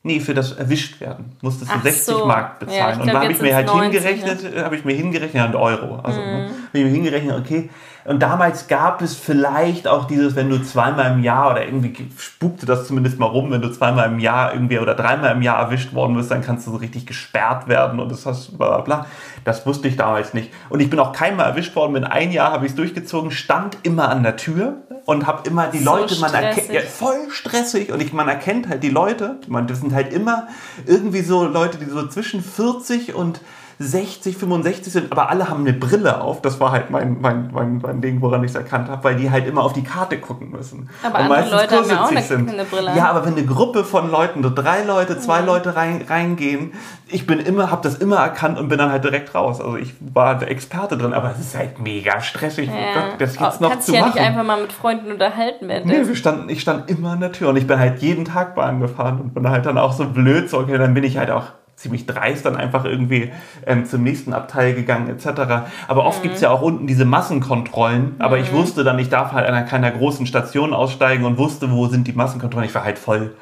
Nee, 0.06 0.20
für 0.20 0.34
das 0.34 0.52
erwischt 0.52 1.00
werden 1.00 1.32
musstest 1.40 1.70
du 1.70 1.76
Ach 1.78 1.82
60 1.82 2.04
so. 2.04 2.26
Mark 2.26 2.58
bezahlen. 2.58 2.96
Ja, 2.96 3.00
und 3.00 3.06
da 3.06 3.22
habe 3.22 3.32
ich 3.32 3.40
mir 3.40 3.54
halt 3.54 3.66
90, 3.66 4.02
hingerechnet, 4.02 4.54
ne? 4.54 4.62
habe 4.62 4.76
ich 4.76 4.84
mir 4.84 4.94
hingerechnet, 4.94 5.34
ja, 5.34 5.46
ein 5.46 5.54
Euro. 5.54 5.96
Also 5.96 6.20
mm. 6.20 6.24
habe 6.24 6.50
ich 6.74 6.84
mir 6.84 6.90
hingerechnet, 6.90 7.38
okay. 7.38 7.70
Und 8.04 8.22
damals 8.22 8.68
gab 8.68 9.00
es 9.00 9.16
vielleicht 9.16 9.88
auch 9.88 10.06
dieses, 10.06 10.36
wenn 10.36 10.50
du 10.50 10.62
zweimal 10.62 11.12
im 11.12 11.22
Jahr 11.22 11.52
oder 11.52 11.64
irgendwie 11.64 12.08
spukte 12.18 12.66
das 12.66 12.86
zumindest 12.86 13.18
mal 13.18 13.26
rum, 13.26 13.50
wenn 13.50 13.62
du 13.62 13.72
zweimal 13.72 14.10
im 14.10 14.18
Jahr 14.18 14.52
irgendwie 14.52 14.78
oder 14.78 14.94
dreimal 14.94 15.32
im 15.32 15.40
Jahr 15.40 15.58
erwischt 15.58 15.94
worden 15.94 16.14
bist, 16.14 16.30
dann 16.30 16.42
kannst 16.42 16.66
du 16.66 16.70
so 16.70 16.76
richtig 16.76 17.06
gesperrt 17.06 17.66
werden 17.66 18.00
und 18.00 18.12
das 18.12 18.26
hast 18.26 18.58
bla 18.58 18.68
bla 18.68 18.80
bla. 18.80 19.06
Das 19.44 19.64
wusste 19.66 19.88
ich 19.88 19.96
damals 19.96 20.34
nicht. 20.34 20.52
Und 20.68 20.80
ich 20.80 20.90
bin 20.90 20.98
auch 20.98 21.12
keinmal 21.12 21.46
erwischt 21.46 21.74
worden. 21.76 21.94
Bin 21.94 22.04
ein 22.04 22.30
Jahr 22.30 22.52
habe 22.52 22.66
ich 22.66 22.72
es 22.72 22.76
durchgezogen, 22.76 23.30
stand 23.30 23.78
immer 23.84 24.10
an 24.10 24.22
der 24.22 24.36
Tür 24.36 24.82
und 25.06 25.26
habe 25.26 25.48
immer 25.48 25.68
die 25.68 25.78
so 25.78 25.96
Leute, 25.96 26.18
man 26.20 26.34
erkennt, 26.34 26.72
ja, 26.72 26.80
voll 26.82 27.30
stressig 27.30 27.90
und 27.90 28.02
ich, 28.02 28.12
man 28.12 28.28
erkennt 28.28 28.68
halt 28.68 28.82
die 28.82 28.90
Leute, 28.90 29.36
man, 29.48 29.66
das 29.66 29.80
sind 29.80 29.94
halt 29.94 30.12
immer 30.12 30.48
irgendwie 30.86 31.22
so 31.22 31.46
Leute, 31.46 31.78
die 31.78 31.86
so 31.86 32.06
zwischen 32.06 32.42
40 32.42 33.14
und 33.14 33.40
60, 33.78 34.36
65 34.36 34.92
sind, 34.92 35.12
aber 35.12 35.30
alle 35.30 35.48
haben 35.48 35.60
eine 35.60 35.72
Brille 35.72 36.20
auf. 36.20 36.42
Das 36.42 36.60
war 36.60 36.72
halt 36.72 36.90
mein, 36.90 37.20
mein, 37.20 37.50
mein, 37.52 37.78
mein 37.78 38.00
Ding, 38.00 38.20
woran 38.20 38.44
ich 38.44 38.50
es 38.50 38.56
erkannt 38.56 38.88
habe, 38.88 39.02
weil 39.04 39.16
die 39.16 39.30
halt 39.30 39.46
immer 39.46 39.62
auf 39.62 39.72
die 39.72 39.82
Karte 39.82 40.18
gucken 40.18 40.50
müssen. 40.50 40.88
Aber 41.02 41.20
und 41.20 41.32
andere 41.32 41.50
Leute 41.50 41.76
haben 41.76 41.88
ja 41.88 42.04
auch 42.04 42.10
eine, 42.10 42.22
sind. 42.22 42.50
eine 42.50 42.64
Brille. 42.64 42.92
Ja, 42.96 43.10
aber 43.10 43.26
wenn 43.26 43.34
eine 43.34 43.44
Gruppe 43.44 43.84
von 43.84 44.10
Leuten, 44.10 44.42
so 44.42 44.50
drei 44.50 44.84
Leute, 44.84 45.18
zwei 45.18 45.40
ja. 45.40 45.44
Leute 45.44 45.74
rein, 45.74 46.04
reingehen, 46.08 46.72
ich 47.08 47.26
bin 47.26 47.40
immer, 47.40 47.70
habe 47.70 47.82
das 47.82 47.96
immer 47.96 48.16
erkannt 48.16 48.58
und 48.58 48.68
bin 48.68 48.78
dann 48.78 48.90
halt 48.90 49.04
direkt 49.04 49.34
raus. 49.34 49.60
Also 49.60 49.76
ich 49.76 49.94
war 50.00 50.38
der 50.38 50.50
Experte 50.50 50.96
drin, 50.96 51.12
aber 51.12 51.32
es 51.32 51.40
ist 51.40 51.56
halt 51.56 51.78
mega 51.80 52.20
stressig. 52.20 52.68
Ja. 52.68 52.94
Gott, 52.94 53.20
das 53.20 53.38
jetzt 53.38 53.60
oh, 53.60 53.64
noch 53.64 53.70
kannst 53.70 53.86
zu 53.86 53.94
ja 53.94 54.00
machen. 54.00 54.12
nicht 54.14 54.24
einfach 54.24 54.44
mal 54.44 54.60
mit 54.60 54.72
Freunden 54.72 55.10
unterhalten 55.12 55.68
werden. 55.68 55.84
Nee, 55.86 56.06
wir 56.06 56.16
standen, 56.16 56.48
ich 56.48 56.60
stand 56.60 56.88
immer 56.90 57.12
an 57.12 57.20
der 57.20 57.32
Tür 57.32 57.50
und 57.50 57.56
ich 57.56 57.66
bin 57.66 57.78
halt 57.78 58.00
jeden 58.00 58.24
Tag 58.24 58.54
Bahn 58.54 58.80
gefahren 58.80 59.20
und 59.20 59.34
bin 59.34 59.48
halt 59.48 59.66
dann 59.66 59.78
auch 59.78 59.92
so 59.92 60.08
blöd, 60.08 60.48
so 60.48 60.58
okay, 60.58 60.78
dann 60.78 60.94
bin 60.94 61.04
ich 61.04 61.18
halt 61.18 61.30
auch 61.30 61.44
ziemlich 61.84 62.06
dreist 62.06 62.46
dann 62.46 62.56
einfach 62.56 62.86
irgendwie 62.86 63.30
ähm, 63.66 63.84
zum 63.84 64.02
nächsten 64.02 64.32
Abteil 64.32 64.74
gegangen 64.74 65.08
etc. 65.08 65.68
Aber 65.86 66.06
oft 66.06 66.20
mhm. 66.20 66.22
gibt 66.22 66.34
es 66.36 66.40
ja 66.40 66.50
auch 66.50 66.62
unten 66.62 66.86
diese 66.86 67.04
Massenkontrollen, 67.04 68.16
aber 68.18 68.38
mhm. 68.38 68.42
ich 68.42 68.52
wusste 68.52 68.84
dann, 68.84 68.98
ich 68.98 69.10
darf 69.10 69.32
halt 69.32 69.46
an 69.46 69.66
keiner 69.66 69.90
großen 69.90 70.26
Station 70.26 70.72
aussteigen 70.72 71.24
und 71.24 71.36
wusste, 71.36 71.70
wo 71.70 71.86
sind 71.86 72.06
die 72.08 72.14
Massenkontrollen. 72.14 72.66
Ich 72.66 72.74
war 72.74 72.84
halt 72.84 72.98
voll 72.98 73.34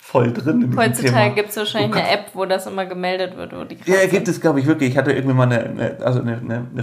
voll 0.00 0.32
drin. 0.32 0.74
Heutzutage 0.76 1.34
gibt 1.34 1.50
es 1.50 1.56
wahrscheinlich 1.56 1.92
oh 1.92 1.98
eine 1.98 2.08
App, 2.08 2.26
wo 2.34 2.44
das 2.44 2.66
immer 2.66 2.84
gemeldet 2.86 3.36
wird. 3.36 3.56
Wo 3.56 3.64
die 3.64 3.78
ja, 3.86 4.06
gibt 4.06 4.28
es, 4.28 4.40
glaube 4.40 4.60
ich, 4.60 4.66
wirklich. 4.66 4.90
Ich 4.90 4.96
hatte 4.96 5.12
irgendwie 5.12 5.34
mal 5.34 5.44
eine, 5.44 5.60
eine 5.64 5.96
also 6.04 6.20
eine, 6.20 6.36
eine, 6.36 6.66
eine 6.72 6.82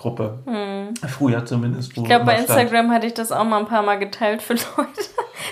Facebook-Gruppe. 0.00 0.38
Hm. 0.46 0.94
Früher 1.08 1.44
zumindest. 1.44 1.96
ich 1.96 2.04
glaube, 2.04 2.24
bei 2.24 2.36
Instagram 2.36 2.90
hatte 2.90 3.06
ich 3.06 3.14
das 3.14 3.32
auch 3.32 3.44
mal 3.44 3.58
ein 3.58 3.66
paar 3.66 3.82
Mal 3.82 3.98
geteilt 3.98 4.42
für 4.42 4.54
Leute 4.76 5.02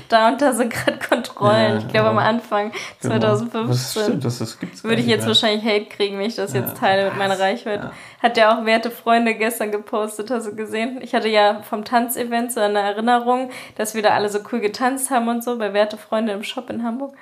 da 0.09 0.29
und 0.29 0.41
da 0.41 0.53
sind 0.53 0.73
gerade 0.73 0.99
Kontrollen. 0.99 1.73
Ja, 1.73 1.79
ich 1.79 1.89
glaube, 1.89 2.07
ja. 2.07 2.11
am 2.11 2.19
Anfang 2.19 2.73
2015 3.01 3.53
genau. 3.53 3.67
das 3.67 3.93
stimmt, 3.93 4.25
das, 4.25 4.39
das 4.39 4.59
gibt's 4.59 4.85
würde 4.85 5.01
ich 5.01 5.07
jetzt 5.07 5.21
mehr. 5.21 5.29
wahrscheinlich 5.29 5.65
Hate 5.65 5.87
kriegen, 5.87 6.19
wenn 6.19 6.27
ich 6.27 6.37
das 6.37 6.53
ja. 6.53 6.61
jetzt 6.61 6.77
teile 6.77 7.07
mit 7.07 7.17
meiner 7.17 7.39
Reichweite. 7.39 7.93
Hat 8.23 8.37
ja 8.37 8.57
auch 8.57 8.65
werte 8.65 8.91
Freunde 8.91 9.35
gestern 9.35 9.71
gepostet, 9.71 10.31
hast 10.31 10.47
du 10.47 10.55
gesehen? 10.55 10.99
Ich 11.03 11.15
hatte 11.15 11.29
ja 11.29 11.63
vom 11.63 11.85
Tanzevent 11.85 12.53
so 12.53 12.61
eine 12.61 12.81
Erinnerung, 12.81 13.51
dass 13.77 13.95
wir 13.95 14.03
da 14.03 14.11
alle 14.11 14.29
so 14.29 14.41
cool 14.53 14.61
getanzt 14.61 15.11
haben 15.11 15.29
und 15.29 15.43
so 15.43 15.59
bei 15.59 15.73
werte 15.73 15.97
Freunde 15.97 16.33
im 16.33 16.43
Shop 16.43 16.69
in 16.71 16.85
Hamburg. 16.85 17.15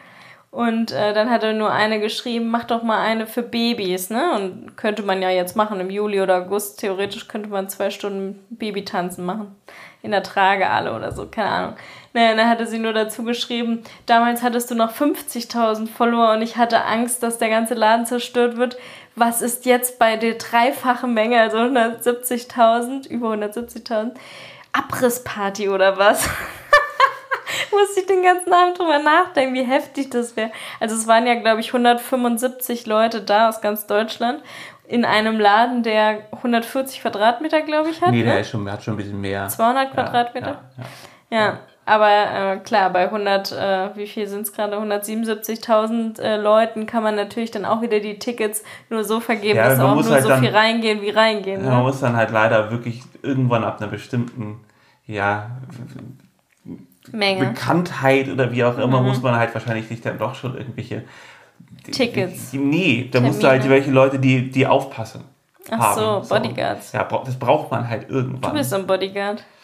Und 0.51 0.90
äh, 0.92 1.12
dann 1.12 1.30
hat 1.30 1.42
er 1.42 1.53
nur 1.53 1.70
eine 1.70 2.01
geschrieben, 2.01 2.49
mach 2.49 2.64
doch 2.64 2.82
mal 2.82 3.01
eine 3.01 3.26
für 3.26 3.42
Babys, 3.42 4.09
ne? 4.09 4.32
Und 4.34 4.76
könnte 4.76 5.03
man 5.03 5.20
ja 5.20 5.28
jetzt 5.28 5.55
machen 5.55 5.80
im 5.80 5.90
Juli 5.90 6.20
oder 6.20 6.38
August. 6.38 6.80
Theoretisch 6.80 7.28
könnte 7.28 7.51
man 7.51 7.68
zwei 7.68 7.90
Stunden 7.90 8.44
Babytanzen 8.51 9.24
machen. 9.24 9.55
In 10.03 10.12
der 10.12 10.22
Trage 10.22 10.70
alle 10.70 10.94
oder 10.94 11.12
so, 11.12 11.26
keine 11.26 11.49
Ahnung. 11.51 11.76
Naja, 12.12 12.34
dann 12.34 12.49
hatte 12.49 12.66
sie 12.66 12.78
nur 12.78 12.94
dazu 12.94 13.24
geschrieben, 13.24 13.82
damals 14.07 14.42
hattest 14.42 14.70
du 14.70 14.74
noch 14.74 14.94
50.000 14.94 15.88
Follower 15.88 16.32
und 16.32 16.40
ich 16.40 16.57
hatte 16.57 16.84
Angst, 16.86 17.22
dass 17.22 17.36
der 17.36 17.51
ganze 17.51 17.74
Laden 17.74 18.07
zerstört 18.07 18.57
wird. 18.57 18.78
Was 19.16 19.42
ist 19.42 19.66
jetzt 19.66 19.99
bei 19.99 20.16
der 20.16 20.34
dreifachen 20.34 21.12
Menge, 21.12 21.38
also 21.40 21.59
170.000, 21.59 23.09
über 23.09 23.32
170.000, 23.32 24.12
Abrissparty 24.72 25.68
oder 25.68 25.99
was? 25.99 26.26
Muss 27.71 27.97
ich 27.97 28.07
den 28.07 28.23
ganzen 28.23 28.53
Abend 28.53 28.79
drüber 28.79 28.99
nachdenken, 28.99 29.55
wie 29.55 29.65
heftig 29.65 30.11
das 30.11 30.37
wäre. 30.37 30.51
Also 30.81 30.95
es 30.95 31.07
waren 31.07 31.27
ja, 31.27 31.35
glaube 31.35 31.61
ich, 31.61 31.69
175 31.69 32.87
Leute 32.87 33.21
da 33.21 33.49
aus 33.49 33.61
ganz 33.61 33.87
Deutschland 33.87 34.43
in 34.89 35.05
einem 35.05 35.39
Laden, 35.39 35.83
der 35.83 36.23
140 36.33 37.03
Quadratmeter, 37.03 37.63
glaube 37.63 37.91
ich, 37.91 38.01
hat. 38.01 38.11
Nee, 38.11 38.23
der 38.23 38.35
ne? 38.35 38.41
ist 38.41 38.51
schon, 38.51 38.71
hat 38.71 38.83
schon 38.83 38.95
ein 38.95 38.99
bisschen 38.99 39.21
mehr. 39.21 39.49
200 39.49 39.93
Quadratmeter? 39.93 40.47
Ja. 40.47 40.85
ja, 41.31 41.39
ja. 41.39 41.47
ja. 41.47 41.59
Aber 41.89 42.09
äh, 42.09 42.57
klar, 42.59 42.91
bei 42.91 43.05
100, 43.05 43.53
äh, 43.53 43.97
wie 43.97 44.09
viel 44.09 44.27
sind 44.27 44.43
es 44.43 44.53
gerade, 44.53 44.77
177.000 44.77 46.21
äh, 46.21 46.37
Leuten 46.37 46.85
kann 46.87 47.05
man 47.05 47.15
natürlich 47.15 47.53
dann 47.53 47.65
auch 47.65 47.81
wieder 47.81 48.01
die 48.01 48.19
Tickets 48.19 48.65
nur 48.91 49.05
so 49.05 49.21
vergeben, 49.21 49.57
ja, 49.57 49.69
dass 49.69 49.79
auch 49.79 49.95
nur 49.95 50.05
halt 50.11 50.25
so 50.25 50.29
dann, 50.29 50.41
viel 50.41 50.51
reingehen, 50.51 51.01
wie 51.01 51.11
reingehen. 51.11 51.61
Ja, 51.63 51.69
ne? 51.69 51.75
Man 51.77 51.85
muss 51.85 52.01
dann 52.01 52.17
halt 52.17 52.33
leider 52.33 52.73
wirklich 52.73 53.03
irgendwann 53.23 53.63
ab 53.63 53.81
einer 53.81 53.89
bestimmten, 53.89 54.65
ja, 55.07 55.51
Menge. 57.13 57.47
Bekanntheit 57.47 58.29
oder 58.29 58.53
wie 58.53 58.65
auch 58.65 58.79
immer, 58.79 59.01
mhm. 59.01 59.09
muss 59.09 59.23
man 59.23 59.37
halt 59.37 59.55
wahrscheinlich 59.55 59.89
sich 59.89 60.01
dann 60.01 60.19
doch 60.19 60.35
schon 60.35 60.57
irgendwelche 60.57 61.05
Tickets. 61.91 62.51
Die, 62.51 62.59
nee, 62.59 63.09
da 63.11 63.21
musst 63.21 63.43
du 63.43 63.49
halt 63.49 63.69
welche 63.69 63.91
Leute, 63.91 64.19
die, 64.19 64.51
die 64.51 64.67
aufpassen. 64.67 65.25
Ach 65.71 65.97
haben. 65.97 66.25
so, 66.25 66.29
Bodyguards. 66.29 66.93
So. 66.93 66.99
Ja, 66.99 67.05
das 67.25 67.39
braucht 67.39 67.71
man 67.71 67.89
halt 67.89 68.09
irgendwann. 68.09 68.53
Du 68.53 68.59
bist 68.59 68.73
ein 68.73 68.87
Bodyguard. 68.87 69.45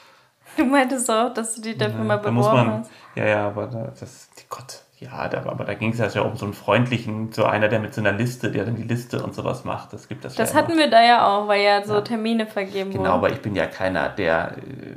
Du 0.54 0.66
meintest 0.66 1.10
auch, 1.10 1.32
dass 1.32 1.54
du 1.54 1.62
dich 1.62 1.78
dafür 1.78 2.00
ja, 2.00 2.04
mal 2.04 2.18
beworben 2.18 2.36
da 2.36 2.42
muss 2.42 2.52
man, 2.52 2.80
hast. 2.80 2.90
Ja, 3.14 3.26
ja, 3.26 3.46
aber 3.46 3.68
da, 3.68 3.90
das, 3.98 4.28
Gott, 4.50 4.82
ja, 4.98 5.26
da, 5.26 5.38
aber 5.46 5.64
da 5.64 5.72
ging 5.72 5.94
es 5.98 6.14
ja 6.14 6.20
um 6.20 6.36
so 6.36 6.44
einen 6.44 6.52
freundlichen, 6.52 7.32
so 7.32 7.44
einer, 7.44 7.68
der 7.68 7.80
mit 7.80 7.94
so 7.94 8.02
einer 8.02 8.12
Liste, 8.12 8.50
der 8.50 8.66
dann 8.66 8.76
die 8.76 8.82
Liste 8.82 9.22
und 9.22 9.34
sowas 9.34 9.64
macht. 9.64 9.94
Das 9.94 10.08
gibt 10.08 10.26
das 10.26 10.34
Das 10.34 10.52
ja 10.52 10.58
hatten 10.58 10.76
wir 10.76 10.90
da 10.90 11.02
ja 11.02 11.26
auch, 11.26 11.48
weil 11.48 11.62
ja 11.62 11.82
so 11.84 11.94
ja. 11.94 12.00
Termine 12.02 12.46
vergeben 12.46 12.90
genau, 12.90 12.92
wurden. 12.92 13.02
Genau, 13.02 13.14
aber 13.14 13.30
ich 13.30 13.40
bin 13.40 13.56
ja 13.56 13.66
keiner, 13.66 14.10
der, 14.10 14.58
äh, 14.58 14.96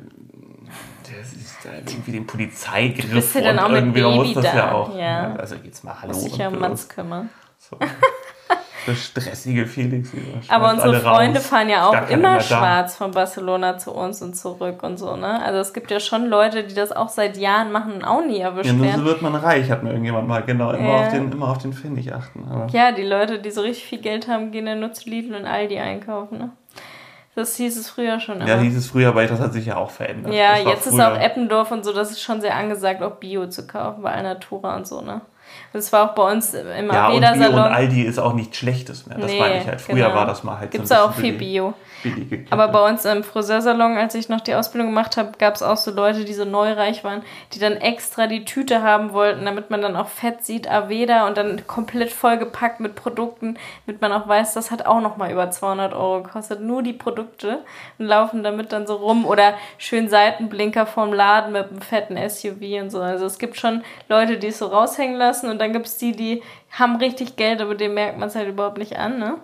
der 1.10 1.24
da 1.66 1.72
irgendwie 1.78 2.12
den 2.12 2.28
Polizeigriff 2.28 3.10
du 3.10 3.16
bist 3.16 3.36
ja 3.36 3.42
dann 3.42 3.60
auch 3.60 3.70
mit 3.70 3.78
irgendwie 3.78 4.02
Baby 4.02 4.16
muss 4.16 4.34
das 4.34 4.44
da. 4.44 4.56
ja 4.56 4.72
auch. 4.72 4.98
Ja. 4.98 5.36
Also 5.36 5.56
jetzt 5.64 5.84
mal 5.84 5.96
Hallo. 6.02 6.14
Muss 6.14 6.24
sich 6.24 6.38
ja 6.38 6.48
um 6.48 6.60
Manns 6.60 6.88
kümmern. 6.88 7.30
So. 7.58 7.78
Der 8.88 8.94
stressige 8.94 9.66
Felix. 9.66 10.12
Aber 10.48 10.72
unsere 10.72 11.00
Freunde 11.00 11.40
raus. 11.40 11.48
fahren 11.48 11.70
ja 11.70 11.88
auch 11.88 12.10
immer 12.10 12.40
schwarz 12.40 12.96
von 12.96 13.12
Barcelona 13.12 13.78
zu 13.78 13.92
uns 13.92 14.22
und 14.22 14.36
zurück 14.36 14.84
und 14.84 14.98
so, 14.98 15.16
ne? 15.16 15.44
Also 15.44 15.60
es 15.60 15.74
gibt 15.74 15.90
ja 15.90 16.00
schon 16.00 16.28
Leute, 16.28 16.64
die 16.64 16.76
das 16.76 16.92
auch 16.92 17.10
seit 17.10 17.38
Jahren 17.38 17.72
machen 17.72 17.94
und 17.94 18.04
auch 18.04 18.24
nie 18.24 18.40
erwischt 18.40 18.68
ja, 18.68 18.74
nur 18.74 18.92
so 18.92 19.06
wird 19.06 19.22
man 19.22 19.36
reich, 19.36 19.72
hat 19.72 19.84
mir 19.84 19.90
irgendjemand 19.90 20.28
mal, 20.28 20.44
genau. 20.44 20.72
Immer, 20.72 20.88
ja. 20.88 21.06
auf, 21.06 21.10
den, 21.10 21.32
immer 21.32 21.50
auf 21.50 21.58
den 21.58 21.74
Pfennig 21.74 22.14
achten. 22.14 22.46
Aber 22.48 22.68
ja, 22.68 22.92
die 22.92 23.04
Leute, 23.04 23.40
die 23.40 23.50
so 23.50 23.62
richtig 23.62 23.86
viel 23.86 24.02
Geld 24.02 24.28
haben, 24.28 24.52
gehen 24.52 24.68
dann 24.68 24.80
nur 24.80 24.94
zu 24.94 25.10
Lidl 25.10 25.34
und 25.34 25.46
Aldi 25.46 25.80
einkaufen, 25.80 26.38
ne? 26.38 26.52
Das 27.36 27.58
hieß 27.58 27.78
es 27.78 27.90
früher 27.90 28.20
schon 28.22 28.38
immer. 28.38 28.48
Ja, 28.48 28.58
hieß 28.58 28.78
es 28.78 28.88
früher, 28.88 29.10
aber 29.10 29.26
das 29.28 29.40
hat 29.40 29.52
sich 29.52 29.66
ja 29.66 29.76
auch 29.76 29.92
verändert. 29.92 30.34
Ja, 30.34 30.58
jetzt 30.58 30.88
ist 30.88 31.00
auch 31.00 31.18
Eppendorf 31.18 31.70
und 31.72 31.84
so, 31.84 31.92
das 31.92 32.12
ist 32.12 32.22
schon 32.22 32.40
sehr 32.40 32.56
angesagt, 32.56 33.04
auch 33.04 33.18
Bio 33.18 33.48
zu 33.48 33.68
kaufen, 33.68 34.04
bei 34.04 34.14
Alnatura 34.14 34.78
und 34.78 34.88
so, 34.88 35.02
ne? 35.02 35.22
Das 35.74 35.92
war 35.92 36.10
auch 36.10 36.16
bei 36.16 36.32
uns 36.32 36.54
im 36.54 36.88
ja, 36.88 37.08
Aveda-Salon. 37.08 37.54
Und, 37.54 37.60
und 37.60 37.74
Aldi 37.74 38.04
ist 38.04 38.20
auch 38.20 38.34
nichts 38.34 38.58
Schlechtes 38.58 39.06
mehr. 39.08 39.18
Das 39.18 39.32
nee, 39.32 39.40
meine 39.40 39.62
ich 39.62 39.68
halt. 39.68 39.82
Früher 39.82 39.96
genau. 39.96 40.16
war 40.16 40.26
das 40.26 40.44
mal 40.44 40.60
halt 40.60 40.72
Gibt's 40.72 40.90
so 40.90 40.96
ein 40.96 41.02
auch 41.02 41.14
viel 41.14 41.34
Bio. 41.34 41.74
Aber 42.50 42.68
bei 42.68 42.90
uns 42.90 43.06
im 43.06 43.24
Friseursalon, 43.24 43.98
als 43.98 44.16
ich 44.16 44.30
noch 44.30 44.42
die 44.42 44.56
Ausbildung 44.56 44.90
gemacht 44.90 45.18
habe, 45.18 45.32
gab 45.38 45.56
es 45.56 45.64
auch 45.64 45.78
so 45.78 45.92
Leute, 45.92 46.26
die 46.26 46.34
so 46.34 46.46
neureich 46.46 47.04
waren, 47.04 47.24
die 47.54 47.60
dann 47.60 47.74
extra 47.74 48.28
die 48.28 48.46
Tüte 48.46 48.82
haben 48.82 49.14
wollten, 49.14 49.46
damit 49.46 49.70
man 49.70 49.82
dann 49.82 49.96
auch 49.96 50.08
fett 50.08 50.46
sieht, 50.46 50.70
Aveda 50.70 51.28
und 51.28 51.38
dann 51.38 51.66
komplett 51.68 52.12
vollgepackt 52.12 52.80
mit 52.80 52.96
Produkten, 52.96 53.58
damit 53.86 54.02
man 54.02 54.12
auch 54.12 54.28
weiß, 54.28 54.54
das 54.54 54.72
hat 54.72 54.86
auch 54.86 55.02
nochmal 55.02 55.32
über 55.32 55.50
200 55.50 55.94
Euro 55.94 56.24
gekostet. 56.24 56.62
Nur 56.62 56.84
die 56.84 56.94
Produkte 56.94 57.60
und 57.98 58.06
laufen 58.06 58.44
damit 58.44 58.72
dann 58.72 58.88
so 58.88 58.96
rum 58.96 59.26
oder 59.26 59.54
schön 59.78 60.10
Seitenblinker 60.10 60.86
vorm 60.86 61.14
Laden 61.14 61.54
mit 61.54 61.70
einem 61.70 61.82
fetten 61.82 62.18
SUV 62.30 62.82
und 62.82 62.90
so. 62.92 63.02
Also 63.02 63.26
es 63.26 63.40
gibt 63.40 63.58
schon 63.58 63.84
Leute, 64.10 64.38
die 64.38 64.48
es 64.48 64.60
so 64.60 64.68
raushängen 64.68 65.18
lassen 65.18 65.45
und 65.50 65.60
dann 65.60 65.74
gibt 65.74 65.88
es 65.88 65.98
die, 65.98 66.12
die 66.12 66.42
haben 66.72 66.98
richtig 66.98 67.36
Geld, 67.36 67.62
aber 67.62 67.76
dem 67.76 67.94
merkt 67.94 68.18
man 68.18 68.30
es 68.30 68.36
halt 68.36 68.50
überhaupt 68.50 68.78
nicht 68.78 68.98
an, 68.98 69.20
ne? 69.20 69.38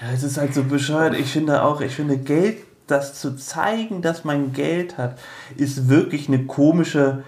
Ja, 0.00 0.12
es 0.12 0.22
ist 0.22 0.38
halt 0.38 0.54
so 0.54 0.64
bescheuert. 0.64 1.18
Ich 1.18 1.32
finde 1.32 1.62
auch, 1.62 1.80
ich 1.80 1.94
finde 1.94 2.18
Geld, 2.18 2.58
das 2.86 3.20
zu 3.20 3.36
zeigen, 3.36 4.02
dass 4.02 4.24
man 4.24 4.52
Geld 4.52 4.96
hat, 4.96 5.18
ist 5.56 5.88
wirklich 5.88 6.28
eine 6.28 6.44
komische, 6.46 7.24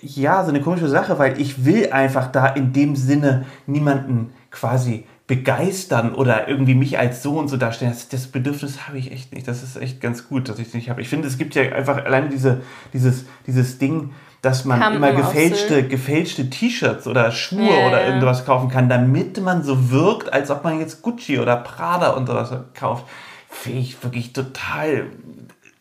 ja, 0.00 0.44
so 0.44 0.50
eine 0.50 0.60
komische 0.60 0.88
Sache, 0.88 1.18
weil 1.18 1.40
ich 1.40 1.64
will 1.64 1.90
einfach 1.92 2.30
da 2.30 2.46
in 2.46 2.72
dem 2.72 2.96
Sinne 2.96 3.46
niemanden 3.66 4.32
quasi 4.50 5.04
begeistern 5.26 6.14
oder 6.14 6.48
irgendwie 6.48 6.74
mich 6.74 6.98
als 6.98 7.22
so 7.22 7.38
und 7.38 7.48
so 7.48 7.58
darstellen. 7.58 7.92
Das, 7.92 8.08
das 8.08 8.28
Bedürfnis 8.28 8.88
habe 8.88 8.98
ich 8.98 9.12
echt 9.12 9.34
nicht. 9.34 9.46
Das 9.46 9.62
ist 9.62 9.76
echt 9.76 10.00
ganz 10.00 10.26
gut, 10.26 10.48
dass 10.48 10.58
ich 10.58 10.68
es 10.68 10.74
nicht 10.74 10.88
habe. 10.88 11.02
Ich 11.02 11.08
finde, 11.08 11.28
es 11.28 11.36
gibt 11.36 11.54
ja 11.54 11.62
einfach 11.62 12.04
alleine 12.04 12.30
diese, 12.30 12.62
dieses, 12.94 13.26
dieses 13.46 13.78
Ding, 13.78 14.12
dass 14.42 14.64
man 14.64 14.80
Kampen 14.80 15.02
immer 15.02 15.12
gefälschte, 15.12 15.86
gefälschte 15.86 16.48
T-Shirts 16.48 17.06
oder 17.06 17.32
Schuhe 17.32 17.68
ja, 17.68 17.88
oder 17.88 18.06
irgendwas 18.06 18.44
kaufen 18.44 18.68
kann, 18.68 18.88
damit 18.88 19.40
man 19.40 19.64
so 19.64 19.90
wirkt, 19.90 20.32
als 20.32 20.50
ob 20.50 20.62
man 20.64 20.78
jetzt 20.78 21.02
Gucci 21.02 21.38
oder 21.38 21.56
Prada 21.56 22.10
und 22.10 22.26
sowas 22.26 22.52
kauft. 22.74 23.06
Finde 23.50 23.80
ich 23.80 24.02
wirklich 24.02 24.32
total 24.32 25.06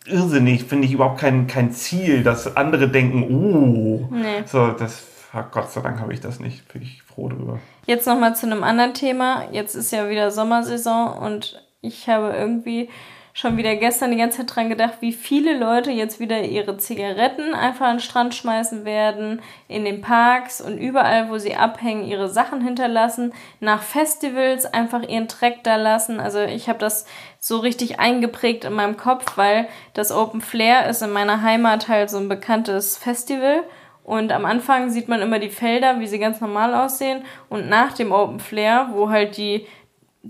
irrsinnig. 0.05 0.63
Finde 0.63 0.87
ich 0.87 0.93
überhaupt 0.93 1.19
kein, 1.19 1.47
kein 1.47 1.71
Ziel, 1.71 2.23
dass 2.23 2.55
andere 2.57 2.89
denken, 2.89 3.23
oh, 3.23 4.07
nee. 4.11 4.43
so, 4.45 4.69
das, 4.69 5.03
Gott 5.51 5.71
sei 5.71 5.81
Dank 5.81 5.99
habe 5.99 6.13
ich 6.13 6.21
das 6.21 6.39
nicht. 6.39 6.67
Bin 6.73 6.81
ich 6.81 7.03
froh 7.03 7.29
drüber. 7.29 7.59
Jetzt 7.85 8.07
nochmal 8.07 8.35
zu 8.35 8.47
einem 8.47 8.63
anderen 8.63 8.93
Thema. 8.93 9.43
Jetzt 9.51 9.75
ist 9.75 9.91
ja 9.91 10.09
wieder 10.09 10.31
Sommersaison 10.31 11.13
und 11.13 11.61
ich 11.81 12.09
habe 12.09 12.33
irgendwie 12.35 12.89
schon 13.37 13.55
wieder 13.55 13.75
gestern 13.75 14.09
die 14.09 14.17
ganze 14.17 14.39
Zeit 14.39 14.55
dran 14.55 14.69
gedacht, 14.69 14.95
wie 15.01 15.13
viele 15.13 15.55
Leute 15.55 15.91
jetzt 15.91 16.19
wieder 16.19 16.41
ihre 16.41 16.77
Zigaretten 16.77 17.53
einfach 17.53 17.85
an 17.85 17.97
den 17.97 18.01
Strand 18.01 18.33
schmeißen 18.33 18.83
werden, 18.83 19.43
in 19.67 19.85
den 19.85 20.01
Parks 20.01 20.59
und 20.59 20.79
überall, 20.79 21.29
wo 21.29 21.37
sie 21.37 21.55
abhängen, 21.55 22.03
ihre 22.03 22.29
Sachen 22.29 22.61
hinterlassen, 22.61 23.33
nach 23.59 23.83
Festivals 23.83 24.65
einfach 24.65 25.03
ihren 25.03 25.27
Dreck 25.27 25.63
da 25.63 25.75
lassen. 25.75 26.19
Also 26.19 26.39
ich 26.39 26.67
habe 26.67 26.79
das 26.79 27.05
so 27.37 27.59
richtig 27.59 27.99
eingeprägt 27.99 28.65
in 28.65 28.73
meinem 28.73 28.97
Kopf, 28.97 29.37
weil 29.37 29.67
das 29.93 30.11
Open 30.11 30.41
Flair 30.41 30.89
ist 30.89 31.03
in 31.03 31.11
meiner 31.11 31.43
Heimat 31.43 31.89
halt 31.89 32.09
so 32.09 32.17
ein 32.17 32.29
bekanntes 32.29 32.97
Festival. 32.97 33.63
Und 34.03 34.31
am 34.31 34.45
Anfang 34.45 34.89
sieht 34.89 35.09
man 35.09 35.21
immer 35.21 35.37
die 35.37 35.49
Felder, 35.49 35.99
wie 35.99 36.07
sie 36.07 36.17
ganz 36.17 36.41
normal 36.41 36.73
aussehen. 36.73 37.23
Und 37.49 37.69
nach 37.69 37.93
dem 37.93 38.11
Open 38.11 38.39
Flair, 38.39 38.89
wo 38.93 39.09
halt 39.09 39.37
die 39.37 39.67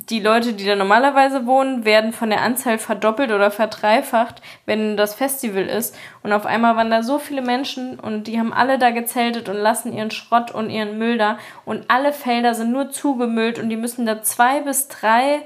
die 0.09 0.19
Leute, 0.19 0.53
die 0.53 0.65
da 0.65 0.75
normalerweise 0.75 1.45
wohnen, 1.45 1.83
werden 1.83 2.13
von 2.13 2.29
der 2.29 2.41
Anzahl 2.41 2.77
verdoppelt 2.77 3.31
oder 3.31 3.51
verdreifacht, 3.51 4.41
wenn 4.65 4.97
das 4.97 5.15
Festival 5.15 5.63
ist. 5.63 5.95
Und 6.23 6.33
auf 6.33 6.45
einmal 6.45 6.75
waren 6.75 6.91
da 6.91 7.03
so 7.03 7.19
viele 7.19 7.41
Menschen 7.41 7.99
und 7.99 8.25
die 8.25 8.39
haben 8.39 8.53
alle 8.53 8.77
da 8.77 8.91
gezeltet 8.91 9.49
und 9.49 9.57
lassen 9.57 9.93
ihren 9.93 10.11
Schrott 10.11 10.51
und 10.51 10.69
ihren 10.69 10.97
Müll 10.97 11.17
da. 11.17 11.37
Und 11.65 11.85
alle 11.89 12.13
Felder 12.13 12.53
sind 12.53 12.71
nur 12.71 12.89
zugemüllt 12.89 13.59
und 13.59 13.69
die 13.69 13.77
müssen 13.77 14.05
da 14.05 14.21
zwei 14.21 14.61
bis 14.61 14.87
drei 14.87 15.41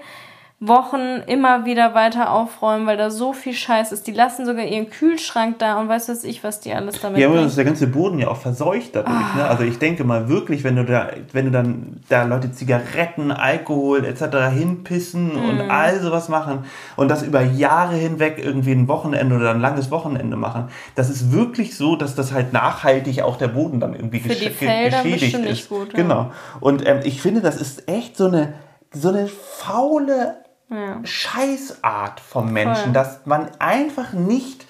Wochen 0.64 1.24
immer 1.26 1.66
wieder 1.66 1.96
weiter 1.96 2.32
aufräumen, 2.32 2.86
weil 2.86 2.96
da 2.96 3.10
so 3.10 3.34
viel 3.34 3.54
Scheiß 3.54 3.92
ist. 3.92 4.06
Die 4.06 4.12
lassen 4.12 4.46
sogar 4.46 4.64
ihren 4.64 4.92
Kühlschrank 4.92 5.58
da 5.58 5.80
und 5.80 5.90
weiß 5.90 6.08
was 6.10 6.24
ich, 6.24 6.44
was 6.44 6.60
die 6.60 6.72
alles 6.72 7.02
damit 7.02 7.20
Ja, 7.20 7.30
aber 7.30 7.42
ist 7.42 7.58
der 7.58 7.66
ganze 7.66 7.88
Boden 7.88 8.20
ja 8.20 8.28
auch 8.28 8.38
verseucht 8.38 8.96
dadurch. 8.96 9.12
Ah. 9.12 9.38
Ne? 9.38 9.46
Also 9.46 9.64
ich 9.64 9.80
denke 9.80 10.04
mal 10.04 10.30
wirklich, 10.30 10.64
wenn 10.64 10.76
du 10.76 10.86
da, 10.86 11.10
wenn 11.34 11.46
du 11.46 11.52
dann 11.52 12.02
da 12.10 12.26
Leute 12.26 12.52
Zigaretten, 12.52 13.32
Alkohol 13.32 14.06
etc. 14.06 14.54
hinpissen 14.54 15.34
mm. 15.34 15.50
und 15.50 15.62
all 15.62 16.00
sowas 16.00 16.30
machen 16.30 16.66
und 16.96 17.10
das 17.10 17.24
über 17.24 17.42
Jahre 17.42 17.96
hinweg 17.96 18.38
irgendwie 18.38 18.74
ein 18.74 18.88
Wochenende 18.88 19.38
oder 19.38 19.50
ein 19.50 19.62
langes 19.62 19.90
Wochenende 19.90 20.38
machen, 20.38 20.66
das 20.94 21.10
ist 21.10 21.32
wirklich 21.32 21.76
so, 21.76 21.96
dass 21.96 22.14
das 22.14 22.34
halt 22.34 22.54
nachhaltig 22.54 23.24
auch 23.24 23.38
der 23.38 23.48
Boden 23.48 23.80
dann 23.80 23.96
irgendwie 23.96 24.20
Für 24.20 24.36
die 24.36 24.52
Felder 24.52 25.02
geschädigt 25.02 25.34
ist. 25.34 25.42
Nicht 25.42 25.70
gut, 25.70 25.94
ja. 25.94 26.04
Genau. 26.04 26.32
Und 26.60 26.88
ähm, 26.88 27.00
ich 27.04 27.20
finde, 27.20 27.42
das 27.42 27.60
ist 27.60 27.90
echt 27.90 28.16
so 28.16 28.28
eine 28.28 28.54
so 28.94 29.10
eine 29.10 29.28
faule 29.28 30.36
ja. 30.72 31.00
Scheißart 31.04 32.20
vom 32.20 32.52
Menschen, 32.52 32.86
Voll. 32.86 32.94
dass 32.94 33.26
man 33.26 33.50
einfach 33.60 34.14
nicht 34.14 34.66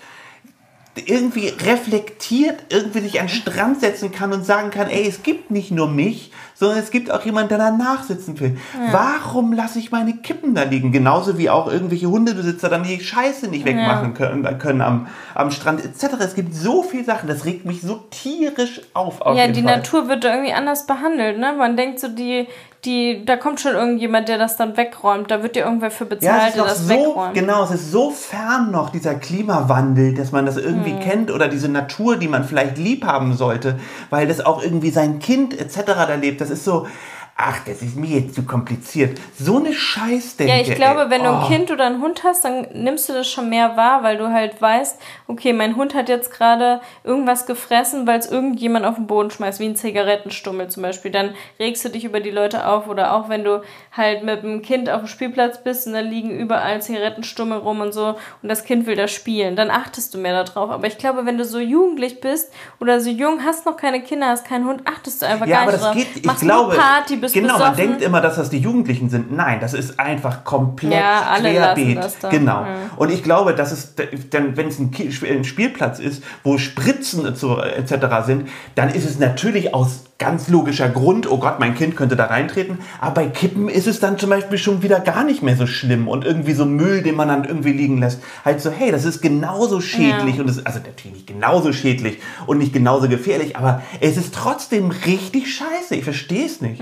irgendwie 0.95 1.47
reflektiert, 1.47 2.65
irgendwie 2.69 2.99
sich 2.99 3.19
an 3.21 3.27
den 3.27 3.33
Strand 3.33 3.79
setzen 3.79 4.11
kann 4.11 4.33
und 4.33 4.45
sagen 4.45 4.71
kann, 4.71 4.89
ey, 4.89 5.07
es 5.07 5.23
gibt 5.23 5.49
nicht 5.51 5.71
nur 5.71 5.87
mich, 5.87 6.31
sondern 6.61 6.77
es 6.77 6.91
gibt 6.91 7.09
auch 7.09 7.25
jemanden, 7.25 7.49
der 7.49 7.57
danach 7.57 8.03
sitzen 8.03 8.39
will. 8.39 8.55
Ja. 8.75 8.93
Warum 8.93 9.51
lasse 9.51 9.79
ich 9.79 9.91
meine 9.91 10.13
Kippen 10.13 10.53
da 10.53 10.61
liegen? 10.61 10.91
Genauso 10.91 11.39
wie 11.39 11.49
auch 11.49 11.65
irgendwelche 11.65 12.07
Hundebesitzer 12.07 12.69
dann 12.69 12.83
die 12.83 12.99
Scheiße 12.99 13.47
nicht 13.47 13.65
wegmachen 13.65 14.13
können, 14.13 14.59
können 14.59 14.81
am, 14.81 15.07
am 15.33 15.49
Strand 15.49 15.83
etc. 15.83 16.17
Es 16.19 16.35
gibt 16.35 16.53
so 16.53 16.83
viele 16.83 17.03
Sachen, 17.03 17.27
das 17.27 17.45
regt 17.45 17.65
mich 17.65 17.81
so 17.81 17.95
tierisch 18.11 18.81
auf. 18.93 19.21
auf 19.21 19.35
ja, 19.35 19.47
die 19.47 19.63
Fall. 19.63 19.77
Natur 19.77 20.07
wird 20.07 20.23
da 20.23 20.35
irgendwie 20.35 20.53
anders 20.53 20.85
behandelt. 20.85 21.39
Ne? 21.39 21.55
Man 21.57 21.75
denkt 21.75 21.99
so, 21.99 22.09
die, 22.09 22.47
die, 22.85 23.25
da 23.25 23.37
kommt 23.37 23.59
schon 23.59 23.73
irgendjemand, 23.73 24.27
der 24.27 24.37
das 24.37 24.57
dann 24.57 24.77
wegräumt. 24.77 25.31
Da 25.31 25.41
wird 25.41 25.55
dir 25.55 25.65
irgendwer 25.65 25.89
für 25.89 26.05
bezahlt, 26.05 26.55
ja, 26.55 26.63
der 26.63 26.63
das 26.63 26.87
so, 26.87 26.89
wegräumt. 26.89 27.33
Genau, 27.33 27.63
es 27.63 27.71
ist 27.71 27.91
so 27.91 28.11
fern 28.11 28.69
noch 28.69 28.89
dieser 28.89 29.15
Klimawandel, 29.15 30.13
dass 30.13 30.31
man 30.31 30.45
das 30.45 30.57
irgendwie 30.57 30.91
hm. 30.91 30.99
kennt 30.99 31.31
oder 31.31 31.47
diese 31.47 31.69
Natur, 31.69 32.17
die 32.17 32.27
man 32.27 32.43
vielleicht 32.43 32.77
lieb 32.77 33.05
haben 33.05 33.35
sollte, 33.35 33.79
weil 34.11 34.27
das 34.27 34.45
auch 34.45 34.63
irgendwie 34.63 34.91
sein 34.91 35.17
Kind 35.17 35.59
etc. 35.59 35.79
da 35.85 36.15
lebt. 36.15 36.41
Das 36.41 36.50
ist 36.50 36.50
so, 36.57 36.89
ach, 37.35 37.59
das 37.65 37.81
ist 37.81 37.95
mir 37.95 38.19
jetzt 38.19 38.35
zu 38.35 38.43
kompliziert. 38.43 39.19
So 39.39 39.57
eine 39.57 39.73
Scheißdenke. 39.73 40.53
Ja, 40.53 40.61
ich 40.61 40.75
glaube, 40.75 41.09
wenn 41.09 41.23
du 41.23 41.29
ein 41.29 41.41
Oh. 41.43 41.47
Kind 41.47 41.71
oder 41.71 41.85
einen 41.87 42.01
Hund 42.01 42.23
hast, 42.23 42.45
dann 42.45 42.67
nimmst 42.73 43.09
du 43.09 43.13
das 43.13 43.27
schon 43.29 43.49
mehr 43.49 43.75
wahr, 43.77 44.03
weil 44.03 44.17
du 44.17 44.31
halt 44.31 44.61
weißt, 44.61 44.99
okay, 45.27 45.51
mein 45.53 45.75
Hund 45.75 45.95
hat 45.95 46.07
jetzt 46.07 46.31
gerade 46.31 46.81
irgendwas 47.03 47.45
gefressen, 47.47 48.05
weil 48.05 48.19
es 48.19 48.29
irgendjemand 48.29 48.85
auf 48.85 48.95
den 48.95 49.07
Boden 49.07 49.31
schmeißt, 49.31 49.59
wie 49.59 49.65
ein 49.65 49.75
Zigarettenstummel 49.75 50.67
zum 50.69 50.83
Beispiel. 50.83 51.09
Dann 51.11 51.33
regst 51.59 51.83
du 51.83 51.89
dich 51.89 52.03
über 52.05 52.19
die 52.19 52.29
Leute 52.29 52.67
auf 52.67 52.87
oder 52.87 53.13
auch 53.15 53.27
wenn 53.29 53.43
du 53.43 53.63
halt 53.91 54.23
mit 54.23 54.43
einem 54.43 54.61
Kind 54.61 54.89
auf 54.89 54.99
dem 55.01 55.07
Spielplatz 55.07 55.63
bist 55.63 55.87
und 55.87 55.93
da 55.93 55.99
liegen 55.99 56.29
überall 56.31 56.81
Zigarettenstummel 56.81 57.57
rum 57.57 57.81
und 57.81 57.91
so 57.93 58.17
und 58.41 58.49
das 58.49 58.63
Kind 58.65 58.85
will 58.85 58.95
da 58.95 59.07
spielen, 59.07 59.55
dann 59.55 59.71
achtest 59.71 60.13
du 60.13 60.17
mehr 60.19 60.43
darauf. 60.43 60.69
Aber 60.69 60.85
ich 60.87 60.97
glaube, 60.97 61.25
wenn 61.25 61.37
du 61.37 61.45
so 61.45 61.59
jugendlich 61.59 62.21
bist 62.21 62.51
oder 62.79 62.99
so 63.01 63.09
jung, 63.09 63.43
hast 63.43 63.65
noch 63.65 63.77
keine 63.77 64.01
Kinder, 64.01 64.27
hast 64.27 64.45
keinen 64.45 64.65
Hund, 64.67 64.81
achtest 64.85 65.21
du 65.21 65.25
einfach 65.25 65.47
Ja, 65.47 65.57
gar 65.57 65.61
aber 65.63 65.71
nicht 65.71 65.83
das 65.83 65.91
drauf. 65.91 65.95
geht, 65.95 66.17
ich 66.17 66.25
Machst 66.25 66.41
glaube, 66.41 66.75
Party, 66.75 67.17
bist 67.21 67.33
genau, 67.33 67.53
besoffen. 67.53 67.65
man 67.67 67.77
denkt 67.77 68.01
immer, 68.01 68.21
dass 68.21 68.35
das 68.35 68.49
die 68.49 68.57
Jugendlichen 68.57 69.09
sind. 69.09 69.31
Nein, 69.31 69.59
das 69.61 69.73
ist 69.73 69.99
einfach 69.99 70.43
komplett 70.43 70.93
Ja, 70.93 71.21
alle 71.29 71.51
querbeet. 71.53 71.97
das 71.97 72.19
da. 72.19 72.29
Genau. 72.29 72.63
Ja. 72.65 72.75
Und 72.97 73.11
ich 73.11 73.23
glaube, 73.23 73.55
dass 73.55 73.71
es, 73.71 73.95
dann, 74.29 74.57
wenn 74.57 74.67
es 74.67 74.79
ein, 74.79 75.43
Spielplatz 75.43 75.99
ist, 75.99 76.23
wo 76.43 76.57
Spritzen 76.57 77.25
etc. 77.25 78.25
sind, 78.25 78.49
dann 78.75 78.89
ist 78.89 79.05
es 79.05 79.19
natürlich 79.19 79.73
aus 79.73 80.03
ganz 80.21 80.47
logischer 80.47 80.87
Grund, 80.87 81.29
oh 81.29 81.37
Gott, 81.39 81.59
mein 81.59 81.73
Kind 81.75 81.97
könnte 81.97 82.15
da 82.15 82.25
reintreten. 82.25 82.77
Aber 83.01 83.15
bei 83.15 83.27
Kippen 83.27 83.67
ist 83.67 83.87
es 83.87 83.99
dann 83.99 84.19
zum 84.19 84.29
Beispiel 84.29 84.57
schon 84.59 84.83
wieder 84.83 84.99
gar 84.99 85.23
nicht 85.23 85.41
mehr 85.41 85.57
so 85.57 85.65
schlimm 85.65 86.07
und 86.07 86.23
irgendwie 86.23 86.53
so 86.53 86.65
Müll, 86.65 87.01
den 87.01 87.15
man 87.15 87.27
dann 87.27 87.43
irgendwie 87.43 87.73
liegen 87.73 87.97
lässt. 87.99 88.21
Halt 88.45 88.61
so, 88.61 88.69
hey, 88.69 88.91
das 88.91 89.03
ist 89.03 89.21
genauso 89.21 89.81
schädlich 89.81 90.35
Ja. 90.35 90.43
und 90.43 90.49
es 90.49 90.63
also 90.65 90.77
natürlich 90.79 91.13
nicht 91.13 91.27
genauso 91.27 91.73
schädlich 91.73 92.19
und 92.45 92.59
nicht 92.59 92.71
genauso 92.71 93.09
gefährlich, 93.09 93.57
aber 93.57 93.81
es 93.99 94.15
ist 94.15 94.33
trotzdem 94.35 94.91
richtig 94.91 95.53
scheiße. 95.53 95.95
Ich 95.95 96.03
verstehe 96.03 96.45
es 96.45 96.61
nicht. 96.61 96.81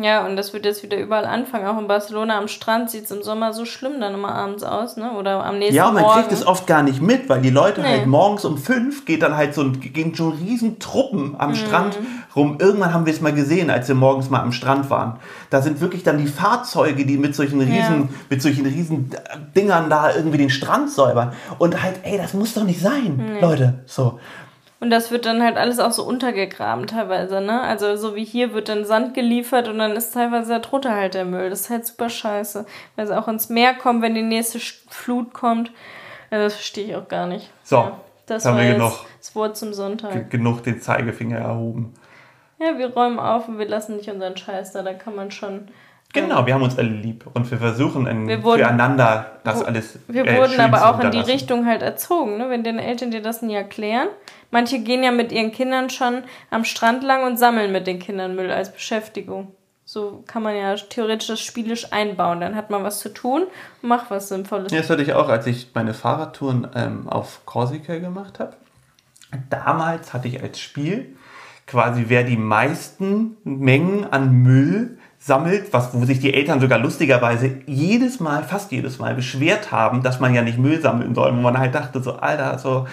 Ja, 0.00 0.26
und 0.26 0.36
das 0.36 0.52
wird 0.52 0.64
jetzt 0.64 0.82
wieder 0.82 0.98
überall 0.98 1.24
anfangen. 1.26 1.66
Auch 1.66 1.78
in 1.78 1.86
Barcelona 1.86 2.36
am 2.38 2.48
Strand 2.48 2.90
sieht 2.90 3.04
es 3.04 3.10
im 3.12 3.22
Sommer 3.22 3.52
so 3.52 3.64
schlimm 3.64 4.00
dann 4.00 4.14
immer 4.14 4.34
abends 4.34 4.64
aus, 4.64 4.96
ne? 4.96 5.12
Oder 5.12 5.44
am 5.44 5.58
nächsten 5.58 5.76
Ja, 5.76 5.88
und 5.88 5.94
man 5.94 6.02
Morgen. 6.02 6.14
kriegt 6.20 6.32
es 6.32 6.46
oft 6.46 6.66
gar 6.66 6.82
nicht 6.82 7.00
mit, 7.00 7.28
weil 7.28 7.40
die 7.40 7.50
Leute 7.50 7.80
Nee. 7.82 7.86
halt 7.88 8.06
morgens 8.06 8.44
um 8.44 8.58
fünf 8.58 9.04
geht 9.04 9.22
dann 9.22 9.36
halt 9.36 9.54
so 9.54 9.62
ein, 9.62 9.78
gehen 9.80 10.14
schon 10.14 10.32
riesen 10.32 10.78
Truppen 10.80 11.36
am 11.38 11.54
Strand 11.54 11.98
rum. 12.34 12.56
Irgendwann 12.80 12.94
haben 12.94 13.04
wir 13.04 13.12
es 13.12 13.20
mal 13.20 13.34
gesehen, 13.34 13.68
als 13.68 13.88
wir 13.88 13.94
morgens 13.94 14.30
mal 14.30 14.40
am 14.40 14.52
Strand 14.52 14.88
waren. 14.88 15.18
Da 15.50 15.60
sind 15.60 15.82
wirklich 15.82 16.02
dann 16.02 16.16
die 16.16 16.26
Fahrzeuge, 16.26 17.04
die 17.04 17.18
mit 17.18 17.34
solchen 17.34 17.60
riesen, 17.60 18.08
mit 18.30 18.40
solchen 18.40 18.64
riesen 18.64 19.10
Dingern 19.54 19.90
da 19.90 20.14
irgendwie 20.14 20.38
den 20.38 20.48
Strand 20.48 20.90
säubern. 20.90 21.34
Und 21.58 21.82
halt, 21.82 22.00
ey, 22.04 22.16
das 22.16 22.32
muss 22.32 22.54
doch 22.54 22.64
nicht 22.64 22.80
sein, 22.80 23.36
Leute. 23.42 23.80
So. 23.84 24.18
Und 24.80 24.88
das 24.88 25.10
wird 25.10 25.26
dann 25.26 25.42
halt 25.42 25.58
alles 25.58 25.78
auch 25.78 25.92
so 25.92 26.04
untergegraben 26.04 26.86
teilweise, 26.86 27.42
ne? 27.42 27.60
Also 27.60 27.96
so 27.96 28.16
wie 28.16 28.24
hier 28.24 28.54
wird 28.54 28.70
dann 28.70 28.86
Sand 28.86 29.12
geliefert 29.12 29.68
und 29.68 29.76
dann 29.76 29.92
ist 29.92 30.14
teilweise 30.14 30.58
darunter 30.58 30.96
halt 30.96 31.12
der 31.12 31.26
Müll. 31.26 31.50
Das 31.50 31.60
ist 31.60 31.70
halt 31.70 31.86
super 31.86 32.08
scheiße. 32.08 32.64
Weil 32.96 33.04
es 33.04 33.10
auch 33.10 33.28
ins 33.28 33.50
Meer 33.50 33.74
kommt, 33.74 34.00
wenn 34.00 34.14
die 34.14 34.22
nächste 34.22 34.58
Flut 34.88 35.34
kommt. 35.34 35.70
Also 36.30 36.44
das 36.44 36.54
verstehe 36.54 36.86
ich 36.86 36.96
auch 36.96 37.08
gar 37.08 37.26
nicht. 37.26 37.50
So, 37.62 37.90
das 38.24 38.46
haben 38.46 38.56
war 38.56 38.62
wir 38.62 38.72
genug. 38.72 38.92
das 39.18 39.34
Wort 39.34 39.58
zum 39.58 39.74
Sonntag. 39.74 40.30
Genug 40.30 40.62
den 40.62 40.80
Zeigefinger 40.80 41.36
erhoben. 41.40 41.92
Ja, 42.60 42.78
wir 42.78 42.92
räumen 42.92 43.18
auf 43.18 43.48
und 43.48 43.58
wir 43.58 43.66
lassen 43.68 43.96
nicht 43.96 44.10
unseren 44.10 44.36
Scheiß 44.36 44.72
da. 44.72 44.82
Da 44.82 44.92
kann 44.92 45.16
man 45.16 45.30
schon. 45.30 45.68
Genau, 46.12 46.44
wir 46.44 46.54
haben 46.54 46.62
uns 46.62 46.76
alle 46.76 46.88
lieb 46.88 47.24
und 47.34 47.48
wir 47.50 47.56
versuchen 47.58 48.06
ein, 48.08 48.26
Wir 48.26 48.42
wurden- 48.42 48.62
füreinander 48.64 49.38
das 49.44 49.62
alles 49.62 49.98
Wir 50.08 50.26
äh, 50.26 50.36
wurden 50.38 50.60
aber 50.60 50.90
auch 50.90 50.98
in 51.00 51.12
die. 51.12 51.20
Richtung 51.20 51.66
halt 51.66 51.82
erzogen, 51.82 52.36
ne? 52.36 52.50
wenn 52.50 52.64
deine 52.64 52.84
Eltern 52.84 53.12
dir 53.12 53.22
das 53.22 53.42
nie 53.42 53.54
erklären. 53.54 54.08
Manche 54.50 54.80
gehen 54.80 55.04
ja 55.04 55.12
mit 55.12 55.30
ihren 55.30 55.52
Kindern 55.52 55.88
schon 55.88 56.24
am 56.50 56.64
Strand 56.64 57.04
lang 57.04 57.24
und 57.24 57.38
sammeln 57.38 57.70
mit 57.70 57.86
den 57.86 58.00
Kindern 58.00 58.34
Müll 58.34 58.50
als 58.50 58.72
Beschäftigung. 58.72 59.52
So 59.84 60.24
kann 60.26 60.42
man 60.42 60.56
ja 60.56 60.74
theoretisch 60.74 61.28
das 61.28 61.40
spielisch 61.40 61.92
einbauen. 61.92 62.40
Dann 62.40 62.56
hat 62.56 62.70
man 62.70 62.82
was 62.82 62.98
zu 62.98 63.08
tun 63.10 63.44
und 63.80 63.88
macht 63.88 64.10
was 64.10 64.28
Sinnvolles. 64.28 64.72
Ja, 64.72 64.78
das 64.80 64.90
hatte 64.90 65.02
ich 65.02 65.14
auch, 65.14 65.28
als 65.28 65.46
ich 65.46 65.68
meine 65.74 65.94
Fahrradtouren 65.94 66.66
ähm, 66.74 67.08
auf 67.08 67.42
Korsika 67.46 67.96
gemacht 67.98 68.40
habe. 68.40 68.54
Damals 69.48 70.12
hatte 70.12 70.26
ich 70.28 70.42
als 70.42 70.58
Spiel 70.58 71.16
quasi, 71.70 72.06
wer 72.08 72.24
die 72.24 72.36
meisten 72.36 73.36
Mengen 73.44 74.04
an 74.10 74.32
Müll 74.32 74.98
sammelt, 75.18 75.72
was, 75.72 75.94
wo 75.94 76.04
sich 76.04 76.18
die 76.18 76.34
Eltern 76.34 76.60
sogar 76.60 76.78
lustigerweise 76.78 77.58
jedes 77.66 78.20
Mal, 78.20 78.42
fast 78.42 78.72
jedes 78.72 78.98
Mal 78.98 79.14
beschwert 79.14 79.70
haben, 79.70 80.02
dass 80.02 80.18
man 80.18 80.34
ja 80.34 80.42
nicht 80.42 80.58
Müll 80.58 80.80
sammeln 80.80 81.14
soll. 81.14 81.36
Wo 81.36 81.40
man 81.40 81.58
halt 81.58 81.74
dachte, 81.74 82.02
so, 82.02 82.14
Alter, 82.14 82.58
so, 82.58 82.86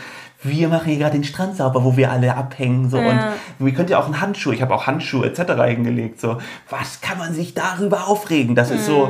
wir 0.43 0.67
machen 0.67 0.85
hier 0.89 0.99
gerade 0.99 1.13
den 1.13 1.23
Strand 1.23 1.55
sauber, 1.55 1.83
wo 1.83 1.97
wir 1.97 2.11
alle 2.11 2.35
abhängen. 2.35 2.89
So. 2.89 2.97
Ja. 2.97 3.33
Und 3.57 3.65
wir 3.65 3.73
könnt 3.73 3.89
ja 3.89 3.97
auch 3.97 4.05
einen 4.05 4.21
Handschuh, 4.21 4.51
ich 4.51 4.61
habe 4.61 4.75
auch 4.75 4.85
Handschuhe 4.85 5.25
etc. 5.25 5.53
hingelegt. 5.63 6.19
So. 6.19 6.37
Was 6.69 7.01
kann 7.01 7.17
man 7.17 7.33
sich 7.33 7.53
darüber 7.53 8.07
aufregen? 8.07 8.53
Das 8.55 8.69
ist 8.69 8.85
so. 8.85 9.09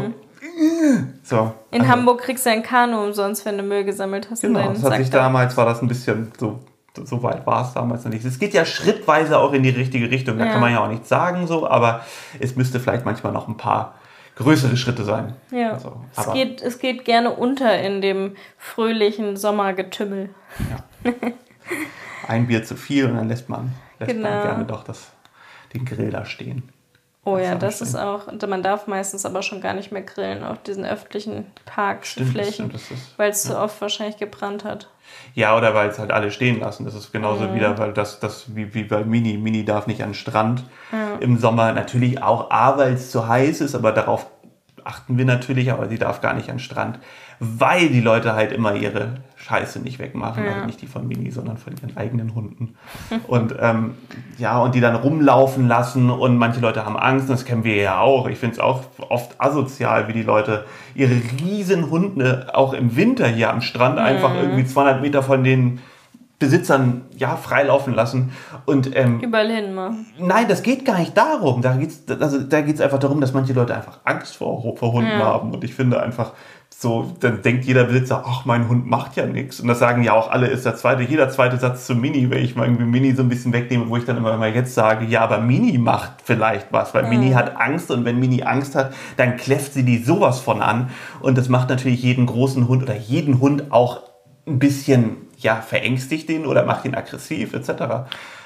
So. 1.24 1.54
In 1.72 1.82
also- 1.82 1.92
Hamburg 1.92 2.22
kriegst 2.22 2.46
du 2.46 2.52
ein 2.52 2.64
Kanu 2.64 3.04
umsonst, 3.04 3.46
wenn 3.46 3.58
du 3.58 3.64
Müll 3.64 3.84
gesammelt 3.84 4.30
hast. 4.32 4.42
Genau, 4.42 4.70
das 4.70 4.84
hat 4.84 4.94
sich 4.94 5.08
Sack 5.08 5.12
da. 5.12 5.18
damals, 5.24 5.58
war 5.58 5.66
das 5.66 5.82
ein 5.82 5.88
bisschen 5.88 6.32
so, 6.40 6.60
so 7.06 7.24
weit 7.24 7.46
war 7.46 7.64
es 7.68 7.74
damals 7.74 8.04
noch 8.04 8.12
nicht. 8.12 8.26
Es 8.26 8.40
geht 8.40 8.54
ja 8.54 8.66
schrittweise 8.66 9.38
auch 9.40 9.54
in 9.54 9.64
die 9.64 9.70
richtige 9.70 10.10
Richtung, 10.10 10.38
da 10.38 10.46
Ja. 10.46 10.52
kann 10.52 10.62
man 10.62 10.72
ja 10.72 10.84
auch 10.84 10.90
nichts 10.90 11.10
sagen 11.10 11.48
so, 11.48 11.68
aber 11.68 12.02
es 12.40 12.56
müsste 12.56 12.80
vielleicht 12.80 13.06
manchmal 13.06 13.34
noch 13.34 13.48
ein 13.48 13.58
paar 13.58 13.96
größere 14.36 14.78
Schritte 14.78 15.04
sein. 15.04 15.36
Ja, 15.52 15.72
Also, 15.74 16.00
es, 16.16 16.32
geht, 16.34 16.62
es 16.62 16.80
geht 16.80 17.06
gerne 17.06 17.32
unter 17.32 17.80
in 17.80 18.02
dem 18.02 18.36
fröhlichen 18.58 19.36
Sommergetümmel. 19.36 20.30
Ein 22.28 22.48
Bier 22.48 22.64
zu 22.64 22.76
viel 22.76 23.06
und 23.06 23.16
dann 23.16 23.28
lässt 23.30 23.50
man, 23.50 23.74
lässt 24.00 24.14
man 24.14 24.24
Genau. 24.32 24.44
gerne 24.44 24.66
doch 24.66 24.84
das, 24.84 25.08
den 25.74 25.86
Grill 25.86 26.10
da 26.12 26.26
stehen. 26.26 26.70
Oh 27.24 27.38
ja, 27.38 27.56
das 27.56 27.82
ist 27.82 27.96
auch, 27.96 28.28
man 28.48 28.64
darf 28.64 28.88
meistens 28.88 29.26
aber 29.26 29.42
schon 29.42 29.60
gar 29.60 29.74
nicht 29.74 29.92
mehr 29.92 30.02
grillen 30.02 30.46
auf 30.46 30.62
diesen 30.64 30.86
öffentlichen 30.86 31.46
Parks, 31.66 32.10
Stimmt, 32.12 32.28
das 32.28 32.34
Flächen, 32.34 32.54
stimmt, 32.54 32.74
das 32.76 32.92
ist- 32.92 33.18
weil 33.18 33.32
es 33.32 33.44
zu 33.44 33.58
oft 33.60 33.82
wahrscheinlich 33.82 34.16
gebrannt 34.18 34.64
hat. 34.64 34.88
Ja, 35.34 35.56
oder 35.56 35.74
weil 35.76 35.90
es 35.90 36.00
halt 36.00 36.12
alle 36.12 36.32
stehen 36.32 36.60
lassen. 36.60 36.86
Das 36.86 36.96
ist 36.96 37.12
genauso 37.12 37.46
Mhm. 37.46 37.56
wieder, 37.56 37.78
weil 37.78 37.94
das, 37.94 38.20
das 38.20 38.56
wie, 38.56 38.74
wie 38.74 38.84
bei 38.84 39.04
Mini. 39.04 39.38
Mini 39.38 39.64
darf 39.66 39.86
nicht 39.88 40.02
an 40.02 40.10
den 40.10 40.16
Strand 40.16 40.64
im 41.20 41.38
Sommer. 41.38 41.74
Natürlich 41.74 42.22
auch 42.24 42.50
A, 42.52 42.78
weil 42.78 42.94
es 42.94 43.12
zu 43.12 43.28
heiß 43.28 43.62
ist, 43.62 43.76
aber 43.76 43.92
darauf 43.92 44.26
achten 44.88 45.18
wir 45.18 45.26
natürlich, 45.26 45.72
aber 45.72 45.88
sie 45.90 45.98
darf 45.98 46.22
gar 46.22 46.34
nicht 46.34 46.50
an 46.50 46.56
den 46.56 46.62
Strand, 46.62 47.00
weil 47.40 47.90
die 47.90 48.02
Leute 48.02 48.34
halt 48.34 48.52
immer 48.52 48.74
ihre 48.74 49.16
Scheiße 49.36 49.80
nicht 49.80 50.00
wegmachen. 50.00 50.44
Ja. 50.44 50.54
Also 50.54 50.66
nicht 50.66 50.82
die 50.82 50.88
von 50.88 51.08
Mini, 51.08 51.30
sondern 51.30 51.58
von 51.58 51.74
ihren 51.74 51.96
eigenen 51.96 52.34
Hunden. 52.34 52.76
und 53.28 53.56
ähm, 53.60 53.96
ja, 54.38 54.60
und 54.60 54.76
die 54.76 54.82
dann 54.82 54.96
rumlaufen 54.96 55.68
lassen 55.68 56.10
und 56.10 56.38
manche 56.38 56.60
Leute 56.60 56.86
haben 56.86 56.98
Angst, 56.98 57.30
und 57.30 57.34
das 57.34 57.46
kennen 57.46 57.64
wir 57.64 57.76
ja 57.76 58.00
auch. 58.00 58.28
Ich 58.28 58.40
finde 58.40 58.56
es 58.56 58.60
auch 58.60 58.84
oft 59.10 59.40
asozial, 59.40 60.08
wie 60.08 60.14
die 60.14 60.24
Leute 60.24 60.66
ihre 60.96 61.16
riesen 61.40 61.90
Hunde 61.90 62.48
auch 62.54 62.74
im 62.74 62.96
Winter 62.96 63.28
hier 63.28 63.52
am 63.52 63.62
Strand 63.62 64.00
einfach 64.00 64.34
irgendwie 64.36 64.66
200 64.66 65.02
Meter 65.02 65.22
von 65.22 65.44
den 65.44 65.80
Besitzern 66.40 67.02
ja 67.18 67.36
freilaufen 67.36 67.96
lassen 67.96 68.32
und 68.66 68.96
ähm, 68.96 69.20
Überall 69.22 69.50
hin 69.50 69.74
mal. 69.74 69.94
Nein, 70.20 70.46
das 70.48 70.62
geht 70.62 70.86
gar 70.86 71.00
nicht 71.00 71.18
darum. 71.18 71.64
Da 71.64 71.76
geht 71.76 71.90
es 71.90 72.22
also, 72.22 72.40
da 72.40 72.62
geht's 72.62 72.80
einfach 72.80 73.00
darum, 73.00 73.20
dass 73.22 73.34
manche 73.34 73.54
Leute 73.54 73.76
einfach 73.76 74.00
Angst 74.04 74.38
vor, 74.38 74.78
vor 74.78 74.94
Hunden 74.94 75.10
Ja. 75.10 75.26
haben. 75.26 75.52
Und 75.52 75.64
ich 75.64 75.74
finde 75.74 76.00
einfach, 76.02 76.34
so, 76.70 77.12
dann 77.22 77.42
denkt 77.42 77.66
jeder 77.66 77.86
Besitzer, 77.86 78.24
ach, 78.28 78.46
mein 78.46 78.70
Hund 78.70 78.86
macht 78.86 79.16
ja 79.16 79.26
nichts. 79.26 79.60
Und 79.60 79.68
das 79.68 79.80
sagen 79.80 80.04
ja 80.04 80.14
auch 80.14 80.30
alle, 80.30 80.46
ist 80.46 80.64
der 80.64 80.76
zweite, 80.76 81.02
jeder 81.02 81.30
zweite 81.30 81.58
Satz 81.58 81.88
zu 81.88 81.96
Mini, 81.96 82.30
wenn 82.30 82.44
ich 82.44 82.56
mal 82.56 82.66
irgendwie 82.66 82.86
Mini 82.86 83.16
so 83.16 83.24
ein 83.24 83.30
bisschen 83.30 83.52
wegnehme, 83.52 83.90
wo 83.90 83.98
ich 83.98 84.06
dann 84.06 84.18
immer 84.18 84.38
mal 84.38 84.54
jetzt 84.54 84.76
sage, 84.76 85.06
ja, 85.06 85.22
aber 85.22 85.40
Mini 85.40 85.80
macht 85.80 86.22
vielleicht 86.24 86.68
was, 86.72 86.94
weil 86.94 87.08
Mini 87.10 87.32
hat 87.32 87.58
Angst 87.60 87.90
und 87.90 88.06
wenn 88.06 88.20
Mini 88.20 88.44
Angst 88.44 88.76
hat, 88.76 88.94
dann 89.16 89.38
kläfft 89.38 89.74
sie 89.74 89.84
die 89.84 89.98
sowas 89.98 90.40
von 90.40 90.62
an. 90.62 90.92
Und 91.20 91.36
das 91.36 91.50
macht 91.50 91.70
natürlich 91.70 92.04
jeden 92.04 92.28
großen 92.28 92.68
Hund 92.68 92.84
oder 92.84 92.96
jeden 92.96 93.40
Hund 93.40 93.72
auch 93.72 94.02
ein 94.46 94.60
bisschen, 94.60 95.18
ja, 95.40 95.62
verängstigt 95.62 96.30
ihn 96.30 96.48
oder 96.48 96.66
macht 96.66 96.84
ihn 96.86 96.96
aggressiv, 96.96 97.54
etc. 97.54 97.70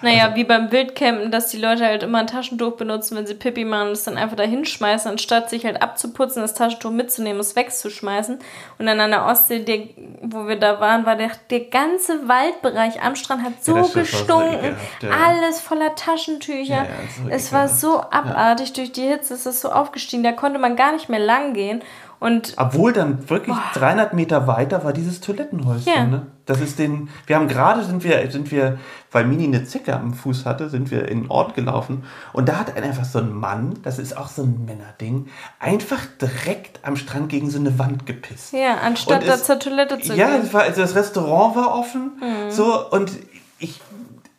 Naja, 0.02 0.24
Also 0.26 0.36
wie 0.36 0.44
beim 0.44 0.72
Wildcampen, 0.74 1.32
dass 1.32 1.48
die 1.48 1.58
Leute 1.58 1.86
halt 1.86 2.04
immer 2.04 2.18
ein 2.20 2.28
Taschentuch 2.28 2.76
benutzen, 2.76 3.16
wenn 3.16 3.26
sie 3.26 3.36
Pipi 3.36 3.64
machen 3.64 3.88
und 3.88 3.94
es 3.94 4.04
dann 4.04 4.18
einfach 4.18 4.36
da 4.36 4.44
hinschmeißen, 4.44 5.10
anstatt 5.10 5.50
sich 5.50 5.64
halt 5.64 5.82
abzuputzen, 5.82 6.42
das 6.42 6.54
Taschentuch 6.54 6.92
mitzunehmen, 6.92 7.40
es 7.40 7.56
wegzuschmeißen. 7.56 8.40
Und 8.78 8.86
dann 8.86 9.00
an 9.00 9.12
der 9.12 9.26
Ostsee, 9.26 9.60
der, 9.60 9.84
wo 10.22 10.48
wir 10.48 10.58
da 10.58 10.82
waren, 10.82 11.06
war 11.06 11.16
der, 11.16 11.32
der 11.50 11.62
ganze 11.62 12.28
Waldbereich 12.28 13.02
am 13.02 13.16
Strand 13.16 13.44
hat 13.44 13.64
so 13.64 13.78
Ja, 13.78 13.84
so 13.86 14.00
gestunken. 14.00 14.54
ekelhaft, 14.56 15.04
ja. 15.04 15.10
Alles 15.12 15.62
voller 15.62 15.96
Taschentücher. 15.96 16.74
Ja, 16.74 16.88
so 17.24 17.30
es 17.30 17.54
war 17.54 17.70
so 17.70 18.02
abartig 18.02 18.74
durch 18.74 18.92
die 18.92 19.04
Hitze, 19.08 19.34
es 19.36 19.46
ist 19.46 19.62
so 19.62 19.72
aufgestiegen, 19.72 20.24
da 20.24 20.34
konnte 20.34 20.60
man 20.60 20.76
gar 20.76 20.92
nicht 20.92 21.08
mehr 21.08 21.20
lang 21.20 21.54
gehen. 21.54 21.82
Und 22.22 22.54
Obwohl 22.58 22.94
dann 22.94 23.28
wirklich 23.32 23.56
300 23.74 24.14
Meter 24.14 24.46
weiter 24.46 24.84
war 24.84 24.94
dieses 24.94 25.22
Toilettenhäuschen. 25.22 25.92
Ja. 25.92 26.06
Ne? 26.06 26.28
Das 26.46 26.62
ist 26.62 26.78
den. 26.78 27.10
Wir 27.26 27.36
haben 27.36 27.48
gerade 27.48 27.84
sind 27.84 28.04
wir 28.04 28.30
sind 28.30 28.52
wir, 28.52 28.78
weil 29.12 29.26
Mini 29.26 29.46
eine 29.46 29.64
Zicke 29.64 29.96
am 29.96 30.14
Fuß 30.14 30.46
hatte, 30.46 30.70
sind 30.70 30.92
wir 30.92 31.08
in 31.10 31.24
den 31.24 31.32
Ort 31.32 31.56
gelaufen 31.56 32.04
und 32.32 32.48
da 32.48 32.58
hat 32.60 32.78
einfach 32.78 33.06
so 33.06 33.18
ein 33.18 33.34
Mann, 33.34 33.80
das 33.82 33.98
ist 33.98 34.16
auch 34.16 34.28
so 34.28 34.44
ein 34.44 34.66
Männerding, 34.66 35.30
einfach 35.60 36.00
direkt 36.22 36.80
am 36.84 36.96
Strand 36.96 37.30
gegen 37.30 37.50
so 37.50 37.58
eine 37.60 37.80
Wand 37.80 38.06
gepisst. 38.06 38.54
ja, 38.54 38.76
anstatt 38.84 39.22
Und 39.24 39.28
da 39.28 39.34
es- 39.34 39.44
zur 39.46 39.58
Toilette 39.58 40.00
zu 40.00 40.14
Ja, 40.14 40.28
gehen. 40.38 40.54
war, 40.54 40.62
also 40.62 40.80
das 40.82 40.94
Restaurant 40.96 41.56
war 41.56 41.74
offen, 41.76 42.12
Mhm. 42.20 42.52
so 42.52 42.88
und 42.92 43.12
ich 43.58 43.82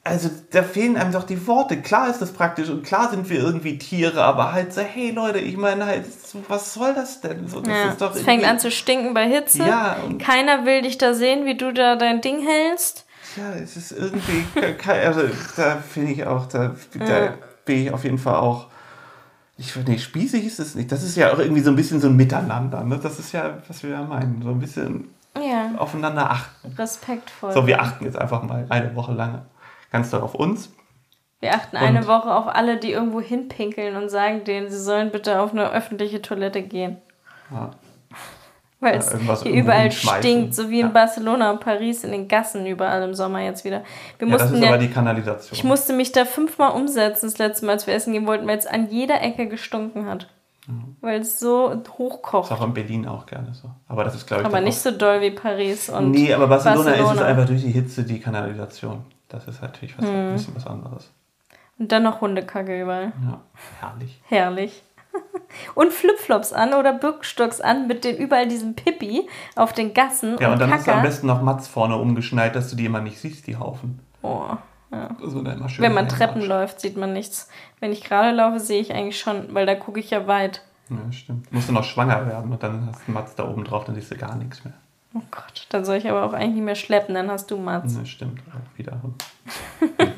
also 0.05 0.28
da 0.50 0.62
fehlen 0.64 0.96
einem 0.96 1.12
doch 1.12 1.24
die 1.24 1.46
Worte. 1.46 1.80
Klar 1.80 2.09
ist 2.11 2.20
das 2.20 2.32
praktisch 2.32 2.68
und 2.68 2.82
klar 2.84 3.11
sind 3.11 3.30
wir 3.30 3.38
irgendwie 3.38 3.78
Tiere, 3.78 4.22
aber 4.24 4.53
halt 4.53 4.72
so, 4.72 4.80
hey 4.80 5.12
Leute, 5.12 5.38
ich 5.38 5.57
meine 5.57 5.86
halt, 5.86 6.05
was 6.48 6.74
soll 6.74 6.92
das 6.94 7.20
denn? 7.20 7.46
So, 7.48 7.61
das 7.61 7.68
Ja, 7.76 7.88
ist 7.90 8.00
doch 8.00 8.14
es 8.14 8.22
fängt 8.22 8.44
an 8.44 8.59
zu 8.59 8.70
stinken 8.72 9.14
bei 9.14 9.28
Hitze. 9.28 9.62
Ja, 9.64 9.96
und- 10.05 10.18
Keiner 10.20 10.64
will 10.64 10.82
dich 10.82 10.98
da 10.98 11.14
sehen, 11.14 11.44
wie 11.46 11.57
du 11.57 11.72
da 11.72 11.94
dein 11.96 12.20
Ding 12.20 12.44
hältst. 12.44 13.07
Ja, 13.36 13.53
es 13.55 13.76
ist 13.76 13.92
irgendwie, 13.92 14.44
also 14.86 15.22
da 15.57 15.76
finde 15.76 16.12
ich 16.12 16.26
auch, 16.26 16.46
da, 16.46 16.74
da 16.98 17.34
bin 17.64 17.86
ich 17.86 17.92
auf 17.92 18.05
jeden 18.05 18.18
Fall 18.18 18.34
auch, 18.36 18.66
ich 19.57 19.74
nee, 19.86 19.98
spießig 19.98 20.44
ist 20.44 20.59
es 20.59 20.74
nicht. 20.74 20.90
Das 20.90 21.03
ist 21.05 21.16
ja 21.16 21.32
auch 21.32 21.38
irgendwie 21.38 21.61
so 21.62 21.70
ein 21.70 21.76
bisschen 21.76 22.00
so 22.00 22.09
ein 22.09 22.16
Miteinander. 22.16 22.82
Ne? 22.82 22.98
Das 23.00 23.18
ist 23.20 23.32
ja, 23.32 23.59
was 23.68 23.82
wir 23.84 23.90
ja 23.90 24.03
meinen, 24.03 24.42
so 24.42 24.48
ein 24.50 24.59
bisschen 24.59 25.09
Ja, 25.36 25.70
aufeinander 25.78 26.30
achten. 26.30 26.72
respektvoll. 26.76 27.53
So, 27.53 27.66
wir 27.66 27.80
achten 27.80 28.05
jetzt 28.05 28.18
einfach 28.18 28.42
mal 28.42 28.66
eine 28.68 28.94
Woche 28.96 29.12
lang 29.12 29.42
ganz 29.93 30.11
doll 30.11 30.20
auf 30.22 30.34
uns. 30.34 30.72
Wir 31.40 31.55
achten 31.55 31.76
Und- 31.76 31.82
eine 31.82 32.07
Woche 32.07 32.34
auf 32.34 32.47
alle, 32.49 32.78
die 32.78 32.93
irgendwo 32.93 33.20
hinpinkeln 33.20 33.97
und 33.97 34.09
sagen 34.09 34.45
denen, 34.45 34.70
sie 34.70 34.78
sollen 34.78 35.11
bitte 35.11 35.40
auf 35.40 35.53
eine 35.53 35.70
öffentliche 35.70 36.22
Toilette 36.22 36.62
gehen. 36.62 36.99
Ja. 37.53 37.70
Weil 38.80 38.95
Ja, 38.95 38.99
es 38.99 39.12
irgendwas 39.12 39.43
hier 39.45 39.53
überall 39.53 39.93
stinkt, 39.93 40.55
so 40.57 40.68
wie 40.70 40.80
in 40.80 40.86
Ja. 40.88 40.93
Barcelona 40.93 41.53
und 41.53 41.61
Paris, 41.61 42.03
in 42.03 42.11
den 42.11 42.26
Gassen 42.26 42.66
überall 42.66 43.03
im 43.03 43.14
Sommer 43.14 43.40
jetzt 43.40 43.64
wieder. 43.64 43.82
Wir 44.18 44.26
Ja, 44.26 44.32
das 44.34 44.43
mussten 44.43 44.57
ist 44.57 44.62
ja, 44.64 44.68
aber 44.70 44.78
die 44.78 44.88
Kanalisation. 44.90 45.51
ich 45.57 45.62
musste 45.62 45.93
mich 45.93 46.11
da 46.11 46.24
fünfmal 46.24 46.72
umsetzen, 46.72 47.26
das 47.26 47.38
letzte 47.38 47.66
Mal, 47.66 47.72
als 47.72 47.86
wir 47.86 47.95
essen 47.95 48.12
gehen 48.12 48.26
wollten, 48.26 48.47
weil 48.49 48.59
es 48.59 48.66
an 48.66 48.88
jeder 48.90 49.20
Ecke 49.22 49.47
gestunken 49.47 50.07
hat. 50.07 50.28
Weil 51.01 51.20
es 51.20 51.40
so 51.40 51.68
ist 51.70 51.90
hochkocht. 51.99 52.53
auch 52.53 52.64
in 52.64 52.72
Berlin 52.72 53.07
auch 53.09 53.26
gerne 53.26 53.53
so. 53.53 53.68
Aber 53.88 54.05
das 54.05 54.14
ist, 54.14 54.26
glaube 54.28 54.43
ich, 54.43 54.47
Aber 54.47 54.61
nicht 54.61 54.78
so 54.78 54.93
doll 54.93 55.20
wie 55.20 55.32
Paris 55.32 55.88
und 55.88 56.12
Nee, 56.12 56.32
aber 56.32 56.47
Barcelona, 56.47 56.90
ist 56.90 56.97
es 56.99 57.03
Barcelona. 57.03 57.26
einfach 57.26 57.47
durch 57.47 57.62
die 57.62 57.70
Hitze 57.72 58.05
die 58.05 58.20
Kanalisation. 58.20 59.05
Das 59.33 59.49
ist 59.49 59.62
natürlich 59.62 59.97
was, 59.99 60.07
Hm. 60.07 60.14
ein 60.14 60.33
bisschen 60.35 60.55
was 60.57 60.66
anderes. 60.66 61.11
Und 61.78 61.91
dann 61.91 62.03
noch 62.03 62.20
Hundekacke 62.20 62.80
überall. 62.83 63.12
Ja, 63.24 63.41
herrlich. 63.80 64.20
Herrlich. 64.28 64.83
Und 65.74 65.93
Flipflops 65.93 66.53
an 66.53 66.74
oder 66.74 66.93
Birkenstocks 66.93 67.61
an 67.61 67.87
mit 67.87 68.05
dem 68.05 68.16
überall 68.16 68.47
diesem 68.49 68.74
Pippi 68.74 69.28
auf 69.57 69.72
den 69.72 69.93
Gassen 69.95 70.37
Ja, 70.41 70.53
und 70.53 70.59
dann 70.61 70.70
hast 70.70 70.87
du 70.87 70.91
am 70.91 70.97
Kacker. 70.99 71.09
besten 71.09 71.26
noch 71.26 71.43
Mats 71.43 71.68
vorne 71.68 71.97
umgeschneit, 71.97 72.55
dass 72.57 72.70
du 72.70 72.76
die 72.76 72.87
immer 72.87 73.01
nicht 73.01 73.18
siehst, 73.20 73.47
die 73.47 73.57
Haufen. 73.57 74.01
Oh. 74.22 74.45
Immer 74.91 75.68
schön 75.68 75.83
Wenn 75.83 75.95
man 75.95 76.09
Treppen 76.09 76.43
läuft, 76.43 76.80
sieht 76.80 76.97
man 76.99 77.12
nichts. 77.14 77.49
Wenn 77.80 77.93
ich 77.93 78.05
gerade 78.05 78.30
laufe, 78.30 78.61
sehe 78.61 78.80
ich 78.80 78.93
eigentlich 78.95 79.18
schon, 79.18 79.55
weil 79.55 79.64
da 79.66 79.74
gucke 79.74 79.99
ich 80.01 80.11
ja 80.11 80.26
weit. 80.26 80.62
Ja, 80.91 81.11
stimmt. 81.12 81.51
Musst 81.53 81.68
du 81.68 81.72
noch 81.72 81.85
schwanger 81.85 82.26
werden 82.26 82.53
und 82.53 82.62
dann 82.62 82.87
hast 82.93 83.07
du 83.07 83.12
Mats 83.12 83.35
da 83.35 83.49
oben 83.49 83.64
drauf, 83.64 83.85
dann 83.85 83.95
siehst 83.95 84.11
du 84.11 84.16
gar 84.16 84.37
nichts 84.37 84.64
mehr. 84.64 84.74
Oh 85.15 85.21
Gott, 85.31 85.67
dann 85.71 85.85
soll 85.85 85.97
ich 85.97 86.09
aber 86.09 86.25
auch 86.25 86.33
eigentlich 86.33 86.55
nicht 86.55 86.65
mehr 86.65 86.75
schleppen, 86.75 87.15
dann 87.15 87.31
hast 87.31 87.51
du 87.51 87.59
Mats. 87.59 87.97
Ja, 87.97 88.05
stimmt, 88.05 88.41
auch 88.51 88.79
wieder. 88.79 89.01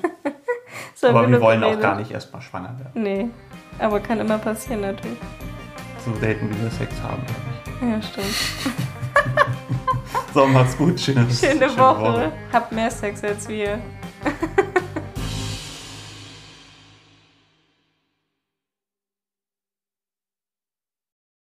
So, 0.97 1.09
Aber 1.09 1.29
wir 1.29 1.41
wollen 1.41 1.63
auch 1.63 1.79
gar 1.81 1.97
nicht 1.97 2.11
erstmal 2.11 2.41
schwanger 2.41 2.79
werden. 2.79 3.03
Nee, 3.03 3.29
aber 3.79 4.01
kann 4.01 4.21
immer 4.21 4.39
passieren 4.39 4.81
natürlich. 4.81 5.19
So 6.03 6.15
selten, 6.15 6.49
wie 6.49 6.63
wir 6.63 6.71
Sex 6.71 6.95
haben. 7.03 7.23
glaub 7.79 7.91
Ja, 7.91 8.03
stimmt. 8.03 8.27
ich. 8.27 8.67
So, 10.33 10.47
macht's 10.47 10.77
gut. 10.77 10.99
Schöne, 10.99 11.31
Schöne, 11.31 11.77
Woche. 11.79 12.33
Habt 12.53 12.73
mehr 12.73 12.91
Sex 12.91 13.23
als 13.23 13.49
wir. 13.49 13.79